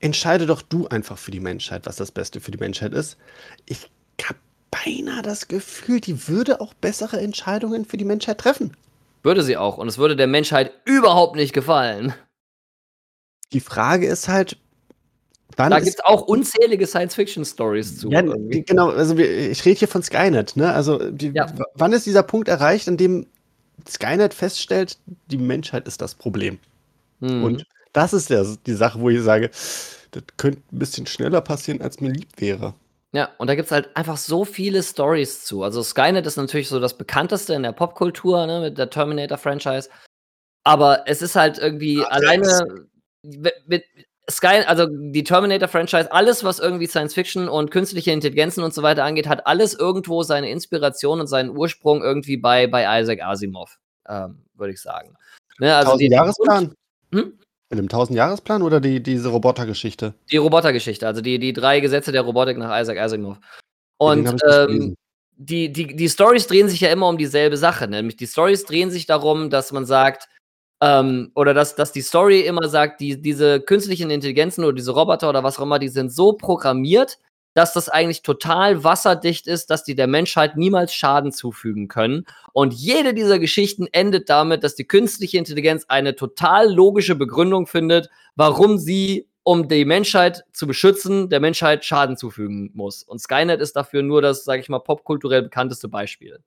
entscheide 0.01 0.45
doch 0.45 0.61
du 0.61 0.87
einfach 0.87 1.17
für 1.17 1.31
die 1.31 1.39
Menschheit, 1.39 1.85
was 1.85 1.95
das 1.95 2.11
Beste 2.11 2.41
für 2.41 2.51
die 2.51 2.57
Menschheit 2.57 2.93
ist. 2.93 3.17
Ich 3.65 3.89
habe 4.23 4.39
beinahe 4.71 5.21
das 5.21 5.47
Gefühl, 5.47 6.01
die 6.01 6.27
würde 6.27 6.59
auch 6.59 6.73
bessere 6.73 7.19
Entscheidungen 7.19 7.85
für 7.85 7.97
die 7.97 8.05
Menschheit 8.05 8.39
treffen. 8.39 8.75
Würde 9.23 9.43
sie 9.43 9.57
auch. 9.57 9.77
Und 9.77 9.87
es 9.87 9.97
würde 9.97 10.15
der 10.15 10.27
Menschheit 10.27 10.71
überhaupt 10.85 11.35
nicht 11.35 11.53
gefallen. 11.53 12.13
Die 13.53 13.59
Frage 13.59 14.07
ist 14.07 14.27
halt, 14.27 14.57
Wann 15.57 15.71
da 15.71 15.79
gibt 15.79 15.99
es 15.99 16.05
auch 16.05 16.21
unzählige 16.21 16.87
Science-Fiction-Stories 16.87 17.97
zu. 17.97 18.09
Ja, 18.09 18.21
genau, 18.21 18.89
also 18.89 19.17
ich 19.17 19.65
rede 19.65 19.79
hier 19.79 19.87
von 19.89 20.01
Skynet. 20.01 20.55
Ne? 20.55 20.73
Also, 20.73 21.11
die, 21.11 21.31
ja. 21.33 21.47
wann 21.73 21.91
ist 21.91 22.05
dieser 22.05 22.23
Punkt 22.23 22.47
erreicht, 22.47 22.87
an 22.87 22.95
dem 22.95 23.27
Skynet 23.87 24.33
feststellt, 24.33 24.97
die 25.27 25.37
Menschheit 25.37 25.87
ist 25.87 26.01
das 26.01 26.15
Problem? 26.15 26.57
Mhm. 27.19 27.43
Und 27.43 27.65
das 27.93 28.13
ist 28.13 28.29
ja 28.29 28.43
die 28.65 28.73
Sache, 28.73 28.99
wo 28.99 29.09
ich 29.09 29.21
sage, 29.21 29.49
das 30.11 30.23
könnte 30.37 30.61
ein 30.71 30.79
bisschen 30.79 31.07
schneller 31.07 31.41
passieren, 31.41 31.81
als 31.81 31.99
mir 32.01 32.11
lieb 32.11 32.29
wäre. 32.37 32.73
Ja, 33.13 33.29
und 33.37 33.47
da 33.47 33.55
gibt 33.55 33.65
es 33.65 33.71
halt 33.71 33.95
einfach 33.95 34.17
so 34.17 34.45
viele 34.45 34.81
Stories 34.83 35.43
zu. 35.43 35.63
Also 35.63 35.83
Skynet 35.83 36.25
ist 36.25 36.37
natürlich 36.37 36.69
so 36.69 36.79
das 36.79 36.97
bekannteste 36.97 37.53
in 37.53 37.63
der 37.63 37.73
Popkultur, 37.73 38.45
ne, 38.45 38.61
mit 38.61 38.77
der 38.77 38.89
Terminator-Franchise. 38.89 39.89
Aber 40.63 41.03
es 41.07 41.21
ist 41.21 41.35
halt 41.35 41.57
irgendwie 41.57 42.01
Ach, 42.05 42.11
alleine 42.11 42.87
mit, 43.23 43.83
Sky, 44.29 44.63
also 44.65 44.87
die 44.87 45.23
Terminator-Franchise, 45.23 46.11
alles, 46.11 46.43
was 46.43 46.59
irgendwie 46.59 46.87
Science 46.87 47.13
Fiction 47.13 47.49
und 47.49 47.71
künstliche 47.71 48.11
Intelligenzen 48.11 48.63
und 48.63 48.73
so 48.73 48.81
weiter 48.81 49.03
angeht, 49.03 49.27
hat 49.27 49.45
alles 49.45 49.73
irgendwo 49.73 50.23
seine 50.23 50.49
Inspiration 50.49 51.19
und 51.19 51.27
seinen 51.27 51.49
Ursprung 51.49 52.01
irgendwie 52.01 52.37
bei, 52.37 52.67
bei 52.67 53.01
Isaac 53.01 53.21
Asimov, 53.21 53.77
ähm, 54.07 54.45
würde 54.53 54.73
ich 54.73 54.81
sagen. 54.81 55.15
Ne, 55.59 55.75
also 55.75 55.97
die 55.97 56.07
Jahresplan? 56.07 56.73
Hm? 57.13 57.37
In 57.71 57.77
dem 57.77 57.87
1000-Jahresplan 57.87 58.61
oder 58.63 58.81
die, 58.81 59.01
diese 59.01 59.29
Robotergeschichte? 59.29 60.13
Die 60.29 60.37
Robotergeschichte, 60.37 61.07
also 61.07 61.21
die, 61.21 61.39
die 61.39 61.53
drei 61.53 61.79
Gesetze 61.79 62.11
der 62.11 62.21
Robotik 62.21 62.57
nach 62.57 62.79
Isaac 62.79 62.97
Asimov. 62.97 63.37
Und 63.97 64.41
ähm, 64.51 64.95
die, 65.37 65.71
die, 65.71 65.95
die 65.95 66.09
Stories 66.09 66.47
drehen 66.47 66.67
sich 66.67 66.81
ja 66.81 66.91
immer 66.91 67.07
um 67.07 67.17
dieselbe 67.17 67.55
Sache, 67.55 67.87
nämlich 67.87 68.17
die 68.17 68.27
Stories 68.27 68.65
drehen 68.65 68.91
sich 68.91 69.05
darum, 69.05 69.49
dass 69.49 69.71
man 69.71 69.85
sagt, 69.85 70.27
ähm, 70.81 71.31
oder 71.33 71.53
dass, 71.53 71.75
dass 71.75 71.93
die 71.93 72.01
Story 72.01 72.41
immer 72.41 72.67
sagt, 72.67 72.99
die, 72.99 73.21
diese 73.21 73.61
künstlichen 73.61 74.09
Intelligenzen 74.09 74.65
oder 74.65 74.73
diese 74.73 74.91
Roboter 74.91 75.29
oder 75.29 75.43
was 75.43 75.57
auch 75.57 75.63
immer, 75.63 75.79
die 75.79 75.87
sind 75.87 76.11
so 76.11 76.33
programmiert, 76.33 77.19
dass 77.53 77.73
das 77.73 77.89
eigentlich 77.89 78.21
total 78.21 78.83
wasserdicht 78.83 79.47
ist, 79.47 79.69
dass 79.69 79.83
die 79.83 79.95
der 79.95 80.07
Menschheit 80.07 80.55
niemals 80.55 80.93
Schaden 80.93 81.31
zufügen 81.31 81.87
können. 81.87 82.25
Und 82.53 82.73
jede 82.73 83.13
dieser 83.13 83.39
Geschichten 83.39 83.87
endet 83.91 84.29
damit, 84.29 84.63
dass 84.63 84.75
die 84.75 84.87
künstliche 84.87 85.37
Intelligenz 85.37 85.85
eine 85.87 86.15
total 86.15 86.73
logische 86.73 87.15
Begründung 87.15 87.67
findet, 87.67 88.09
warum 88.35 88.77
sie, 88.77 89.27
um 89.43 89.67
die 89.67 89.85
Menschheit 89.85 90.45
zu 90.53 90.67
beschützen, 90.67 91.29
der 91.29 91.39
Menschheit 91.39 91.83
Schaden 91.83 92.15
zufügen 92.15 92.71
muss. 92.73 93.03
Und 93.03 93.19
Skynet 93.19 93.59
ist 93.59 93.75
dafür 93.75 94.01
nur 94.03 94.21
das, 94.21 94.45
sage 94.45 94.61
ich 94.61 94.69
mal, 94.69 94.79
popkulturell 94.79 95.41
bekannteste 95.41 95.89
Beispiel. 95.89 96.39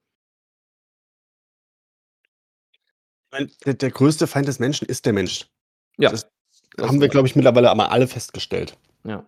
Der, 3.67 3.75
der, 3.75 3.91
größte 3.91 4.29
Feind 4.29 4.47
des 4.47 4.61
Menschen 4.61 4.87
ist 4.87 5.07
der 5.07 5.13
Mensch. 5.13 5.47
Ja. 5.99 6.11
Das, 6.11 6.31
das 6.77 6.87
haben 6.87 7.01
wir, 7.01 7.09
glaube 7.09 7.27
ich, 7.27 7.35
mittlerweile 7.35 7.69
aber 7.69 7.91
alle 7.91 8.07
festgestellt. 8.07 8.79
Ja. 9.03 9.27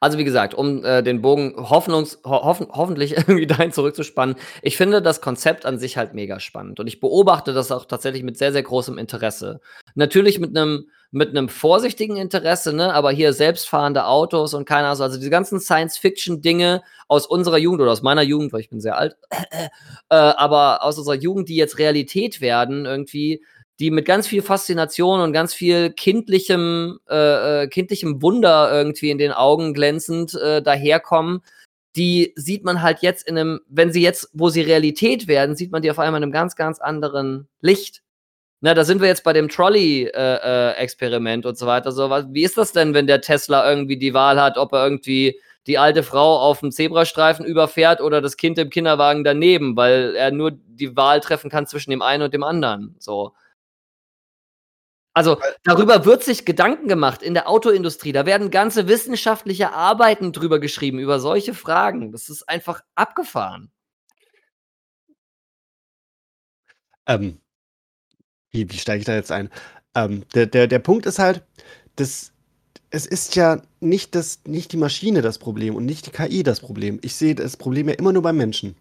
Also 0.00 0.18
wie 0.18 0.24
gesagt, 0.24 0.54
um 0.54 0.84
äh, 0.84 1.02
den 1.02 1.22
Bogen 1.22 1.54
hoffnungs 1.56 2.20
ho 2.24 2.44
hoffen 2.44 2.68
hoffentlich 2.70 3.12
irgendwie 3.16 3.46
dahin 3.46 3.72
zurückzuspannen, 3.72 4.36
ich 4.62 4.76
finde 4.76 5.02
das 5.02 5.20
Konzept 5.20 5.66
an 5.66 5.78
sich 5.78 5.96
halt 5.96 6.14
mega 6.14 6.40
spannend 6.40 6.80
und 6.80 6.86
ich 6.86 7.00
beobachte 7.00 7.52
das 7.52 7.72
auch 7.72 7.84
tatsächlich 7.84 8.22
mit 8.22 8.38
sehr, 8.38 8.52
sehr 8.52 8.62
großem 8.62 8.98
Interesse. 8.98 9.60
Natürlich 9.94 10.38
mit 10.38 10.56
einem 10.56 10.86
mit 11.10 11.30
einem 11.30 11.48
vorsichtigen 11.48 12.16
Interesse, 12.16 12.74
ne, 12.74 12.92
aber 12.92 13.10
hier 13.10 13.32
selbstfahrende 13.32 14.04
Autos 14.04 14.52
und 14.52 14.66
keine 14.66 14.88
Ahnung, 14.88 15.00
also 15.00 15.16
diese 15.16 15.30
ganzen 15.30 15.58
Science-Fiction-Dinge 15.58 16.82
aus 17.08 17.26
unserer 17.26 17.56
Jugend 17.56 17.80
oder 17.80 17.92
aus 17.92 18.02
meiner 18.02 18.22
Jugend, 18.22 18.52
weil 18.52 18.60
ich 18.60 18.68
bin 18.68 18.80
sehr 18.80 18.98
alt, 18.98 19.16
äh, 19.30 19.68
aber 20.10 20.84
aus 20.84 20.98
unserer 20.98 21.14
Jugend, 21.14 21.48
die 21.48 21.56
jetzt 21.56 21.78
Realität 21.78 22.42
werden, 22.42 22.84
irgendwie, 22.84 23.42
die 23.78 23.90
mit 23.90 24.06
ganz 24.06 24.26
viel 24.26 24.42
Faszination 24.42 25.20
und 25.20 25.32
ganz 25.32 25.54
viel 25.54 25.90
kindlichem, 25.90 26.98
äh, 27.08 27.62
äh, 27.62 27.68
kindlichem 27.68 28.22
Wunder 28.22 28.70
irgendwie 28.72 29.10
in 29.10 29.18
den 29.18 29.32
Augen 29.32 29.72
glänzend 29.72 30.34
äh, 30.34 30.62
daherkommen, 30.62 31.42
die 31.96 32.32
sieht 32.36 32.64
man 32.64 32.82
halt 32.82 33.00
jetzt 33.00 33.26
in 33.26 33.38
einem, 33.38 33.60
wenn 33.68 33.92
sie 33.92 34.02
jetzt, 34.02 34.30
wo 34.32 34.48
sie 34.48 34.62
Realität 34.62 35.28
werden, 35.28 35.56
sieht 35.56 35.72
man 35.72 35.82
die 35.82 35.90
auf 35.90 35.98
einmal 35.98 36.18
in 36.18 36.24
einem 36.24 36.32
ganz, 36.32 36.56
ganz 36.56 36.80
anderen 36.80 37.48
Licht. 37.60 38.02
Na, 38.60 38.74
da 38.74 38.84
sind 38.84 39.00
wir 39.00 39.06
jetzt 39.06 39.22
bei 39.22 39.32
dem 39.32 39.48
Trolley-Experiment 39.48 41.44
äh, 41.44 41.46
äh, 41.46 41.48
und 41.48 41.56
so 41.56 41.66
weiter. 41.66 41.92
So, 41.92 42.10
was, 42.10 42.26
wie 42.30 42.42
ist 42.42 42.58
das 42.58 42.72
denn, 42.72 42.92
wenn 42.92 43.06
der 43.06 43.20
Tesla 43.20 43.68
irgendwie 43.68 43.96
die 43.96 44.14
Wahl 44.14 44.40
hat, 44.40 44.58
ob 44.58 44.72
er 44.72 44.82
irgendwie 44.82 45.40
die 45.68 45.78
alte 45.78 46.02
Frau 46.02 46.38
auf 46.38 46.60
dem 46.60 46.72
Zebrastreifen 46.72 47.44
überfährt 47.44 48.00
oder 48.00 48.20
das 48.20 48.36
Kind 48.36 48.58
im 48.58 48.70
Kinderwagen 48.70 49.22
daneben, 49.22 49.76
weil 49.76 50.16
er 50.16 50.32
nur 50.32 50.50
die 50.50 50.96
Wahl 50.96 51.20
treffen 51.20 51.50
kann 51.50 51.66
zwischen 51.66 51.90
dem 51.90 52.02
einen 52.02 52.24
und 52.24 52.34
dem 52.34 52.42
anderen. 52.42 52.96
So. 52.98 53.32
Also 55.18 55.40
darüber 55.64 56.04
wird 56.04 56.22
sich 56.22 56.44
Gedanken 56.44 56.86
gemacht 56.86 57.24
in 57.24 57.34
der 57.34 57.48
Autoindustrie. 57.48 58.12
Da 58.12 58.24
werden 58.24 58.52
ganze 58.52 58.86
wissenschaftliche 58.86 59.72
Arbeiten 59.72 60.32
drüber 60.32 60.60
geschrieben, 60.60 61.00
über 61.00 61.18
solche 61.18 61.54
Fragen. 61.54 62.12
Das 62.12 62.28
ist 62.28 62.48
einfach 62.48 62.82
abgefahren. 62.94 63.72
Ähm, 67.08 67.40
wie, 68.52 68.70
wie 68.70 68.78
steige 68.78 69.00
ich 69.00 69.06
da 69.06 69.16
jetzt 69.16 69.32
ein? 69.32 69.50
Ähm, 69.96 70.24
der, 70.34 70.46
der, 70.46 70.68
der 70.68 70.78
Punkt 70.78 71.04
ist 71.04 71.18
halt, 71.18 71.42
dass 71.96 72.30
es 72.90 73.04
ist 73.04 73.34
ja 73.34 73.60
nicht, 73.80 74.14
das, 74.14 74.42
nicht 74.46 74.70
die 74.70 74.76
Maschine 74.76 75.20
das 75.20 75.38
Problem 75.38 75.74
und 75.74 75.84
nicht 75.84 76.06
die 76.06 76.12
KI 76.12 76.44
das 76.44 76.60
Problem. 76.60 77.00
Ich 77.02 77.16
sehe 77.16 77.34
das 77.34 77.56
Problem 77.56 77.88
ja 77.88 77.96
immer 77.96 78.12
nur 78.12 78.22
beim 78.22 78.36
Menschen. 78.36 78.76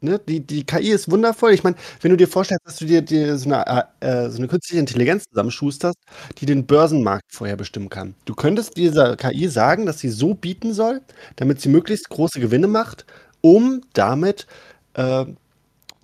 Ne? 0.00 0.20
Die, 0.28 0.40
die 0.40 0.64
KI 0.64 0.90
ist 0.90 1.10
wundervoll. 1.10 1.52
Ich 1.52 1.64
meine, 1.64 1.76
wenn 2.00 2.10
du 2.10 2.16
dir 2.16 2.28
vorstellst, 2.28 2.64
dass 2.66 2.76
du 2.76 2.84
dir, 2.84 3.02
dir 3.02 3.36
so, 3.36 3.52
eine, 3.52 3.88
äh, 4.00 4.28
so 4.30 4.38
eine 4.38 4.48
künstliche 4.48 4.80
Intelligenz 4.80 5.24
zusammenschusterst, 5.28 5.98
die 6.38 6.46
den 6.46 6.66
Börsenmarkt 6.66 7.32
vorher 7.32 7.56
bestimmen 7.56 7.88
kann. 7.88 8.14
Du 8.24 8.34
könntest 8.34 8.76
dieser 8.76 9.16
KI 9.16 9.48
sagen, 9.48 9.86
dass 9.86 9.98
sie 9.98 10.10
so 10.10 10.34
bieten 10.34 10.72
soll, 10.72 11.00
damit 11.36 11.60
sie 11.60 11.68
möglichst 11.68 12.08
große 12.10 12.40
Gewinne 12.40 12.68
macht, 12.68 13.06
um 13.40 13.82
damit 13.92 14.46
äh, 14.94 15.24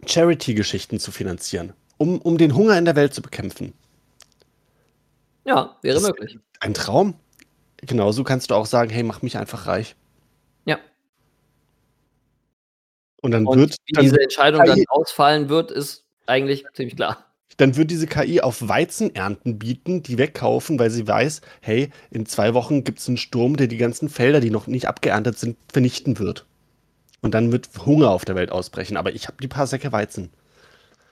Charity-Geschichten 0.07 0.99
zu 0.99 1.13
finanzieren, 1.13 1.73
um, 1.97 2.21
um 2.21 2.39
den 2.39 2.55
Hunger 2.55 2.77
in 2.79 2.85
der 2.85 2.97
Welt 2.97 3.15
zu 3.15 3.23
bekämpfen. 3.23 3.73
Ja, 5.45 5.77
wäre 5.83 6.01
möglich. 6.01 6.39
Ein 6.61 6.75
Traum. 6.75 7.15
Genauso 7.79 8.25
kannst 8.25 8.51
du 8.51 8.55
auch 8.55 8.67
sagen, 8.67 8.91
hey, 8.91 9.03
mach 9.03 9.23
mich 9.23 9.37
einfach 9.37 9.67
reich. 9.67 9.95
Ja. 10.65 10.79
Und 13.25 13.31
dann 13.31 13.47
Und 13.47 13.59
wird. 13.59 13.77
Wie 13.87 13.93
dann 13.93 14.05
diese 14.05 14.21
Entscheidung 14.21 14.61
KI, 14.61 14.69
dann 14.69 14.85
ausfallen 14.89 15.49
wird, 15.49 15.71
ist 15.71 16.05
eigentlich 16.27 16.63
ziemlich 16.75 16.95
klar. 16.95 17.25
Dann 17.57 17.75
wird 17.75 17.91
diese 17.91 18.07
KI 18.07 18.43
auf 18.43 18.69
Weizenernten 18.69 19.59
bieten, 19.59 20.03
die 20.03 20.19
wegkaufen, 20.19 20.79
weil 20.79 20.91
sie 20.91 21.09
weiß, 21.09 21.41
hey, 21.63 21.89
in 22.11 22.27
zwei 22.27 22.53
Wochen 22.53 22.85
gibt 22.85 22.99
es 22.99 23.09
einen 23.09 23.17
Sturm, 23.17 23.57
der 23.57 23.67
die 23.67 23.79
ganzen 23.79 24.11
Felder, 24.11 24.41
die 24.41 24.51
noch 24.51 24.67
nicht 24.67 24.89
abgeerntet 24.89 25.39
sind, 25.39 25.57
vernichten 25.73 26.19
wird. 26.19 26.45
Und 27.23 27.33
dann 27.33 27.51
wird 27.51 27.71
Hunger 27.87 28.11
auf 28.11 28.27
der 28.27 28.35
Welt 28.35 28.53
ausbrechen. 28.53 28.99
Aber 28.99 29.15
ich 29.15 29.27
habe 29.27 29.39
die 29.41 29.49
paar 29.49 29.67
Säcke 29.67 29.91
Weizen. 29.91 30.29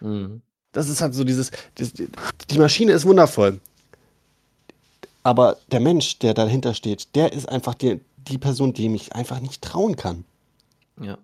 Mhm. 0.00 0.42
Das 0.72 0.90
ist 0.90 1.00
halt 1.00 1.14
so 1.14 1.24
dieses, 1.24 1.50
das, 1.76 1.94
die 1.94 2.58
Maschine 2.58 2.92
ist 2.92 3.06
wundervoll. 3.06 3.58
Aber 5.22 5.56
der 5.70 5.80
Mensch, 5.80 6.18
der 6.18 6.34
dahinter 6.34 6.74
steht, 6.74 7.14
der 7.14 7.32
ist 7.32 7.48
einfach 7.48 7.72
die, 7.74 8.02
die 8.18 8.36
Person, 8.36 8.74
dem 8.74 8.94
ich 8.94 9.14
einfach 9.14 9.40
nicht 9.40 9.62
trauen 9.62 9.96
kann. 9.96 10.26
Ja. 11.00 11.16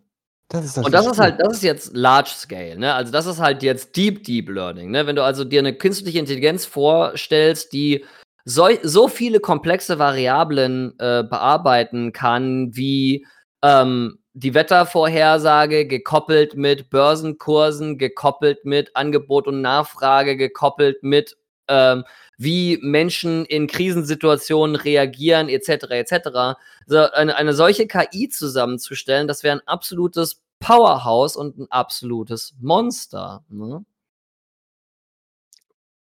Das 0.49 0.65
ist 0.65 0.77
das 0.79 0.85
Und 0.85 0.93
das 0.93 1.07
ist 1.07 1.19
halt, 1.19 1.41
das 1.41 1.59
ist 1.59 1.63
jetzt 1.63 1.95
Large 1.95 2.31
Scale, 2.31 2.79
ne? 2.79 2.95
Also 2.95 3.13
das 3.13 3.27
ist 3.27 3.39
halt 3.39 3.63
jetzt 3.63 3.97
Deep 3.97 4.25
Deep 4.25 4.49
Learning, 4.49 4.91
ne? 4.91 5.07
Wenn 5.07 5.17
du 5.17 5.23
also 5.23 5.45
dir 5.45 5.61
eine 5.61 5.75
künstliche 5.75 6.19
Intelligenz 6.19 6.65
vorstellst, 6.65 7.73
die 7.73 8.05
so, 8.47 8.69
so 8.83 9.09
viele 9.09 9.41
komplexe 9.41 9.99
Variablen 9.99 10.95
äh, 10.99 11.23
bearbeiten 11.23 12.13
kann, 12.13 12.75
wie 12.75 13.27
ähm, 13.63 14.21
die 14.33 14.55
Wettervorhersage 14.55 15.87
gekoppelt 15.87 16.57
mit 16.57 16.89
Börsenkursen, 16.89 17.99
gekoppelt 17.99 18.65
mit 18.65 18.97
Angebot 18.97 19.49
und 19.49 19.61
Nachfrage, 19.61 20.39
gekoppelt 20.39 21.03
mit 21.03 21.37
ähm, 21.69 22.05
wie 22.37 22.79
Menschen 22.81 23.45
in 23.45 23.67
Krisensituationen 23.67 24.77
reagieren, 24.77 25.49
etc., 25.49 25.91
etc. 25.91 26.59
So, 26.87 26.99
eine, 27.11 27.37
eine 27.37 27.55
solche 27.55 27.87
KI 27.87 28.29
zusammenzustellen, 28.29 29.27
das 29.29 29.43
wäre 29.43 29.57
ein 29.57 29.67
absolutes 29.67 30.41
Powerhouse 30.61 31.37
und 31.37 31.59
ein 31.59 31.71
absolutes 31.71 32.55
Monster. 32.61 33.45
Ne? 33.49 33.85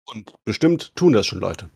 Und 0.04 0.32
bestimmt 0.44 0.94
tun 0.94 1.12
das 1.12 1.26
schon 1.26 1.40
Leute. 1.40 1.68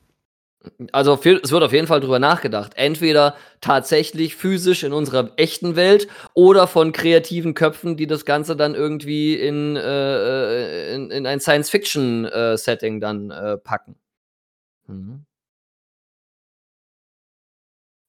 Also 0.92 1.14
es 1.14 1.50
wird 1.50 1.62
auf 1.62 1.72
jeden 1.72 1.86
Fall 1.86 2.00
drüber 2.00 2.18
nachgedacht. 2.18 2.72
Entweder 2.76 3.34
tatsächlich 3.62 4.36
physisch 4.36 4.82
in 4.82 4.92
unserer 4.92 5.32
echten 5.36 5.74
Welt 5.74 6.06
oder 6.34 6.66
von 6.66 6.92
kreativen 6.92 7.54
Köpfen, 7.54 7.96
die 7.96 8.06
das 8.06 8.26
Ganze 8.26 8.56
dann 8.56 8.74
irgendwie 8.74 9.34
in, 9.36 9.76
äh, 9.76 10.94
in, 10.94 11.11
in 11.11 11.26
ein 11.26 11.40
Science-Fiction-Setting 11.40 13.00
dann 13.00 13.30
äh, 13.30 13.56
packen. 13.56 13.96
Mhm. 14.86 15.24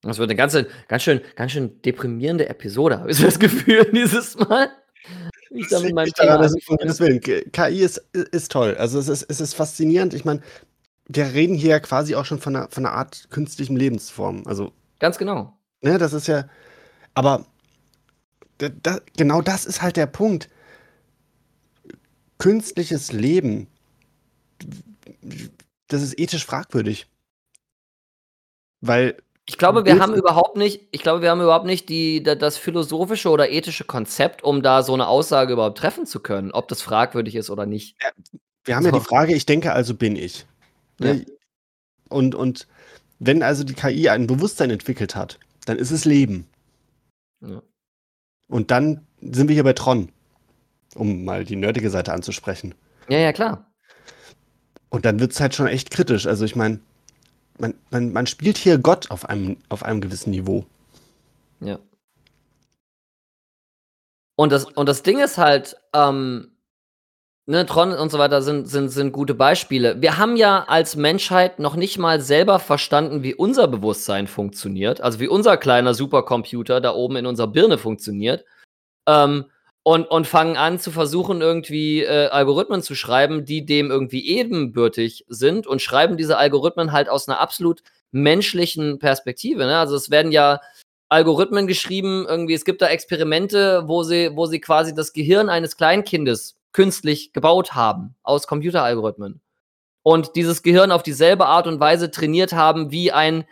Das 0.02 0.18
wird 0.18 0.30
eine 0.30 0.36
ganze, 0.36 0.68
ganz 0.88 1.04
schön, 1.04 1.22
ganz 1.36 1.52
schön 1.52 1.82
deprimierende 1.84 2.50
Episode, 2.50 3.00
habe 3.00 3.12
ich 3.12 3.22
das 3.22 3.40
Gefühl, 3.40 3.86
dieses 3.94 4.38
Mal. 4.38 4.70
Ich 5.52 5.68
da 5.68 5.80
mit 5.80 5.94
meinem 5.94 6.06
Nicht 6.06 6.20
daran, 6.20 6.50
Thema 6.50 7.00
Willen. 7.00 7.20
KI 7.52 7.82
ist, 7.82 7.98
ist 8.14 8.52
toll. 8.52 8.76
Also 8.78 9.00
es 9.00 9.10
ist, 9.10 9.24
es 9.30 9.42
ist 9.42 9.54
faszinierend. 9.54 10.14
Ich 10.14 10.26
meine, 10.26 10.42
wir 11.14 11.34
reden 11.34 11.56
hier 11.56 11.72
ja 11.72 11.80
quasi 11.80 12.16
auch 12.16 12.26
schon 12.26 12.40
von 12.40 12.56
einer, 12.56 12.70
von 12.70 12.86
einer 12.86 12.96
Art 12.96 13.28
künstlichen 13.30 13.76
Lebensform. 13.76 14.44
Also, 14.46 14.72
Ganz 15.00 15.18
genau. 15.18 15.58
ne, 15.82 15.98
das 15.98 16.14
ist 16.14 16.28
ja. 16.28 16.48
Aber 17.14 17.46
da, 18.58 19.00
genau 19.18 19.42
das 19.42 19.66
ist 19.66 19.82
halt 19.82 19.98
der 19.98 20.06
Punkt. 20.06 20.48
Künstliches 22.38 23.12
Leben, 23.12 23.68
das 25.88 26.02
ist 26.02 26.18
ethisch 26.20 26.46
fragwürdig. 26.46 27.08
Weil 28.82 29.18
Ich 29.46 29.60
glaube, 29.60 29.86
wir 29.86 30.00
haben 30.00 30.16
überhaupt 30.16 30.58
nicht, 30.58 30.88
ich 30.92 31.04
glaube, 31.04 31.22
wir 31.22 31.30
haben 31.30 31.42
überhaupt 31.42 31.66
nicht 31.68 31.88
die, 31.90 32.24
da- 32.24 32.34
das 32.36 32.58
philosophische 32.58 33.30
oder 33.30 33.50
ethische 33.52 33.84
Konzept, 33.84 34.44
um 34.44 34.64
da 34.64 34.82
so 34.82 34.94
eine 34.94 35.08
Aussage 35.08 35.54
überhaupt 35.54 35.78
treffen 35.78 36.06
zu 36.08 36.20
können, 36.20 36.52
ob 36.52 36.68
das 36.68 36.82
fragwürdig 36.82 37.36
ist 37.36 37.50
oder 37.52 37.66
nicht. 37.68 37.96
Wir 38.64 38.76
haben 38.76 38.86
ja 38.86 38.92
So. 38.92 38.98
die 39.00 39.06
Frage, 39.06 39.36
ich 39.36 39.46
denke, 39.46 39.74
also 39.74 39.94
bin 39.94 40.16
ich. 40.16 40.46
Ne? 41.02 41.26
Und, 42.10 42.36
und 42.36 42.68
wenn 43.20 43.44
also 43.44 43.64
die 43.64 43.74
KI 43.74 44.10
ein 44.10 44.28
Bewusstsein 44.28 44.70
entwickelt 44.70 45.16
hat, 45.16 45.40
dann 45.66 45.78
ist 45.78 45.92
es 45.92 46.06
Leben. 46.06 46.48
Ja. 47.42 47.62
Und 48.48 48.72
dann 48.72 49.06
sind 49.22 49.48
wir 49.48 49.54
hier 49.54 49.64
bei 49.64 49.74
Tron, 49.74 50.12
um 50.96 51.24
mal 51.24 51.46
die 51.46 51.56
nerdige 51.56 51.90
Seite 51.90 52.14
anzusprechen. 52.14 52.76
Ja, 53.08 53.20
ja, 53.20 53.32
klar. 53.32 53.72
Und 54.90 55.06
dann 55.06 55.20
wird 55.20 55.32
es 55.32 55.40
halt 55.40 55.56
schon 55.56 55.68
echt 55.68 55.90
kritisch. 55.92 56.28
Also 56.28 56.44
ich 56.44 56.56
meine, 56.56 56.80
man, 57.58 57.74
man, 57.92 58.12
man 58.12 58.28
spielt 58.28 58.58
hier 58.58 58.78
Gott 58.78 59.10
auf 59.10 59.30
einem, 59.30 59.58
auf 59.70 59.84
einem 59.84 60.02
gewissen 60.02 60.32
Niveau. 60.32 60.66
Ja. 61.62 61.80
Und 64.36 64.52
das, 64.52 64.66
und 64.66 64.90
das 64.90 65.04
Ding 65.04 65.20
ist 65.20 65.38
halt, 65.38 65.78
ähm, 65.94 66.52
ne, 67.52 67.66
Tron 67.66 67.92
und 67.92 68.12
so 68.12 68.18
weiter 68.18 68.42
sind, 68.42 68.68
sind, 68.68 68.90
sind 68.90 69.12
gute 69.12 69.36
Beispiele. 69.36 70.02
Wir 70.02 70.18
haben 70.18 70.36
ja 70.36 70.64
als 70.68 70.96
Menschheit 70.96 71.60
noch 71.60 71.76
nicht 71.76 71.98
mal 71.98 72.22
selber 72.22 72.60
verstanden, 72.60 73.24
wie 73.24 73.36
unser 73.36 73.68
Bewusstsein 73.68 74.28
funktioniert, 74.28 75.02
also 75.02 75.20
wie 75.20 75.28
unser 75.28 75.58
kleiner 75.58 75.94
Supercomputer 75.94 76.82
da 76.82 76.94
oben 76.96 77.18
in 77.18 77.26
unserer 77.26 77.48
Birne 77.48 77.78
funktioniert. 77.78 78.46
Ähm, 79.08 79.46
und, 79.84 80.06
und 80.06 80.28
fangen 80.28 80.58
an 80.58 80.80
zu 80.80 80.92
versuchen, 80.92 81.42
irgendwie 81.42 82.04
äh, 82.04 82.28
Algorithmen 82.28 82.84
zu 82.84 82.94
schreiben, 82.94 83.46
die 83.46 83.66
dem 83.66 83.90
irgendwie 83.90 84.28
ebenbürtig 84.28 85.26
sind 85.28 85.66
und 85.66 85.82
schreiben 85.82 86.18
diese 86.18 86.38
Algorithmen 86.38 86.92
halt 86.92 87.10
aus 87.10 87.28
einer 87.28 87.40
absolut 87.40 87.82
menschlichen 88.12 89.00
Perspektive. 89.00 89.66
Ne? 89.66 89.78
Also 89.78 89.96
es 89.96 90.12
werden 90.12 90.32
ja 90.32 90.62
Algorithmen 91.10 91.66
geschrieben, 91.66 92.28
irgendwie, 92.30 92.54
es 92.54 92.64
gibt 92.64 92.84
da 92.84 92.88
Experimente, 92.88 93.84
wo 93.88 94.04
sie, 94.04 94.30
wo 94.36 94.46
sie 94.46 94.62
quasi 94.62 94.94
das 94.94 95.14
Gehirn 95.14 95.50
eines 95.50 95.76
Kleinkindes 95.76 96.61
künstlich 96.74 97.34
gebaut 97.34 97.74
haben, 97.74 98.16
aus 98.24 98.48
Computeralgorithmen. 98.48 99.42
Und 100.04 100.36
dieses 100.36 100.64
Gehirn 100.64 100.92
auf 100.92 101.04
dieselbe 101.04 101.46
Art 101.46 101.68
und 101.68 101.80
Weise 101.80 102.12
trainiert 102.12 102.54
haben, 102.54 102.92
wie 102.92 103.12
ein 103.12 103.46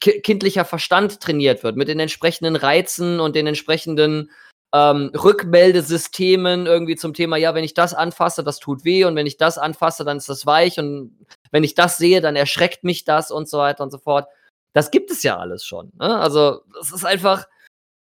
ki 0.00 0.20
kindlicher 0.22 0.64
Verstand 0.64 1.20
trainiert 1.20 1.62
wird, 1.62 1.76
mit 1.76 1.88
den 1.88 2.00
entsprechenden 2.00 2.56
Reizen 2.56 3.20
und 3.20 3.36
den 3.36 3.46
entsprechenden 3.46 4.30
ähm, 4.74 5.12
Rückmeldesystemen 5.14 6.66
irgendwie 6.66 6.96
zum 6.96 7.14
Thema, 7.14 7.36
ja, 7.36 7.54
wenn 7.54 7.62
ich 7.62 7.74
das 7.74 7.94
anfasse, 7.94 8.42
das 8.42 8.58
tut 8.58 8.84
weh 8.84 9.04
und 9.04 9.14
wenn 9.14 9.26
ich 9.26 9.36
das 9.36 9.56
anfasse, 9.56 10.04
dann 10.04 10.16
ist 10.16 10.28
das 10.28 10.46
weich 10.46 10.80
und 10.80 11.16
wenn 11.52 11.62
ich 11.62 11.74
das 11.74 11.96
sehe, 11.96 12.20
dann 12.20 12.34
erschreckt 12.34 12.82
mich 12.82 13.04
das 13.04 13.30
und 13.30 13.48
so 13.48 13.58
weiter 13.58 13.84
und 13.84 13.92
so 13.92 13.98
fort. 13.98 14.26
Das 14.72 14.90
gibt 14.90 15.12
es 15.12 15.22
ja 15.22 15.38
alles 15.38 15.64
schon. 15.64 15.92
Ne? 16.00 16.18
Also, 16.18 16.62
es 16.80 16.90
ist 16.90 17.04
einfach, 17.04 17.46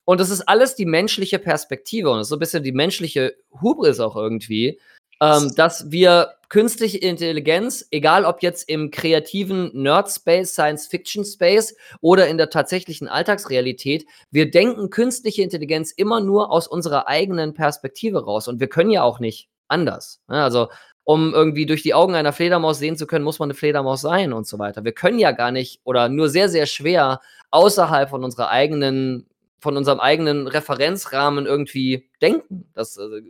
und 0.05 0.19
das 0.19 0.29
ist 0.29 0.41
alles 0.41 0.75
die 0.75 0.85
menschliche 0.85 1.39
Perspektive 1.39 2.09
und 2.09 2.17
das 2.17 2.25
ist 2.25 2.29
so 2.29 2.35
ein 2.35 2.39
bisschen 2.39 2.63
die 2.63 2.71
menschliche 2.71 3.35
Hubris 3.61 3.99
auch 3.99 4.15
irgendwie, 4.15 4.79
ähm, 5.21 5.53
dass 5.55 5.91
wir 5.91 6.33
künstliche 6.49 6.97
Intelligenz, 6.97 7.87
egal 7.91 8.25
ob 8.25 8.43
jetzt 8.43 8.69
im 8.69 8.91
kreativen 8.91 9.71
Nerd-Space, 9.73 10.53
Science-Fiction-Space 10.53 11.75
oder 12.01 12.27
in 12.27 12.37
der 12.37 12.49
tatsächlichen 12.49 13.07
Alltagsrealität, 13.07 14.05
wir 14.31 14.51
denken 14.51 14.89
künstliche 14.89 15.41
Intelligenz 15.41 15.91
immer 15.91 16.19
nur 16.19 16.51
aus 16.51 16.67
unserer 16.67 17.07
eigenen 17.07 17.53
Perspektive 17.53 18.23
raus 18.23 18.47
und 18.47 18.59
wir 18.59 18.67
können 18.67 18.91
ja 18.91 19.03
auch 19.03 19.19
nicht 19.19 19.49
anders. 19.67 20.21
Ne? 20.27 20.43
Also, 20.43 20.67
um 21.05 21.33
irgendwie 21.33 21.65
durch 21.65 21.83
die 21.83 21.93
Augen 21.93 22.15
einer 22.15 22.33
Fledermaus 22.33 22.79
sehen 22.79 22.97
zu 22.97 23.07
können, 23.07 23.25
muss 23.25 23.39
man 23.39 23.47
eine 23.47 23.55
Fledermaus 23.55 24.01
sein 24.01 24.31
und 24.31 24.47
so 24.47 24.59
weiter. 24.59 24.83
Wir 24.83 24.93
können 24.93 25.19
ja 25.19 25.31
gar 25.31 25.51
nicht 25.51 25.81
oder 25.83 26.07
nur 26.07 26.29
sehr, 26.29 26.49
sehr 26.49 26.65
schwer 26.65 27.19
außerhalb 27.51 28.09
von 28.09 28.23
unserer 28.23 28.49
eigenen, 28.49 29.27
von 29.64 29.78
unserem 29.78 29.99
eigenen 29.99 30.47
Referenzrahmen 30.47 31.47
irgendwie 31.47 32.09
denken. 32.22 32.70
Das 32.74 32.97
ist 32.97 32.97
äh, 32.97 33.22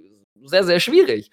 sehr, 0.44 0.66
sehr 0.66 0.82
schwierig. 0.82 1.32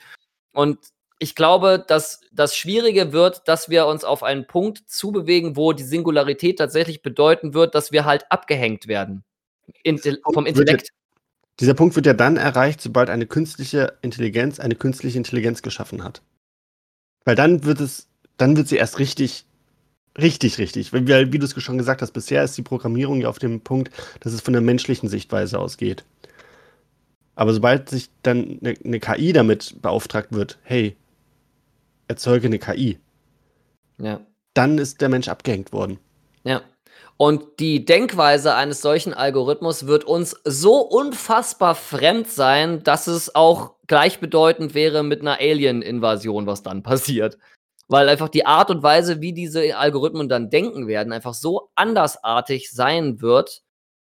Und 0.52 0.78
ich 1.18 1.34
glaube, 1.34 1.84
dass 1.86 2.20
das 2.32 2.56
Schwierige 2.56 3.12
wird, 3.12 3.48
dass 3.48 3.68
wir 3.68 3.86
uns 3.86 4.04
auf 4.04 4.22
einen 4.22 4.46
Punkt 4.46 4.88
zubewegen, 4.88 5.56
wo 5.56 5.72
die 5.72 5.82
Singularität 5.82 6.58
tatsächlich 6.58 7.02
bedeuten 7.02 7.52
wird, 7.52 7.74
dass 7.74 7.92
wir 7.92 8.04
halt 8.04 8.30
abgehängt 8.30 8.86
werden. 8.86 9.24
Intel 9.82 10.20
vom 10.32 10.44
ja- 10.44 10.50
Intellekt. 10.50 10.90
Dieser 11.58 11.74
Punkt 11.74 11.94
wird 11.94 12.06
ja 12.06 12.14
dann 12.14 12.38
erreicht, 12.38 12.80
sobald 12.80 13.10
eine 13.10 13.26
künstliche 13.26 13.98
Intelligenz 14.00 14.60
eine 14.60 14.76
künstliche 14.76 15.18
Intelligenz 15.18 15.60
geschaffen 15.60 16.02
hat. 16.04 16.22
Weil 17.26 17.34
dann 17.36 17.64
wird 17.64 17.80
es, 17.80 18.08
dann 18.38 18.56
wird 18.56 18.68
sie 18.68 18.76
erst 18.76 18.98
richtig, 18.98 19.44
richtig, 20.20 20.58
richtig. 20.58 20.92
Weil, 20.92 21.08
weil, 21.08 21.32
wie 21.32 21.38
du 21.38 21.44
es 21.46 21.62
schon 21.62 21.78
gesagt 21.78 22.02
hast, 22.02 22.12
bisher 22.12 22.44
ist 22.44 22.56
die 22.56 22.62
Programmierung 22.62 23.20
ja 23.20 23.28
auf 23.28 23.38
dem 23.38 23.60
Punkt, 23.60 23.90
dass 24.20 24.32
es 24.32 24.40
von 24.40 24.52
der 24.52 24.62
menschlichen 24.62 25.08
Sichtweise 25.08 25.58
ausgeht. 25.58 26.04
Aber 27.34 27.54
sobald 27.54 27.88
sich 27.88 28.10
dann 28.22 28.58
eine, 28.60 28.74
eine 28.84 29.00
KI 29.00 29.32
damit 29.32 29.80
beauftragt 29.80 30.32
wird, 30.32 30.58
hey, 30.62 30.96
erzeuge 32.08 32.46
eine 32.48 32.58
KI, 32.58 32.98
Ja. 33.98 34.20
dann 34.54 34.78
ist 34.78 35.00
der 35.00 35.08
Mensch 35.08 35.28
abgehängt 35.28 35.72
worden. 35.72 35.98
Ja. 36.44 36.62
Und 37.16 37.60
die 37.60 37.84
Denkweise 37.84 38.54
eines 38.54 38.80
solchen 38.80 39.12
Algorithmus 39.12 39.86
wird 39.86 40.04
uns 40.04 40.36
so 40.44 40.76
unfassbar 40.80 41.74
fremd 41.74 42.28
sein, 42.28 42.82
dass 42.82 43.06
es 43.06 43.34
auch 43.34 43.74
gleichbedeutend 43.86 44.74
wäre 44.74 45.02
mit 45.02 45.20
einer 45.20 45.38
Alien-Invasion, 45.38 46.46
was 46.46 46.62
dann 46.62 46.82
passiert. 46.82 47.36
Weil 47.90 48.08
einfach 48.08 48.28
die 48.28 48.46
Art 48.46 48.70
und 48.70 48.84
Weise, 48.84 49.20
wie 49.20 49.32
diese 49.32 49.76
Algorithmen 49.76 50.28
dann 50.28 50.48
denken 50.48 50.86
werden, 50.86 51.12
einfach 51.12 51.34
so 51.34 51.70
andersartig 51.74 52.70
sein 52.70 53.20
wird 53.20 53.62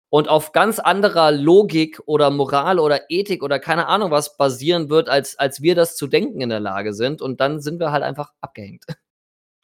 und 0.10 0.30
auf 0.30 0.54
ganz 0.54 0.80
anderer 0.80 1.32
Logik 1.32 2.00
oder 2.06 2.30
Moral 2.30 2.80
oder 2.80 3.10
Ethik 3.10 3.44
oder 3.44 3.60
keine 3.60 3.88
Ahnung 3.88 4.10
was 4.10 4.38
basieren 4.38 4.90
wird, 4.90 5.10
als, 5.10 5.38
als 5.38 5.62
wir 5.62 5.76
das 5.76 5.98
zu 5.98 6.08
denken 6.08 6.40
in 6.40 6.50
der 6.50 6.62
Lage 6.62 6.94
sind. 6.94 7.22
Und 7.22 7.42
dann 7.42 7.60
sind 7.60 7.80
wir 7.80 7.92
halt 7.92 8.04
einfach 8.04 8.32
abgehängt. 8.42 8.86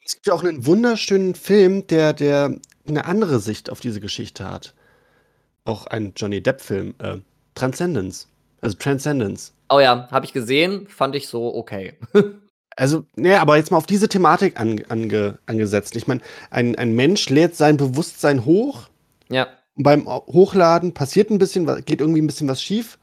Es 0.05 0.15
gibt 0.15 0.26
ja 0.26 0.34
auch 0.34 0.43
einen 0.43 0.65
wunderschönen 0.65 1.36
Film, 1.36 1.86
der, 1.86 2.13
der 2.13 2.55
eine 2.88 3.05
andere 3.05 3.38
Sicht 3.38 3.70
auf 3.70 3.80
diese 3.80 3.99
Geschichte 3.99 4.49
hat. 4.49 4.74
Auch 5.65 5.86
ein 5.86 6.13
Johnny 6.15 6.41
Depp-Film, 6.41 6.95
äh, 6.97 7.17
Transcendence. 7.53 8.28
Also 8.59 8.76
Transcendence. 8.76 9.53
Oh 9.70 9.80
ja, 9.80 10.09
habe 10.09 10.26
ich 10.26 10.34
gesehen, 10.34 10.88
fand 10.88 11.15
ich 11.15 11.28
so 11.28 11.53
okay. 11.53 11.93
Also, 12.80 13.06
ne, 13.18 13.42
aber 13.42 13.58
jetzt 13.58 13.72
mal 13.72 13.78
auf 13.78 13.86
diese 13.88 14.08
Thematik 14.08 14.58
ange 14.58 14.86
ange 14.88 15.38
angesetzt. 15.48 15.98
Ich 15.98 16.08
meine, 16.08 16.22
ein, 16.50 16.76
ein 16.76 16.96
Mensch 16.96 17.28
lädt 17.30 17.58
sein 17.58 17.76
Bewusstsein 17.76 18.46
hoch. 18.46 18.88
Ja. 19.30 19.48
Und 19.76 19.84
beim 19.84 20.08
Hochladen 20.08 20.94
passiert 20.94 21.30
ein 21.30 21.40
bisschen, 21.40 21.68
was- 21.68 21.84
geht 21.84 22.00
irgendwie 22.00 22.22
ein 22.22 22.28
bisschen 22.28 22.48
was 22.48 22.62
schief. 22.64 22.98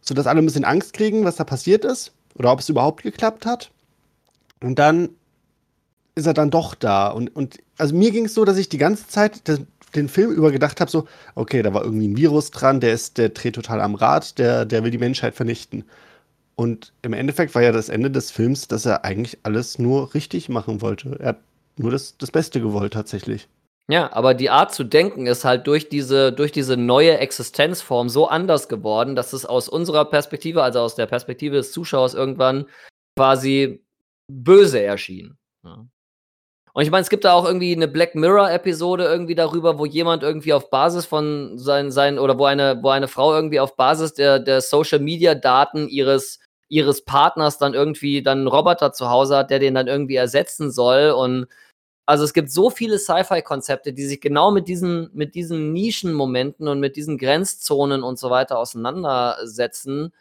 Sodass 0.00 0.28
alle 0.28 0.38
ein 0.38 0.46
bisschen 0.46 0.64
Angst 0.64 0.92
kriegen, 0.92 1.24
was 1.24 1.36
da 1.36 1.44
passiert 1.44 1.84
ist. 1.84 2.12
Oder 2.36 2.52
ob 2.52 2.60
es 2.60 2.68
überhaupt 2.68 3.02
geklappt 3.02 3.46
hat. 3.46 3.72
Und 4.62 4.78
dann 4.78 5.08
ist 6.14 6.26
er 6.26 6.34
dann 6.34 6.50
doch 6.50 6.76
da. 6.76 7.08
Und, 7.08 7.34
und 7.34 7.58
also 7.78 7.96
mir 7.96 8.12
ging 8.12 8.26
es 8.26 8.34
so, 8.34 8.44
dass 8.44 8.58
ich 8.58 8.68
die 8.68 8.78
ganze 8.78 9.08
Zeit 9.08 9.48
den, 9.48 9.66
den 9.96 10.08
Film 10.08 10.30
über 10.30 10.52
gedacht 10.52 10.80
habe: 10.80 10.90
so, 10.90 11.08
okay, 11.34 11.62
da 11.62 11.74
war 11.74 11.82
irgendwie 11.82 12.06
ein 12.06 12.16
Virus 12.16 12.52
dran, 12.52 12.78
der 12.78 12.92
ist, 12.92 13.18
der 13.18 13.30
dreht 13.30 13.56
total 13.56 13.80
am 13.80 13.96
Rad, 13.96 14.38
der, 14.38 14.66
der 14.66 14.84
will 14.84 14.92
die 14.92 14.98
Menschheit 14.98 15.34
vernichten. 15.34 15.84
Und 16.54 16.92
im 17.02 17.12
Endeffekt 17.12 17.54
war 17.54 17.62
ja 17.62 17.72
das 17.72 17.88
Ende 17.88 18.10
des 18.10 18.30
Films, 18.30 18.68
dass 18.68 18.86
er 18.86 19.04
eigentlich 19.04 19.38
alles 19.42 19.78
nur 19.78 20.14
richtig 20.14 20.48
machen 20.48 20.80
wollte. 20.80 21.16
Er 21.18 21.28
hat 21.28 21.40
nur 21.76 21.90
das, 21.90 22.16
das 22.18 22.30
Beste 22.30 22.60
gewollt, 22.60 22.92
tatsächlich. 22.92 23.48
Ja, 23.88 24.12
aber 24.12 24.34
die 24.34 24.50
Art 24.50 24.72
zu 24.72 24.84
denken 24.84 25.26
ist 25.26 25.44
halt 25.44 25.66
durch 25.66 25.88
diese, 25.88 26.32
durch 26.32 26.52
diese 26.52 26.76
neue 26.76 27.18
Existenzform 27.18 28.08
so 28.08 28.28
anders 28.28 28.68
geworden, 28.68 29.16
dass 29.16 29.32
es 29.32 29.44
aus 29.44 29.68
unserer 29.68 30.04
Perspektive, 30.04 30.62
also 30.62 30.80
aus 30.80 30.94
der 30.94 31.06
Perspektive 31.06 31.56
des 31.56 31.72
Zuschauers, 31.72 32.14
irgendwann 32.14 32.66
quasi 33.16 33.84
böse 34.28 34.80
erschien. 34.80 35.36
Ja. 35.64 35.86
Und 36.74 36.84
ich 36.84 36.90
meine, 36.90 37.02
es 37.02 37.10
gibt 37.10 37.24
da 37.24 37.34
auch 37.34 37.44
irgendwie 37.44 37.74
eine 37.74 37.88
Black 37.88 38.14
Mirror-Episode 38.14 39.04
irgendwie 39.04 39.34
darüber, 39.34 39.78
wo 39.78 39.84
jemand 39.84 40.22
irgendwie 40.22 40.54
auf 40.54 40.70
Basis 40.70 41.04
von 41.04 41.58
seinen, 41.58 41.90
seinen 41.90 42.18
oder 42.18 42.38
wo 42.38 42.46
eine, 42.46 42.82
wo 42.82 42.88
eine 42.88 43.08
Frau 43.08 43.34
irgendwie 43.34 43.60
auf 43.60 43.76
Basis 43.76 44.14
der, 44.14 44.38
der 44.38 44.62
Social-Media-Daten 44.62 45.88
ihres, 45.88 46.38
ihres 46.72 47.04
Partners 47.04 47.58
dann 47.58 47.74
irgendwie 47.74 48.22
dann 48.22 48.38
einen 48.38 48.46
Roboter 48.48 48.92
zu 48.92 49.10
Hause 49.10 49.36
hat, 49.36 49.50
der 49.50 49.58
den 49.58 49.74
dann 49.74 49.88
irgendwie 49.88 50.16
ersetzen 50.16 50.70
soll. 50.70 51.10
Und 51.10 51.46
also 52.06 52.24
es 52.24 52.32
gibt 52.32 52.50
so 52.50 52.70
viele 52.70 52.98
Sci-Fi-Konzepte, 52.98 53.92
die 53.92 54.06
sich 54.06 54.22
genau 54.22 54.50
mit 54.50 54.68
diesen, 54.68 55.10
mit 55.12 55.34
diesen 55.34 55.74
Nischenmomenten 55.74 56.68
und 56.68 56.80
mit 56.80 56.96
diesen 56.96 57.18
Grenzzonen 57.18 58.02
und 58.02 58.18
so 58.18 58.30
weiter 58.30 58.58
auseinandersetzen. 58.58 60.14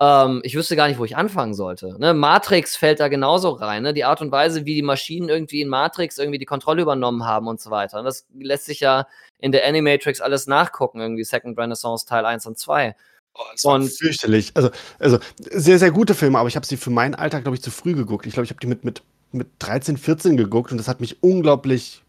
Ähm, 0.00 0.40
ich 0.44 0.54
wüsste 0.54 0.76
gar 0.76 0.88
nicht, 0.88 0.98
wo 0.98 1.04
ich 1.04 1.14
anfangen 1.14 1.52
sollte. 1.52 1.98
Ne? 1.98 2.14
Matrix 2.14 2.74
fällt 2.74 3.00
da 3.00 3.08
genauso 3.08 3.50
rein. 3.50 3.82
Ne? 3.82 3.92
Die 3.92 4.04
Art 4.04 4.22
und 4.22 4.32
Weise, 4.32 4.64
wie 4.64 4.74
die 4.76 4.82
Maschinen 4.82 5.28
irgendwie 5.28 5.60
in 5.60 5.68
Matrix 5.68 6.16
irgendwie 6.16 6.38
die 6.38 6.46
Kontrolle 6.46 6.80
übernommen 6.80 7.26
haben 7.26 7.48
und 7.48 7.60
so 7.60 7.70
weiter. 7.70 7.98
Und 7.98 8.06
das 8.06 8.26
lässt 8.34 8.64
sich 8.64 8.80
ja 8.80 9.06
in 9.38 9.52
der 9.52 9.66
Animatrix 9.66 10.22
alles 10.22 10.46
nachgucken, 10.46 11.00
irgendwie 11.00 11.24
Second 11.24 11.58
Renaissance 11.58 12.06
Teil 12.06 12.24
1 12.24 12.46
und 12.46 12.58
2. 12.58 12.96
Oh, 13.40 13.42
das 13.52 13.64
war 13.64 13.74
Und- 13.76 13.88
fürchterlich. 13.88 14.50
Also, 14.54 14.70
also 14.98 15.18
sehr, 15.50 15.78
sehr 15.78 15.90
gute 15.92 16.14
Filme, 16.14 16.38
aber 16.38 16.48
ich 16.48 16.56
habe 16.56 16.66
sie 16.66 16.76
für 16.76 16.90
meinen 16.90 17.14
Alltag, 17.14 17.44
glaube 17.44 17.56
ich, 17.56 17.62
zu 17.62 17.70
früh 17.70 17.94
geguckt. 17.94 18.26
Ich 18.26 18.32
glaube, 18.34 18.44
ich 18.44 18.50
habe 18.50 18.58
die 18.60 18.66
mit, 18.66 18.84
mit, 18.84 19.02
mit 19.30 19.46
13, 19.60 19.96
14 19.96 20.36
geguckt 20.36 20.72
und 20.72 20.78
das 20.78 20.88
hat 20.88 21.00
mich 21.00 21.22
unglaublich 21.22 22.02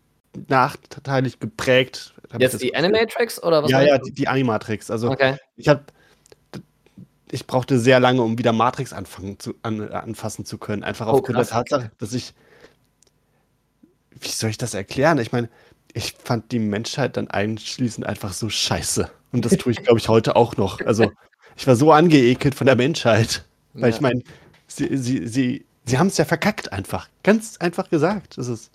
nachteilig 0.47 1.39
geprägt. 1.39 2.13
Jetzt 2.37 2.61
die. 2.61 2.75
Animatrix 2.75 3.41
oder 3.41 3.63
was? 3.63 3.71
Ja, 3.71 3.81
ja, 3.81 3.97
die, 3.99 4.11
die 4.11 4.27
Animatrix. 4.27 4.89
Also 4.91 5.09
Okay. 5.11 5.37
ich 5.55 5.67
habe 5.67 5.83
ich 7.31 7.45
brauchte 7.45 7.77
sehr 7.79 7.99
lange, 7.99 8.23
um 8.23 8.39
wieder 8.39 8.53
Matrix 8.53 8.91
anfangen 8.91 9.39
zu, 9.39 9.53
an, 9.61 9.87
anfassen 9.91 10.45
zu 10.45 10.57
können. 10.57 10.83
Einfach 10.83 11.05
Oh, 11.07 11.11
aufgrund 11.11 11.37
der 11.37 11.45
krass. 11.45 11.49
Tatsache, 11.49 11.91
dass 11.99 12.13
ich. 12.13 12.33
Wie 14.19 14.29
soll 14.29 14.49
ich 14.49 14.57
das 14.57 14.73
erklären? 14.73 15.17
Ich 15.19 15.31
meine, 15.31 15.47
ich 15.93 16.13
fand 16.23 16.51
die 16.51 16.59
Menschheit 16.59 17.17
dann 17.17 17.27
einschließend 17.29 18.05
einfach 18.05 18.33
so 18.33 18.49
scheiße. 18.49 19.09
Und 19.31 19.45
das 19.45 19.57
tue 19.57 19.71
ich, 19.71 19.83
glaube 19.83 19.99
ich, 19.99 20.09
heute 20.09 20.35
auch 20.35 20.57
noch. 20.57 20.81
Also, 20.81 21.11
ich 21.55 21.67
war 21.67 21.75
so 21.75 21.91
angeekelt 21.91 22.55
von 22.55 22.65
der 22.65 22.75
Menschheit. 22.75 23.45
Weil 23.73 23.89
Ja. 23.89 23.95
ich 23.95 24.01
meine, 24.01 24.23
sie, 24.67 24.97
sie, 24.97 25.27
sie, 25.27 25.65
sie 25.85 25.97
haben 25.97 26.07
es 26.07 26.17
ja 26.17 26.25
verkackt 26.25 26.71
einfach. 26.71 27.07
Ganz 27.23 27.57
einfach 27.57 27.89
gesagt. 27.89 28.37
Das 28.37 28.47
ist. 28.47 28.71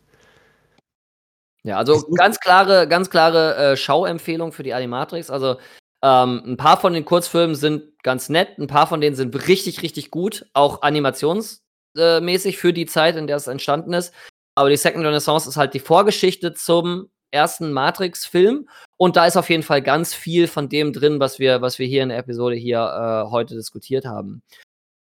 Ja, 1.65 1.79
also 1.79 2.03
ganz 2.17 2.41
klare, 2.41 2.87
ganz 2.87 3.09
klare 3.09 3.57
äh, 3.57 3.77
Schauempfehlung 3.77 4.53
für 4.53 4.63
die 4.63 4.75
Animatrix. 4.75 5.31
Also 5.31 5.57
ähm, 6.03 6.43
ein 6.45 6.57
paar 6.59 6.79
von 6.79 6.93
den 6.93 7.07
Kurzfilmen 7.07 7.57
sind 7.57 7.85
ganz 8.03 8.29
nett, 8.29 8.59
ein 8.59 8.67
paar 8.67 8.87
von 8.87 9.01
denen 9.01 9.17
sind 9.17 9.35
richtig, 9.49 9.81
richtig 9.81 10.11
gut, 10.11 10.45
auch 10.53 10.83
animationsmäßig 10.83 12.59
für 12.59 12.75
die 12.75 12.85
Zeit, 12.85 13.17
in 13.17 13.27
der 13.27 13.37
es 13.37 13.47
entstanden 13.47 13.95
ist. 13.95 14.13
Aber 14.55 14.69
die 14.69 14.77
Second 14.77 15.07
Renaissance 15.07 15.49
ist 15.49 15.57
halt 15.57 15.73
die 15.73 15.81
Vorgeschichte 15.81 16.53
zum 16.53 17.09
ersten 17.35 17.73
Matrix-Film. 17.73 18.69
Und 18.97 19.17
da 19.17 19.27
ist 19.27 19.37
auf 19.37 19.51
jeden 19.51 19.63
Fall 19.63 19.83
ganz 19.83 20.15
viel 20.15 20.47
von 20.47 20.69
dem 20.69 20.93
drin, 20.93 21.21
was 21.21 21.39
wir, 21.39 21.61
was 21.61 21.79
wir 21.79 21.87
hier 21.87 22.03
in 22.03 22.09
der 22.09 22.19
Episode 22.19 22.57
hier 22.57 22.79
äh, 22.79 23.31
heute 23.31 23.55
diskutiert 23.55 24.07
haben. 24.07 24.43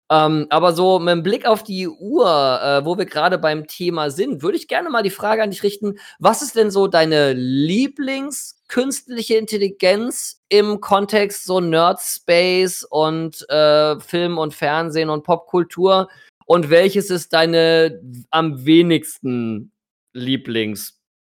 Ähm, 0.09 0.47
aber 0.51 0.73
so 0.73 1.01
mit 1.01 1.13
dem 1.13 1.25
Blick 1.25 1.47
auf 1.47 1.65
die 1.65 1.89
Uhr, 1.89 2.61
äh, 2.63 2.85
wo 2.85 2.97
wir 2.97 3.07
gerade 3.07 3.39
beim 3.39 3.67
Thema 3.67 4.11
sind, 4.11 4.41
würde 4.43 4.57
ich 4.57 4.69
gerne 4.69 4.89
mal 4.89 5.03
die 5.03 5.11
Frage 5.11 5.43
an 5.43 5.51
dich 5.51 5.65
richten: 5.65 5.99
Was 6.21 6.43
ist 6.43 6.55
denn 6.55 6.71
so 6.71 6.87
deine 6.87 7.33
Lieblingskünstliche 7.33 9.35
Intelligenz 9.35 10.45
im 10.49 10.81
Kontext 10.81 11.45
so 11.45 11.59
Nerd-Space 11.59 12.87
und 12.89 13.51
äh, 13.51 13.99
Film 13.99 14.39
und 14.39 14.55
Fernsehen 14.55 15.11
und 15.11 15.25
Popkultur? 15.25 16.09
Und 16.45 16.71
welches 16.71 17.11
ist 17.11 17.33
deine 17.33 18.01
am 18.31 18.65
wenigsten 18.65 19.73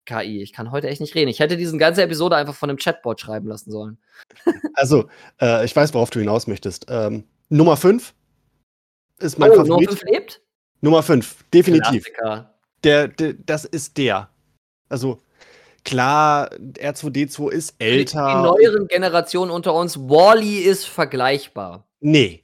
Lieblings-KI? 0.08 0.42
Ich 0.42 0.52
kann 0.52 0.70
heute 0.70 0.88
echt 0.88 1.00
nicht 1.00 1.14
reden. 1.14 1.30
Ich 1.30 1.40
hätte 1.40 1.56
diese 1.56 1.76
ganze 1.76 2.02
Episode 2.02 2.36
einfach 2.36 2.54
von 2.54 2.70
einem 2.70 2.78
Chatbot 2.78 3.20
schreiben 3.20 3.48
lassen 3.48 3.70
sollen. 3.70 3.98
Also, 4.74 5.08
äh, 5.40 5.64
ich 5.64 5.76
weiß, 5.76 5.92
worauf 5.92 6.10
du 6.10 6.18
hinaus 6.18 6.46
möchtest. 6.46 6.86
Ähm, 6.88 7.24
Nummer 7.50 7.76
5 7.76 8.14
ist 9.20 9.38
mein 9.38 9.50
oh, 9.50 9.56
Nummer 9.56 9.66
Favorit. 9.66 9.88
5 9.90 10.02
lebt? 10.04 10.42
Nummer 10.80 11.02
5, 11.02 11.44
definitiv. 11.52 12.04
Klassiker. 12.04 12.54
Der, 12.82 13.08
der, 13.08 13.34
das 13.34 13.66
ist 13.66 13.98
der. 13.98 14.30
Also, 14.88 15.20
klar, 15.84 16.50
R2D2 16.54 17.50
ist 17.50 17.80
Die 17.80 17.84
älter. 17.84 18.42
neueren 18.42 18.88
Generationen 18.88 19.50
unter 19.50 19.74
uns, 19.74 19.98
Wally 19.98 20.60
ist 20.60 20.86
vergleichbar. 20.86 21.86
Nee. 22.00 22.42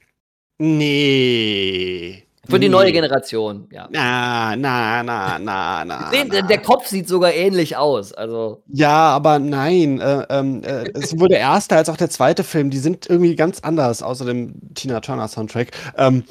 Nee. 0.59 2.28
Für 2.49 2.59
die 2.59 2.69
neue 2.69 2.91
Generation, 2.91 3.67
ja. 3.71 3.87
Na, 3.91 4.55
na, 4.55 5.03
na, 5.03 5.39
na, 5.39 5.85
na. 5.85 6.09
Der, 6.11 6.25
na. 6.25 6.41
der 6.41 6.57
Kopf 6.61 6.87
sieht 6.87 7.07
sogar 7.07 7.33
ähnlich 7.33 7.77
aus. 7.77 8.13
Also, 8.13 8.63
Ja, 8.67 9.09
aber 9.09 9.39
nein. 9.39 9.99
Äh, 9.99 10.25
ähm, 10.29 10.63
äh, 10.63 10.89
es 10.93 11.11
sowohl 11.11 11.29
der 11.29 11.39
erste 11.39 11.75
als 11.75 11.89
auch 11.89 11.97
der 11.97 12.09
zweite 12.09 12.43
Film, 12.43 12.69
die 12.69 12.79
sind 12.79 13.07
irgendwie 13.09 13.35
ganz 13.35 13.59
anders, 13.59 14.01
außer 14.01 14.25
dem 14.25 14.55
Tina 14.73 14.99
Turner 14.99 15.27
Soundtrack. 15.27 15.71
Ähm, 15.97 16.23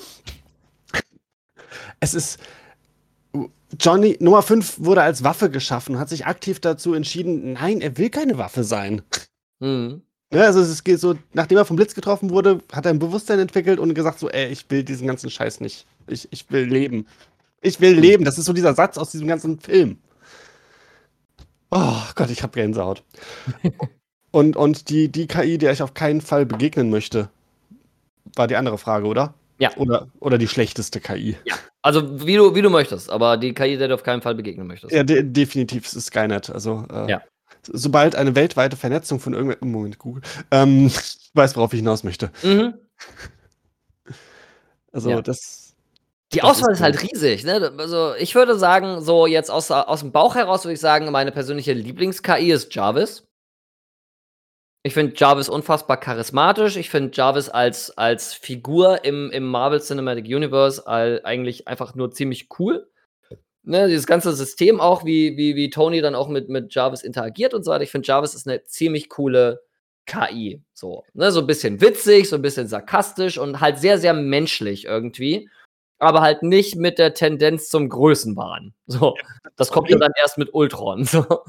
es 2.00 2.14
ist. 2.14 2.38
Johnny 3.78 4.16
Nummer 4.18 4.42
5 4.42 4.76
wurde 4.78 5.02
als 5.02 5.22
Waffe 5.24 5.50
geschaffen 5.50 5.94
und 5.94 6.00
hat 6.00 6.08
sich 6.08 6.24
aktiv 6.24 6.58
dazu 6.58 6.94
entschieden, 6.94 7.52
nein, 7.52 7.82
er 7.82 7.98
will 7.98 8.08
keine 8.08 8.38
Waffe 8.38 8.64
sein. 8.64 9.02
hm. 9.60 10.02
Ja, 10.32 10.42
also 10.42 10.60
es 10.60 10.84
geht 10.84 11.00
so, 11.00 11.14
nachdem 11.32 11.56
er 11.56 11.64
vom 11.64 11.76
Blitz 11.76 11.94
getroffen 11.94 12.28
wurde, 12.30 12.60
hat 12.72 12.84
er 12.84 12.90
ein 12.90 12.98
Bewusstsein 12.98 13.38
entwickelt 13.38 13.78
und 13.78 13.94
gesagt 13.94 14.18
so, 14.18 14.28
ey, 14.28 14.48
ich 14.48 14.70
will 14.70 14.84
diesen 14.84 15.06
ganzen 15.06 15.30
Scheiß 15.30 15.60
nicht. 15.60 15.86
Ich, 16.10 16.28
ich 16.30 16.50
will 16.50 16.64
leben. 16.64 17.06
Ich 17.60 17.80
will 17.80 17.98
leben. 17.98 18.24
Das 18.24 18.38
ist 18.38 18.44
so 18.44 18.52
dieser 18.52 18.74
Satz 18.74 18.98
aus 18.98 19.10
diesem 19.10 19.26
ganzen 19.28 19.58
Film. 19.60 19.98
Oh 21.70 22.02
Gott, 22.14 22.30
ich 22.30 22.42
hab 22.42 22.52
Gänsehaut. 22.52 23.02
und 24.30 24.56
und 24.56 24.88
die, 24.88 25.08
die 25.08 25.26
KI, 25.26 25.58
der 25.58 25.72
ich 25.72 25.82
auf 25.82 25.94
keinen 25.94 26.20
Fall 26.20 26.46
begegnen 26.46 26.90
möchte, 26.90 27.28
war 28.36 28.46
die 28.46 28.56
andere 28.56 28.78
Frage, 28.78 29.06
oder? 29.06 29.34
Ja. 29.58 29.76
Oder, 29.76 30.08
oder 30.20 30.38
die 30.38 30.46
schlechteste 30.48 31.00
KI. 31.00 31.36
Also, 31.82 32.24
wie 32.26 32.36
du, 32.36 32.54
wie 32.54 32.62
du 32.62 32.70
möchtest, 32.70 33.10
aber 33.10 33.36
die 33.36 33.54
KI, 33.54 33.76
der 33.76 33.88
du 33.88 33.94
auf 33.94 34.04
keinen 34.04 34.22
Fall 34.22 34.34
begegnen 34.36 34.66
möchtest. 34.68 34.92
Ja, 34.92 35.02
de 35.02 35.22
definitiv, 35.22 35.86
es 35.86 35.94
ist 35.94 36.06
Skynet. 36.06 36.48
Also, 36.50 36.84
äh, 36.92 37.10
Ja. 37.10 37.22
sobald 37.66 38.14
eine 38.14 38.36
weltweite 38.36 38.76
Vernetzung 38.76 39.18
von 39.18 39.32
irgendwelchen. 39.34 39.70
Moment, 39.72 39.98
Google. 39.98 40.22
Ähm, 40.52 40.86
ich 40.86 41.30
weiß, 41.34 41.56
worauf 41.56 41.72
ich 41.72 41.80
hinaus 41.80 42.04
möchte. 42.04 42.30
Mhm. 42.42 42.74
Also, 44.92 45.10
Ja. 45.10 45.22
das. 45.22 45.57
Die 46.32 46.40
Das 46.40 46.50
Auswahl 46.50 46.72
ist 46.72 46.78
ist 46.78 46.82
halt 46.82 47.02
riesig. 47.02 47.44
Ne? 47.44 47.72
Also, 47.78 48.14
ich 48.14 48.34
würde 48.34 48.58
sagen, 48.58 49.00
so 49.00 49.26
jetzt 49.26 49.50
aus, 49.50 49.70
aus 49.70 50.00
dem 50.00 50.12
Bauch 50.12 50.34
heraus 50.34 50.64
würde 50.64 50.74
ich 50.74 50.80
sagen, 50.80 51.10
meine 51.10 51.32
persönliche 51.32 51.72
Lieblings-KI 51.72 52.52
ist 52.52 52.74
Jarvis. 52.74 53.24
Ich 54.84 54.94
finde 54.94 55.14
Jarvis 55.16 55.48
unfassbar 55.48 55.98
charismatisch. 55.98 56.76
Ich 56.76 56.90
finde 56.90 57.10
Jarvis 57.14 57.48
als, 57.48 57.90
als 57.96 58.34
Figur 58.34 59.04
im, 59.04 59.30
im 59.30 59.44
Marvel 59.44 59.80
Cinematic 59.80 60.26
Universe 60.26 60.86
all, 60.86 61.20
eigentlich 61.24 61.66
einfach 61.66 61.94
nur 61.94 62.10
ziemlich 62.10 62.48
cool. 62.58 62.88
Ne, 63.64 63.88
dieses 63.88 64.06
ganze 64.06 64.32
System 64.32 64.80
auch, 64.80 65.04
wie, 65.04 65.36
wie, 65.36 65.54
wie 65.56 65.68
Tony 65.68 66.00
dann 66.00 66.14
auch 66.14 66.28
mit, 66.28 66.48
mit 66.48 66.74
Jarvis 66.74 67.02
interagiert 67.02 67.52
und 67.52 67.64
so 67.64 67.70
weiter. 67.70 67.84
Ich 67.84 67.90
finde, 67.90 68.06
Jarvis 68.06 68.34
ist 68.34 68.46
eine 68.46 68.64
ziemlich 68.64 69.10
coole 69.10 69.60
KI. 70.06 70.62
So, 70.72 71.04
ne, 71.12 71.32
so 71.32 71.40
ein 71.40 71.46
bisschen 71.46 71.80
witzig, 71.80 72.28
so 72.28 72.36
ein 72.36 72.42
bisschen 72.42 72.66
sarkastisch 72.66 73.36
und 73.36 73.60
halt 73.60 73.78
sehr, 73.78 73.98
sehr 73.98 74.14
menschlich 74.14 74.86
irgendwie. 74.86 75.50
Aber 75.98 76.20
halt 76.20 76.42
nicht 76.42 76.76
mit 76.76 76.98
der 76.98 77.14
Tendenz 77.14 77.68
zum 77.70 77.88
Größenwahn. 77.88 78.74
So, 78.86 79.16
das 79.56 79.70
kommt 79.72 79.90
ja 79.90 79.98
dann 79.98 80.12
erst 80.20 80.38
mit 80.38 80.54
Ultron. 80.54 81.04
So. 81.06 81.44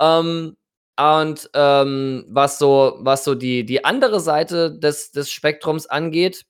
Ähm, 0.00 0.56
und 0.98 1.50
ähm, 1.54 2.24
was 2.28 2.58
so, 2.58 2.96
was 3.00 3.24
so 3.24 3.34
die, 3.36 3.64
die 3.64 3.84
andere 3.84 4.20
Seite 4.20 4.76
des, 4.78 5.12
des 5.12 5.30
Spektrums 5.30 5.86
angeht, 5.86 6.44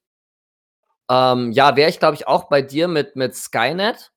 Ähm, 1.10 1.52
ja, 1.52 1.76
wäre 1.76 1.90
ich, 1.90 1.98
glaube 1.98 2.14
ich, 2.16 2.26
auch 2.26 2.44
bei 2.48 2.62
dir 2.62 2.88
mit, 2.88 3.16
mit 3.16 3.34
Skynet. 3.34 4.12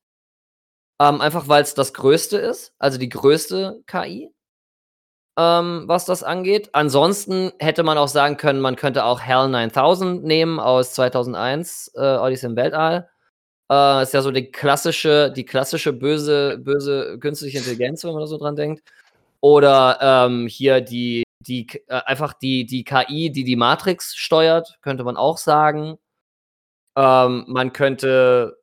Ähm, 1.00 1.20
einfach 1.20 1.48
weil 1.48 1.62
es 1.62 1.74
das 1.74 1.94
Größte 1.94 2.38
ist, 2.38 2.74
also 2.78 2.98
die 2.98 3.08
größte 3.08 3.82
KI, 3.86 4.30
ähm, 5.38 5.84
was 5.86 6.04
das 6.04 6.22
angeht. 6.22 6.70
Ansonsten 6.72 7.52
hätte 7.58 7.82
man 7.82 7.98
auch 7.98 8.08
sagen 8.08 8.36
können, 8.36 8.60
man 8.60 8.76
könnte 8.76 9.04
auch 9.04 9.20
HAL 9.20 9.48
9000 9.48 10.24
nehmen 10.24 10.60
aus 10.60 10.94
2001, 10.94 11.92
äh, 11.94 12.16
Odyssey 12.16 12.50
im 12.50 12.56
Weltall. 12.56 13.08
Äh, 13.70 14.02
ist 14.02 14.12
ja 14.12 14.22
so 14.22 14.30
die 14.30 14.50
klassische, 14.50 15.32
die 15.34 15.44
klassische 15.44 15.92
böse, 15.92 16.58
böse 16.58 17.18
künstliche 17.18 17.58
Intelligenz, 17.58 18.04
wenn 18.04 18.12
man 18.12 18.20
da 18.20 18.26
so 18.26 18.36
dran 18.38 18.56
denkt. 18.56 18.82
Oder 19.40 19.98
ähm, 20.00 20.46
hier 20.46 20.80
die, 20.82 21.24
die 21.40 21.66
äh, 21.88 22.00
einfach 22.04 22.34
die, 22.34 22.66
die 22.66 22.84
KI, 22.84 23.30
die 23.30 23.44
die 23.44 23.56
Matrix 23.56 24.14
steuert, 24.14 24.78
könnte 24.82 25.04
man 25.04 25.16
auch 25.16 25.38
sagen. 25.38 25.98
Ähm, 26.96 27.44
man 27.48 27.72
könnte. 27.72 28.58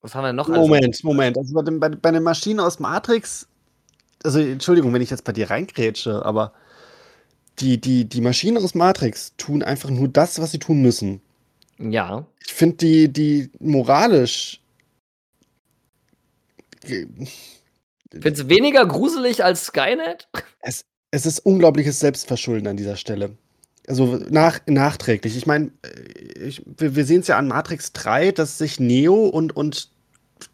Was 0.00 0.14
haben 0.14 0.24
wir 0.24 0.32
noch? 0.32 0.48
Moment, 0.48 1.02
Moment. 1.04 1.38
Also 1.38 1.54
bei, 1.54 1.62
dem, 1.62 1.80
bei, 1.80 1.90
bei 1.90 2.10
den 2.10 2.22
Maschinen 2.22 2.60
aus 2.60 2.78
Matrix, 2.78 3.48
also 4.24 4.40
Entschuldigung, 4.40 4.92
wenn 4.92 5.02
ich 5.02 5.10
jetzt 5.10 5.24
bei 5.24 5.32
dir 5.32 5.50
reingrätsche, 5.50 6.24
aber 6.24 6.52
die, 7.60 7.80
die, 7.80 8.06
die 8.06 8.20
Maschinen 8.20 8.56
aus 8.56 8.74
Matrix 8.74 9.34
tun 9.36 9.62
einfach 9.62 9.90
nur 9.90 10.08
das, 10.08 10.40
was 10.40 10.50
sie 10.50 10.58
tun 10.58 10.82
müssen. 10.82 11.20
Ja. 11.78 12.26
Ich 12.44 12.52
finde 12.52 12.76
die, 12.76 13.12
die 13.12 13.50
moralisch. 13.60 14.60
Findest 18.10 18.44
du 18.44 18.48
weniger 18.48 18.86
gruselig 18.86 19.44
als 19.44 19.66
Skynet? 19.66 20.28
Es, 20.60 20.84
es 21.10 21.26
ist 21.26 21.40
unglaubliches 21.40 22.00
Selbstverschulden 22.00 22.66
an 22.66 22.76
dieser 22.76 22.96
Stelle. 22.96 23.36
Also 23.86 24.18
nach, 24.30 24.60
nachträglich. 24.66 25.36
Ich 25.36 25.46
meine, 25.46 25.70
ich, 26.40 26.62
wir, 26.64 26.96
wir 26.96 27.04
sehen 27.04 27.20
es 27.20 27.26
ja 27.26 27.36
an 27.38 27.48
Matrix 27.48 27.92
3, 27.92 28.32
dass 28.32 28.58
sich 28.58 28.80
Neo 28.80 29.26
und, 29.26 29.54
und 29.54 29.90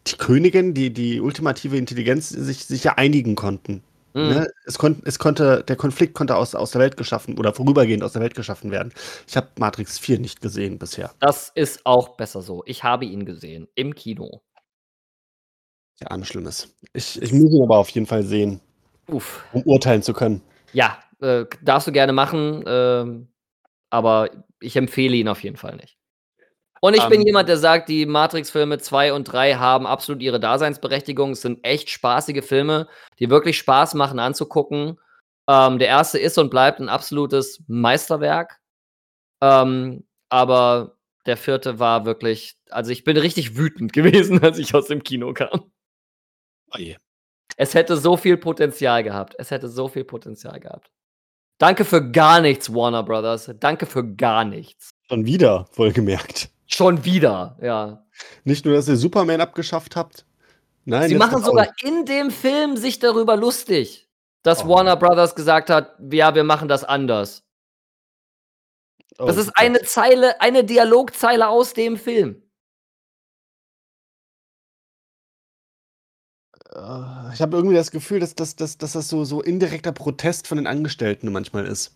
die 0.07 0.17
Königin, 0.17 0.73
die, 0.73 0.91
die 0.91 1.19
ultimative 1.19 1.77
Intelligenz, 1.77 2.29
sich, 2.29 2.65
sich 2.65 2.83
ja 2.83 2.93
einigen 2.97 3.35
konnten. 3.35 3.83
Mhm. 4.13 4.21
Ne? 4.21 4.47
Es, 4.65 4.77
kon, 4.77 5.01
es 5.05 5.19
konnte, 5.19 5.63
der 5.67 5.75
Konflikt 5.75 6.13
konnte 6.13 6.35
aus, 6.35 6.55
aus 6.55 6.71
der 6.71 6.81
Welt 6.81 6.97
geschaffen 6.97 7.37
oder 7.37 7.53
vorübergehend 7.53 8.03
aus 8.03 8.13
der 8.13 8.21
Welt 8.21 8.35
geschaffen 8.35 8.71
werden. 8.71 8.93
Ich 9.27 9.37
habe 9.37 9.47
Matrix 9.57 9.99
4 9.99 10.19
nicht 10.19 10.41
gesehen 10.41 10.77
bisher. 10.77 11.11
Das 11.19 11.51
ist 11.55 11.85
auch 11.85 12.17
besser 12.17 12.41
so. 12.41 12.63
Ich 12.65 12.83
habe 12.83 13.05
ihn 13.05 13.25
gesehen 13.25 13.67
im 13.75 13.95
Kino. 13.95 14.41
Ja, 15.99 16.11
arme 16.11 16.25
Schlimmes. 16.25 16.75
Ich, 16.93 17.21
ich 17.21 17.31
muss 17.31 17.53
ihn 17.53 17.63
aber 17.63 17.77
auf 17.77 17.89
jeden 17.89 18.07
Fall 18.07 18.23
sehen, 18.23 18.59
Uff. 19.07 19.43
um 19.53 19.61
urteilen 19.63 20.01
zu 20.01 20.13
können. 20.13 20.41
Ja, 20.73 20.97
äh, 21.21 21.45
darfst 21.61 21.87
du 21.87 21.91
gerne 21.91 22.11
machen, 22.11 22.63
ähm, 22.65 23.27
aber 23.89 24.29
ich 24.59 24.75
empfehle 24.75 25.15
ihn 25.15 25.27
auf 25.27 25.43
jeden 25.43 25.57
Fall 25.57 25.75
nicht. 25.75 26.00
Und 26.83 26.95
ich 26.95 27.05
bin 27.05 27.21
Ähm. 27.21 27.27
jemand, 27.27 27.47
der 27.47 27.57
sagt, 27.57 27.89
die 27.89 28.05
Matrix-Filme 28.05 28.79
2 28.79 29.13
und 29.13 29.25
3 29.25 29.55
haben 29.55 29.85
absolut 29.87 30.21
ihre 30.21 30.39
Daseinsberechtigung. 30.39 31.31
Es 31.31 31.41
sind 31.41 31.63
echt 31.63 31.89
spaßige 31.89 32.43
Filme, 32.43 32.87
die 33.19 33.29
wirklich 33.29 33.57
Spaß 33.59 33.93
machen 33.93 34.19
anzugucken. 34.19 34.99
Ähm, 35.47 35.79
der 35.79 35.87
erste 35.89 36.17
ist 36.19 36.37
und 36.37 36.49
bleibt 36.49 36.79
ein 36.79 36.89
absolutes 36.89 37.63
Meisterwerk. 37.67 38.59
Ähm, 39.41 40.05
aber 40.29 40.97
der 41.27 41.37
vierte 41.37 41.79
war 41.79 42.05
wirklich, 42.05 42.57
also 42.69 42.91
ich 42.91 43.03
bin 43.03 43.17
richtig 43.17 43.57
wütend 43.57 43.93
gewesen, 43.93 44.43
als 44.43 44.57
ich 44.57 44.73
aus 44.73 44.87
dem 44.87 45.03
Kino 45.03 45.33
kam. 45.33 45.71
Oh 46.73 46.77
je. 46.77 46.97
Es 47.57 47.73
hätte 47.75 47.97
so 47.97 48.17
viel 48.17 48.37
Potenzial 48.37 49.03
gehabt. 49.03 49.35
Es 49.37 49.51
hätte 49.51 49.67
so 49.67 49.87
viel 49.87 50.05
Potenzial 50.05 50.59
gehabt. 50.59 50.89
Danke 51.59 51.85
für 51.85 52.11
gar 52.11 52.41
nichts, 52.41 52.73
Warner 52.73 53.03
Brothers. 53.03 53.51
Danke 53.59 53.85
für 53.85 54.15
gar 54.15 54.45
nichts. 54.45 54.91
Schon 55.09 55.25
wieder, 55.25 55.67
wohlgemerkt. 55.73 56.50
Schon 56.73 57.03
wieder, 57.05 57.57
ja. 57.61 58.05
Nicht 58.43 58.65
nur, 58.65 58.75
dass 58.75 58.87
ihr 58.87 58.95
Superman 58.97 59.41
abgeschafft 59.41 59.95
habt. 59.95 60.25
Nein, 60.85 61.09
Sie 61.09 61.15
machen 61.15 61.43
sogar 61.43 61.67
auch. 61.67 61.83
in 61.83 62.05
dem 62.05 62.31
Film 62.31 62.77
sich 62.77 62.99
darüber 62.99 63.35
lustig, 63.35 64.09
dass 64.43 64.63
Oh. 64.65 64.69
Warner 64.69 64.95
Brothers 64.95 65.35
gesagt 65.35 65.69
hat, 65.69 65.95
ja, 66.11 66.33
wir 66.33 66.43
machen 66.43 66.67
das 66.67 66.83
anders. 66.83 67.43
Oh 69.19 69.25
Das 69.27 69.37
ist 69.37 69.51
eine 69.55 69.81
Zeile, 69.83 70.39
eine 70.41 70.63
Dialogzeile 70.63 71.49
aus 71.49 71.73
dem 71.73 71.97
Film. 71.97 72.41
Äh, 76.73 77.33
Ich 77.33 77.41
habe 77.41 77.55
irgendwie 77.57 77.75
das 77.75 77.91
Gefühl, 77.91 78.19
dass, 78.19 78.35
dass, 78.35 78.55
dass, 78.55 78.77
dass 78.77 78.93
das 78.93 79.09
so, 79.09 79.23
so 79.25 79.41
indirekter 79.41 79.91
Protest 79.91 80.47
von 80.47 80.57
den 80.57 80.67
Angestellten 80.67 81.31
manchmal 81.31 81.65
ist. 81.65 81.95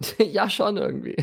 ja, 0.18 0.48
schon 0.50 0.76
irgendwie. 0.76 1.16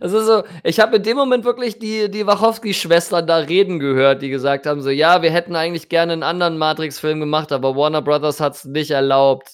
Ist 0.00 0.12
so, 0.12 0.42
ich 0.64 0.80
habe 0.80 0.96
in 0.96 1.02
dem 1.02 1.16
Moment 1.16 1.44
wirklich 1.44 1.78
die, 1.78 2.10
die 2.10 2.26
Wachowski-Schwestern 2.26 3.26
da 3.26 3.36
reden 3.38 3.78
gehört, 3.78 4.22
die 4.22 4.28
gesagt 4.28 4.66
haben: 4.66 4.82
so, 4.82 4.90
ja, 4.90 5.22
wir 5.22 5.30
hätten 5.30 5.56
eigentlich 5.56 5.88
gerne 5.88 6.12
einen 6.12 6.22
anderen 6.22 6.58
Matrix-Film 6.58 7.20
gemacht, 7.20 7.52
aber 7.52 7.76
Warner 7.76 8.02
Brothers 8.02 8.40
hat 8.40 8.54
es 8.54 8.64
nicht 8.64 8.90
erlaubt. 8.90 9.50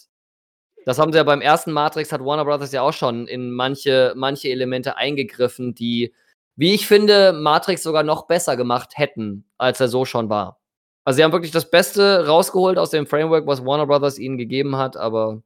Das 0.85 0.99
haben 0.99 1.13
sie 1.13 1.19
ja 1.19 1.25
beim 1.25 1.41
ersten 1.41 1.73
Matrix, 1.73 2.13
hat 2.13 2.25
Warner 2.25 2.45
Brothers 2.45 2.73
ja 2.73 2.83
auch 2.83 2.93
schon 2.93 3.27
in 3.29 3.53
manche, 3.53 4.13
manche 4.17 4.49
Elemente 4.49 4.97
eingegriffen, 4.97 5.75
die, 5.75 6.13
wie 6.57 6.75
ich 6.75 6.87
finde, 6.87 7.33
Matrix 7.33 7.83
sogar 7.83 8.03
noch 8.03 8.27
besser 8.27 8.57
gemacht 8.57 8.93
hätten, 8.97 9.45
als 9.59 9.81
er 9.81 9.89
so 9.89 10.05
schon 10.05 10.29
war. 10.29 10.59
Also 11.05 11.17
sie 11.17 11.25
haben 11.25 11.33
wirklich 11.33 11.53
das 11.53 11.71
Beste 11.71 12.27
rausgeholt 12.27 12.79
aus 12.79 12.91
dem 12.91 13.07
Framework, 13.07 13.47
was 13.47 13.65
Warner 13.65 13.87
Brothers 13.87 14.19
ihnen 14.19 14.39
gegeben 14.39 14.77
hat, 14.77 14.97
aber 14.97 15.43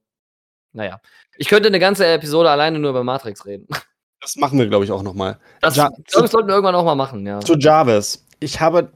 naja. 0.73 1.01
Ich 1.39 1.49
könnte 1.49 1.69
eine 1.69 1.79
ganze 1.79 2.07
Episode 2.07 2.51
alleine 2.51 2.79
nur 2.79 2.91
über 2.91 3.05
Matrix 3.05 3.47
reden. 3.47 3.67
Das 4.21 4.37
machen 4.37 4.59
wir, 4.59 4.67
glaube 4.67 4.85
ich, 4.85 4.91
auch 4.91 5.03
nochmal. 5.03 5.39
Das, 5.61 5.77
Ja, 5.77 5.89
glaub, 5.89 6.05
das 6.23 6.31
sollten 6.31 6.49
wir 6.49 6.55
irgendwann 6.55 6.75
auch 6.75 6.85
mal 6.85 6.95
machen, 6.95 7.27
ja. 7.27 7.41
Zu 7.41 7.57
Jarvis. 7.57 8.25
Ich 8.41 8.61
habe, 8.61 8.91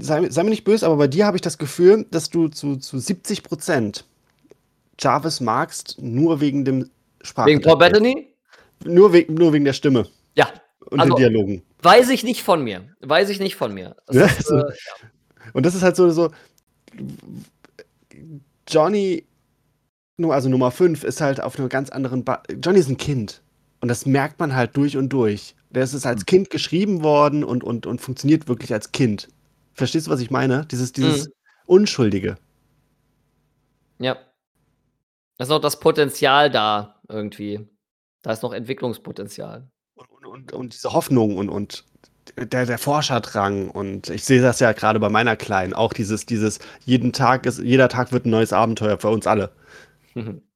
sei, 0.00 0.28
sei 0.30 0.42
mir 0.44 0.50
nicht 0.50 0.64
böse, 0.64 0.86
aber 0.86 0.96
bei 0.96 1.08
dir 1.08 1.26
habe 1.26 1.36
ich 1.36 1.40
das 1.40 1.58
Gefühl, 1.58 2.06
dass 2.10 2.30
du 2.30 2.48
zu, 2.48 2.76
zu 2.76 2.98
70 2.98 3.42
Prozent 3.42 4.04
Jarvis 4.98 5.40
magst, 5.40 5.96
nur 6.00 6.40
wegen 6.40 6.64
dem 6.64 6.90
Sprache. 7.22 7.48
Wegen 7.48 7.62
Paul 7.62 7.78
Bettany? 7.78 8.28
Nur, 8.84 9.12
we 9.12 9.26
nur 9.28 9.52
wegen 9.52 9.64
der 9.64 9.72
Stimme 9.72 10.06
Ja. 10.34 10.48
und 10.86 11.00
Also- 11.00 11.14
den 11.14 11.18
Dialogen. 11.32 11.62
Weiß 11.82 12.10
ich 12.10 12.22
nicht 12.24 12.42
von 12.42 12.62
mir. 12.62 12.82
Weiß 13.00 13.30
ich 13.30 13.40
nicht 13.40 13.56
von 13.56 13.72
mir. 13.72 13.96
Das 14.06 14.38
ist, 14.40 14.50
äh, 14.50 14.62
Und 15.54 15.64
das 15.64 15.74
ist 15.74 15.82
halt 15.82 15.96
so, 15.96 16.10
so 16.10 16.30
Johnny, 18.68 19.24
also 20.22 20.48
Nummer 20.48 20.70
5, 20.70 21.04
ist 21.04 21.20
halt 21.20 21.40
auf 21.42 21.58
einer 21.58 21.68
ganz 21.68 21.90
anderen 21.90 22.24
ba 22.24 22.42
Johnny 22.62 22.78
ist 22.78 22.88
ein 22.88 22.96
Kind. 22.98 23.40
Und 23.80 23.88
das 23.88 24.06
merkt 24.06 24.38
man 24.40 24.54
halt 24.54 24.76
durch 24.76 24.96
und 24.96 25.08
durch. 25.10 25.54
Der 25.70 25.84
ist 25.84 26.06
als 26.06 26.26
Kind 26.26 26.50
geschrieben 26.50 27.02
worden 27.02 27.44
und, 27.44 27.64
und, 27.64 27.86
und 27.86 28.00
funktioniert 28.00 28.48
wirklich 28.48 28.72
als 28.72 28.92
Kind. 28.92 29.28
Verstehst 29.74 30.06
du, 30.06 30.10
was 30.10 30.20
ich 30.20 30.30
meine? 30.30 30.66
Dieses, 30.66 30.92
dieses 30.92 31.28
Mhm. 31.28 31.32
Unschuldige. 31.66 32.36
ja. 33.98 34.16
Da 35.38 35.44
ist 35.44 35.48
noch 35.48 35.60
das 35.60 35.80
Potenzial 35.80 36.50
da, 36.50 37.00
irgendwie. 37.08 37.66
Da 38.22 38.32
ist 38.32 38.42
noch 38.42 38.52
Entwicklungspotenzial. 38.52 39.70
Und, 39.94 40.26
und, 40.26 40.52
und 40.52 40.74
diese 40.74 40.92
Hoffnung 40.92 41.36
und, 41.36 41.48
und 41.48 41.84
der, 42.36 42.66
der 42.66 42.78
Forscherdrang. 42.78 43.70
Und 43.70 44.10
ich 44.10 44.24
sehe 44.24 44.42
das 44.42 44.60
ja 44.60 44.72
gerade 44.72 45.00
bei 45.00 45.08
meiner 45.08 45.36
Kleinen. 45.36 45.72
Auch 45.74 45.92
dieses, 45.92 46.26
dieses, 46.26 46.58
jeden 46.84 47.12
Tag 47.12 47.46
ist, 47.46 47.58
jeder 47.58 47.88
Tag 47.88 48.12
wird 48.12 48.26
ein 48.26 48.30
neues 48.30 48.52
Abenteuer 48.52 48.98
für 48.98 49.08
uns 49.08 49.26
alle. 49.26 49.52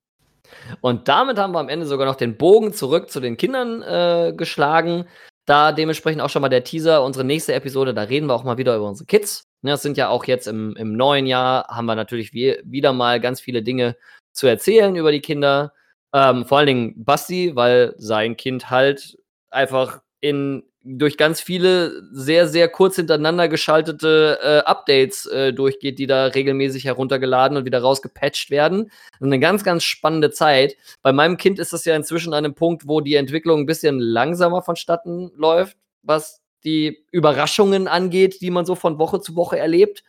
Und 0.80 1.08
damit 1.08 1.38
haben 1.38 1.52
wir 1.52 1.60
am 1.60 1.68
Ende 1.68 1.86
sogar 1.86 2.06
noch 2.06 2.16
den 2.16 2.36
Bogen 2.36 2.72
zurück 2.72 3.10
zu 3.10 3.20
den 3.20 3.36
Kindern 3.36 3.82
äh, 3.82 4.32
geschlagen. 4.36 5.06
Da 5.46 5.72
dementsprechend 5.72 6.22
auch 6.22 6.30
schon 6.30 6.42
mal 6.42 6.48
der 6.48 6.64
Teaser, 6.64 7.02
unsere 7.02 7.24
nächste 7.24 7.54
Episode, 7.54 7.92
da 7.92 8.02
reden 8.02 8.26
wir 8.26 8.34
auch 8.34 8.44
mal 8.44 8.56
wieder 8.56 8.76
über 8.76 8.88
unsere 8.88 9.06
Kids. 9.06 9.44
Ne, 9.62 9.72
das 9.72 9.82
sind 9.82 9.96
ja 9.96 10.08
auch 10.08 10.24
jetzt 10.24 10.46
im, 10.46 10.74
im 10.76 10.96
neuen 10.96 11.26
Jahr, 11.26 11.68
haben 11.68 11.86
wir 11.86 11.94
natürlich 11.94 12.32
wie, 12.32 12.58
wieder 12.64 12.92
mal 12.92 13.20
ganz 13.20 13.40
viele 13.40 13.62
Dinge 13.62 13.96
zu 14.32 14.46
erzählen 14.46 14.94
über 14.96 15.12
die 15.12 15.20
Kinder. 15.20 15.72
Ähm, 16.14 16.44
vor 16.44 16.58
allen 16.58 16.66
Dingen 16.66 17.04
Basti, 17.04 17.56
weil 17.56 17.94
sein 17.98 18.36
Kind 18.36 18.70
halt 18.70 19.18
einfach 19.50 20.00
in 20.20 20.64
durch 20.84 21.16
ganz 21.16 21.40
viele 21.40 22.02
sehr, 22.12 22.46
sehr 22.46 22.68
kurz 22.68 22.96
hintereinander 22.96 23.48
geschaltete 23.48 24.38
äh, 24.42 24.58
Updates 24.68 25.24
äh, 25.26 25.52
durchgeht, 25.54 25.98
die 25.98 26.06
da 26.06 26.26
regelmäßig 26.26 26.84
heruntergeladen 26.84 27.56
und 27.56 27.64
wieder 27.64 27.80
rausgepatcht 27.80 28.50
werden. 28.50 28.90
Eine 29.18 29.40
ganz, 29.40 29.64
ganz 29.64 29.82
spannende 29.82 30.30
Zeit. 30.30 30.76
Bei 31.00 31.12
meinem 31.12 31.38
Kind 31.38 31.58
ist 31.58 31.72
das 31.72 31.86
ja 31.86 31.96
inzwischen 31.96 32.34
an 32.34 32.44
einem 32.44 32.54
Punkt, 32.54 32.86
wo 32.86 33.00
die 33.00 33.14
Entwicklung 33.14 33.60
ein 33.60 33.66
bisschen 33.66 33.98
langsamer 33.98 34.60
vonstatten 34.60 35.32
läuft, 35.36 35.78
was 36.02 36.42
die 36.64 37.06
Überraschungen 37.10 37.88
angeht, 37.88 38.42
die 38.42 38.50
man 38.50 38.66
so 38.66 38.74
von 38.74 38.98
Woche 38.98 39.20
zu 39.20 39.36
Woche 39.36 39.58
erlebt. 39.58 40.04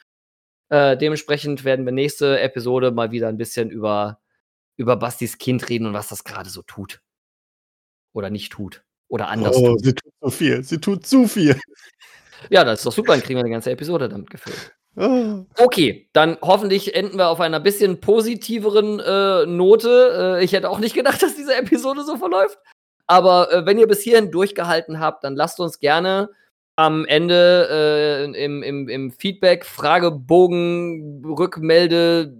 Äh, 0.69 0.97
dementsprechend 0.97 1.63
werden 1.63 1.85
wir 1.85 1.93
nächste 1.93 2.39
Episode 2.41 2.91
mal 2.91 3.11
wieder 3.11 3.29
ein 3.29 3.37
bisschen 3.37 3.69
über, 3.69 4.19
über 4.75 4.97
Bastis 4.97 5.37
Kind 5.37 5.69
reden 5.69 5.87
und 5.87 5.93
was 5.93 6.09
das 6.09 6.25
gerade 6.25 6.49
so 6.49 6.63
tut. 6.63 7.01
Oder 8.13 8.29
nicht 8.29 8.51
tut. 8.51 8.83
Oder 9.15 9.29
anders 9.29 9.55
Oh, 9.55 9.77
sie 9.77 9.93
tut 9.93 10.11
so 10.19 10.29
viel. 10.29 10.63
Sie 10.65 10.77
tut 10.77 11.07
zu 11.07 11.25
viel. 11.25 11.57
Ja, 12.49 12.65
das 12.65 12.79
ist 12.79 12.85
doch 12.85 12.91
super, 12.91 13.13
dann 13.13 13.21
kriegen 13.21 13.39
wir 13.39 13.45
eine 13.45 13.49
ganze 13.49 13.71
Episode 13.71 14.09
damit 14.09 14.29
gefüllt. 14.29 14.75
Oh. 14.97 15.45
Okay, 15.57 16.09
dann 16.11 16.37
hoffentlich 16.41 16.95
enden 16.95 17.17
wir 17.17 17.29
auf 17.29 17.39
einer 17.39 17.61
bisschen 17.61 18.01
positiveren 18.01 18.99
äh, 18.99 19.45
Note. 19.45 20.37
Äh, 20.39 20.43
ich 20.43 20.51
hätte 20.51 20.69
auch 20.69 20.79
nicht 20.79 20.95
gedacht, 20.95 21.23
dass 21.23 21.33
diese 21.33 21.55
Episode 21.55 22.03
so 22.03 22.17
verläuft. 22.17 22.59
Aber 23.07 23.53
äh, 23.53 23.65
wenn 23.65 23.79
ihr 23.79 23.87
bis 23.87 24.01
hierhin 24.01 24.31
durchgehalten 24.31 24.99
habt, 24.99 25.23
dann 25.23 25.37
lasst 25.37 25.61
uns 25.61 25.79
gerne 25.79 26.29
am 26.75 27.05
Ende 27.05 27.69
äh, 28.35 28.43
im, 28.43 28.63
im, 28.63 28.89
im 28.89 29.11
Feedback, 29.11 29.65
Fragebogen, 29.65 31.23
Rückmelde, 31.25 32.35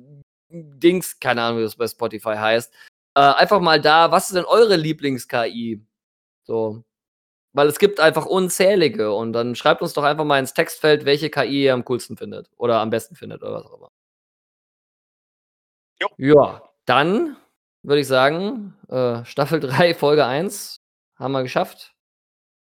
Dings, 0.50 1.22
keine 1.22 1.42
Ahnung, 1.42 1.60
wie 1.60 1.64
das 1.64 1.78
bei 1.78 1.88
Spotify 1.88 2.36
heißt, 2.36 2.74
äh, 3.16 3.22
einfach 3.22 3.62
mal 3.62 3.80
da, 3.80 4.12
was 4.12 4.28
ist 4.28 4.36
denn 4.36 4.44
eure 4.44 4.76
Lieblings-KI? 4.76 5.82
So. 6.46 6.84
Weil 7.54 7.68
es 7.68 7.80
gibt 7.80 8.00
einfach 8.00 8.26
unzählige 8.26 9.14
und 9.14 9.34
dann 9.34 9.56
schreibt 9.56 9.82
uns 9.82 9.94
doch 9.94 10.04
einfach 10.04 10.26
mal 10.26 10.40
ins 10.40 10.54
Textfeld, 10.54 11.06
welche 11.06 11.30
KI 11.30 11.66
ihr 11.66 11.74
am 11.74 11.86
coolsten 11.86 12.18
findet 12.18 12.50
oder 12.58 12.82
am 12.82 12.90
besten 12.92 13.16
findet 13.16 13.44
oder 13.44 13.54
was 13.54 13.66
auch 13.66 13.78
immer. 13.78 13.92
Jo. 16.00 16.08
Ja, 16.18 16.62
dann 16.86 17.38
würde 17.84 18.02
ich 18.02 18.08
sagen, 18.08 18.76
äh, 18.90 19.24
Staffel 19.26 19.60
3, 19.60 19.94
Folge 19.96 20.26
1 20.26 20.82
haben 21.16 21.32
wir 21.32 21.44
geschafft. 21.44 21.96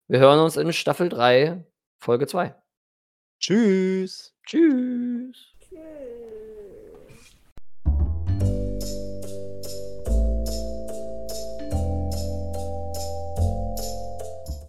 Wir 0.08 0.20
hören 0.20 0.38
uns 0.40 0.56
in 0.56 0.72
Staffel 0.72 1.08
3, 1.08 1.66
Folge 1.98 2.26
2. 2.26 2.54
Tschüss. 3.40 4.34
Tschüss. 4.46 5.57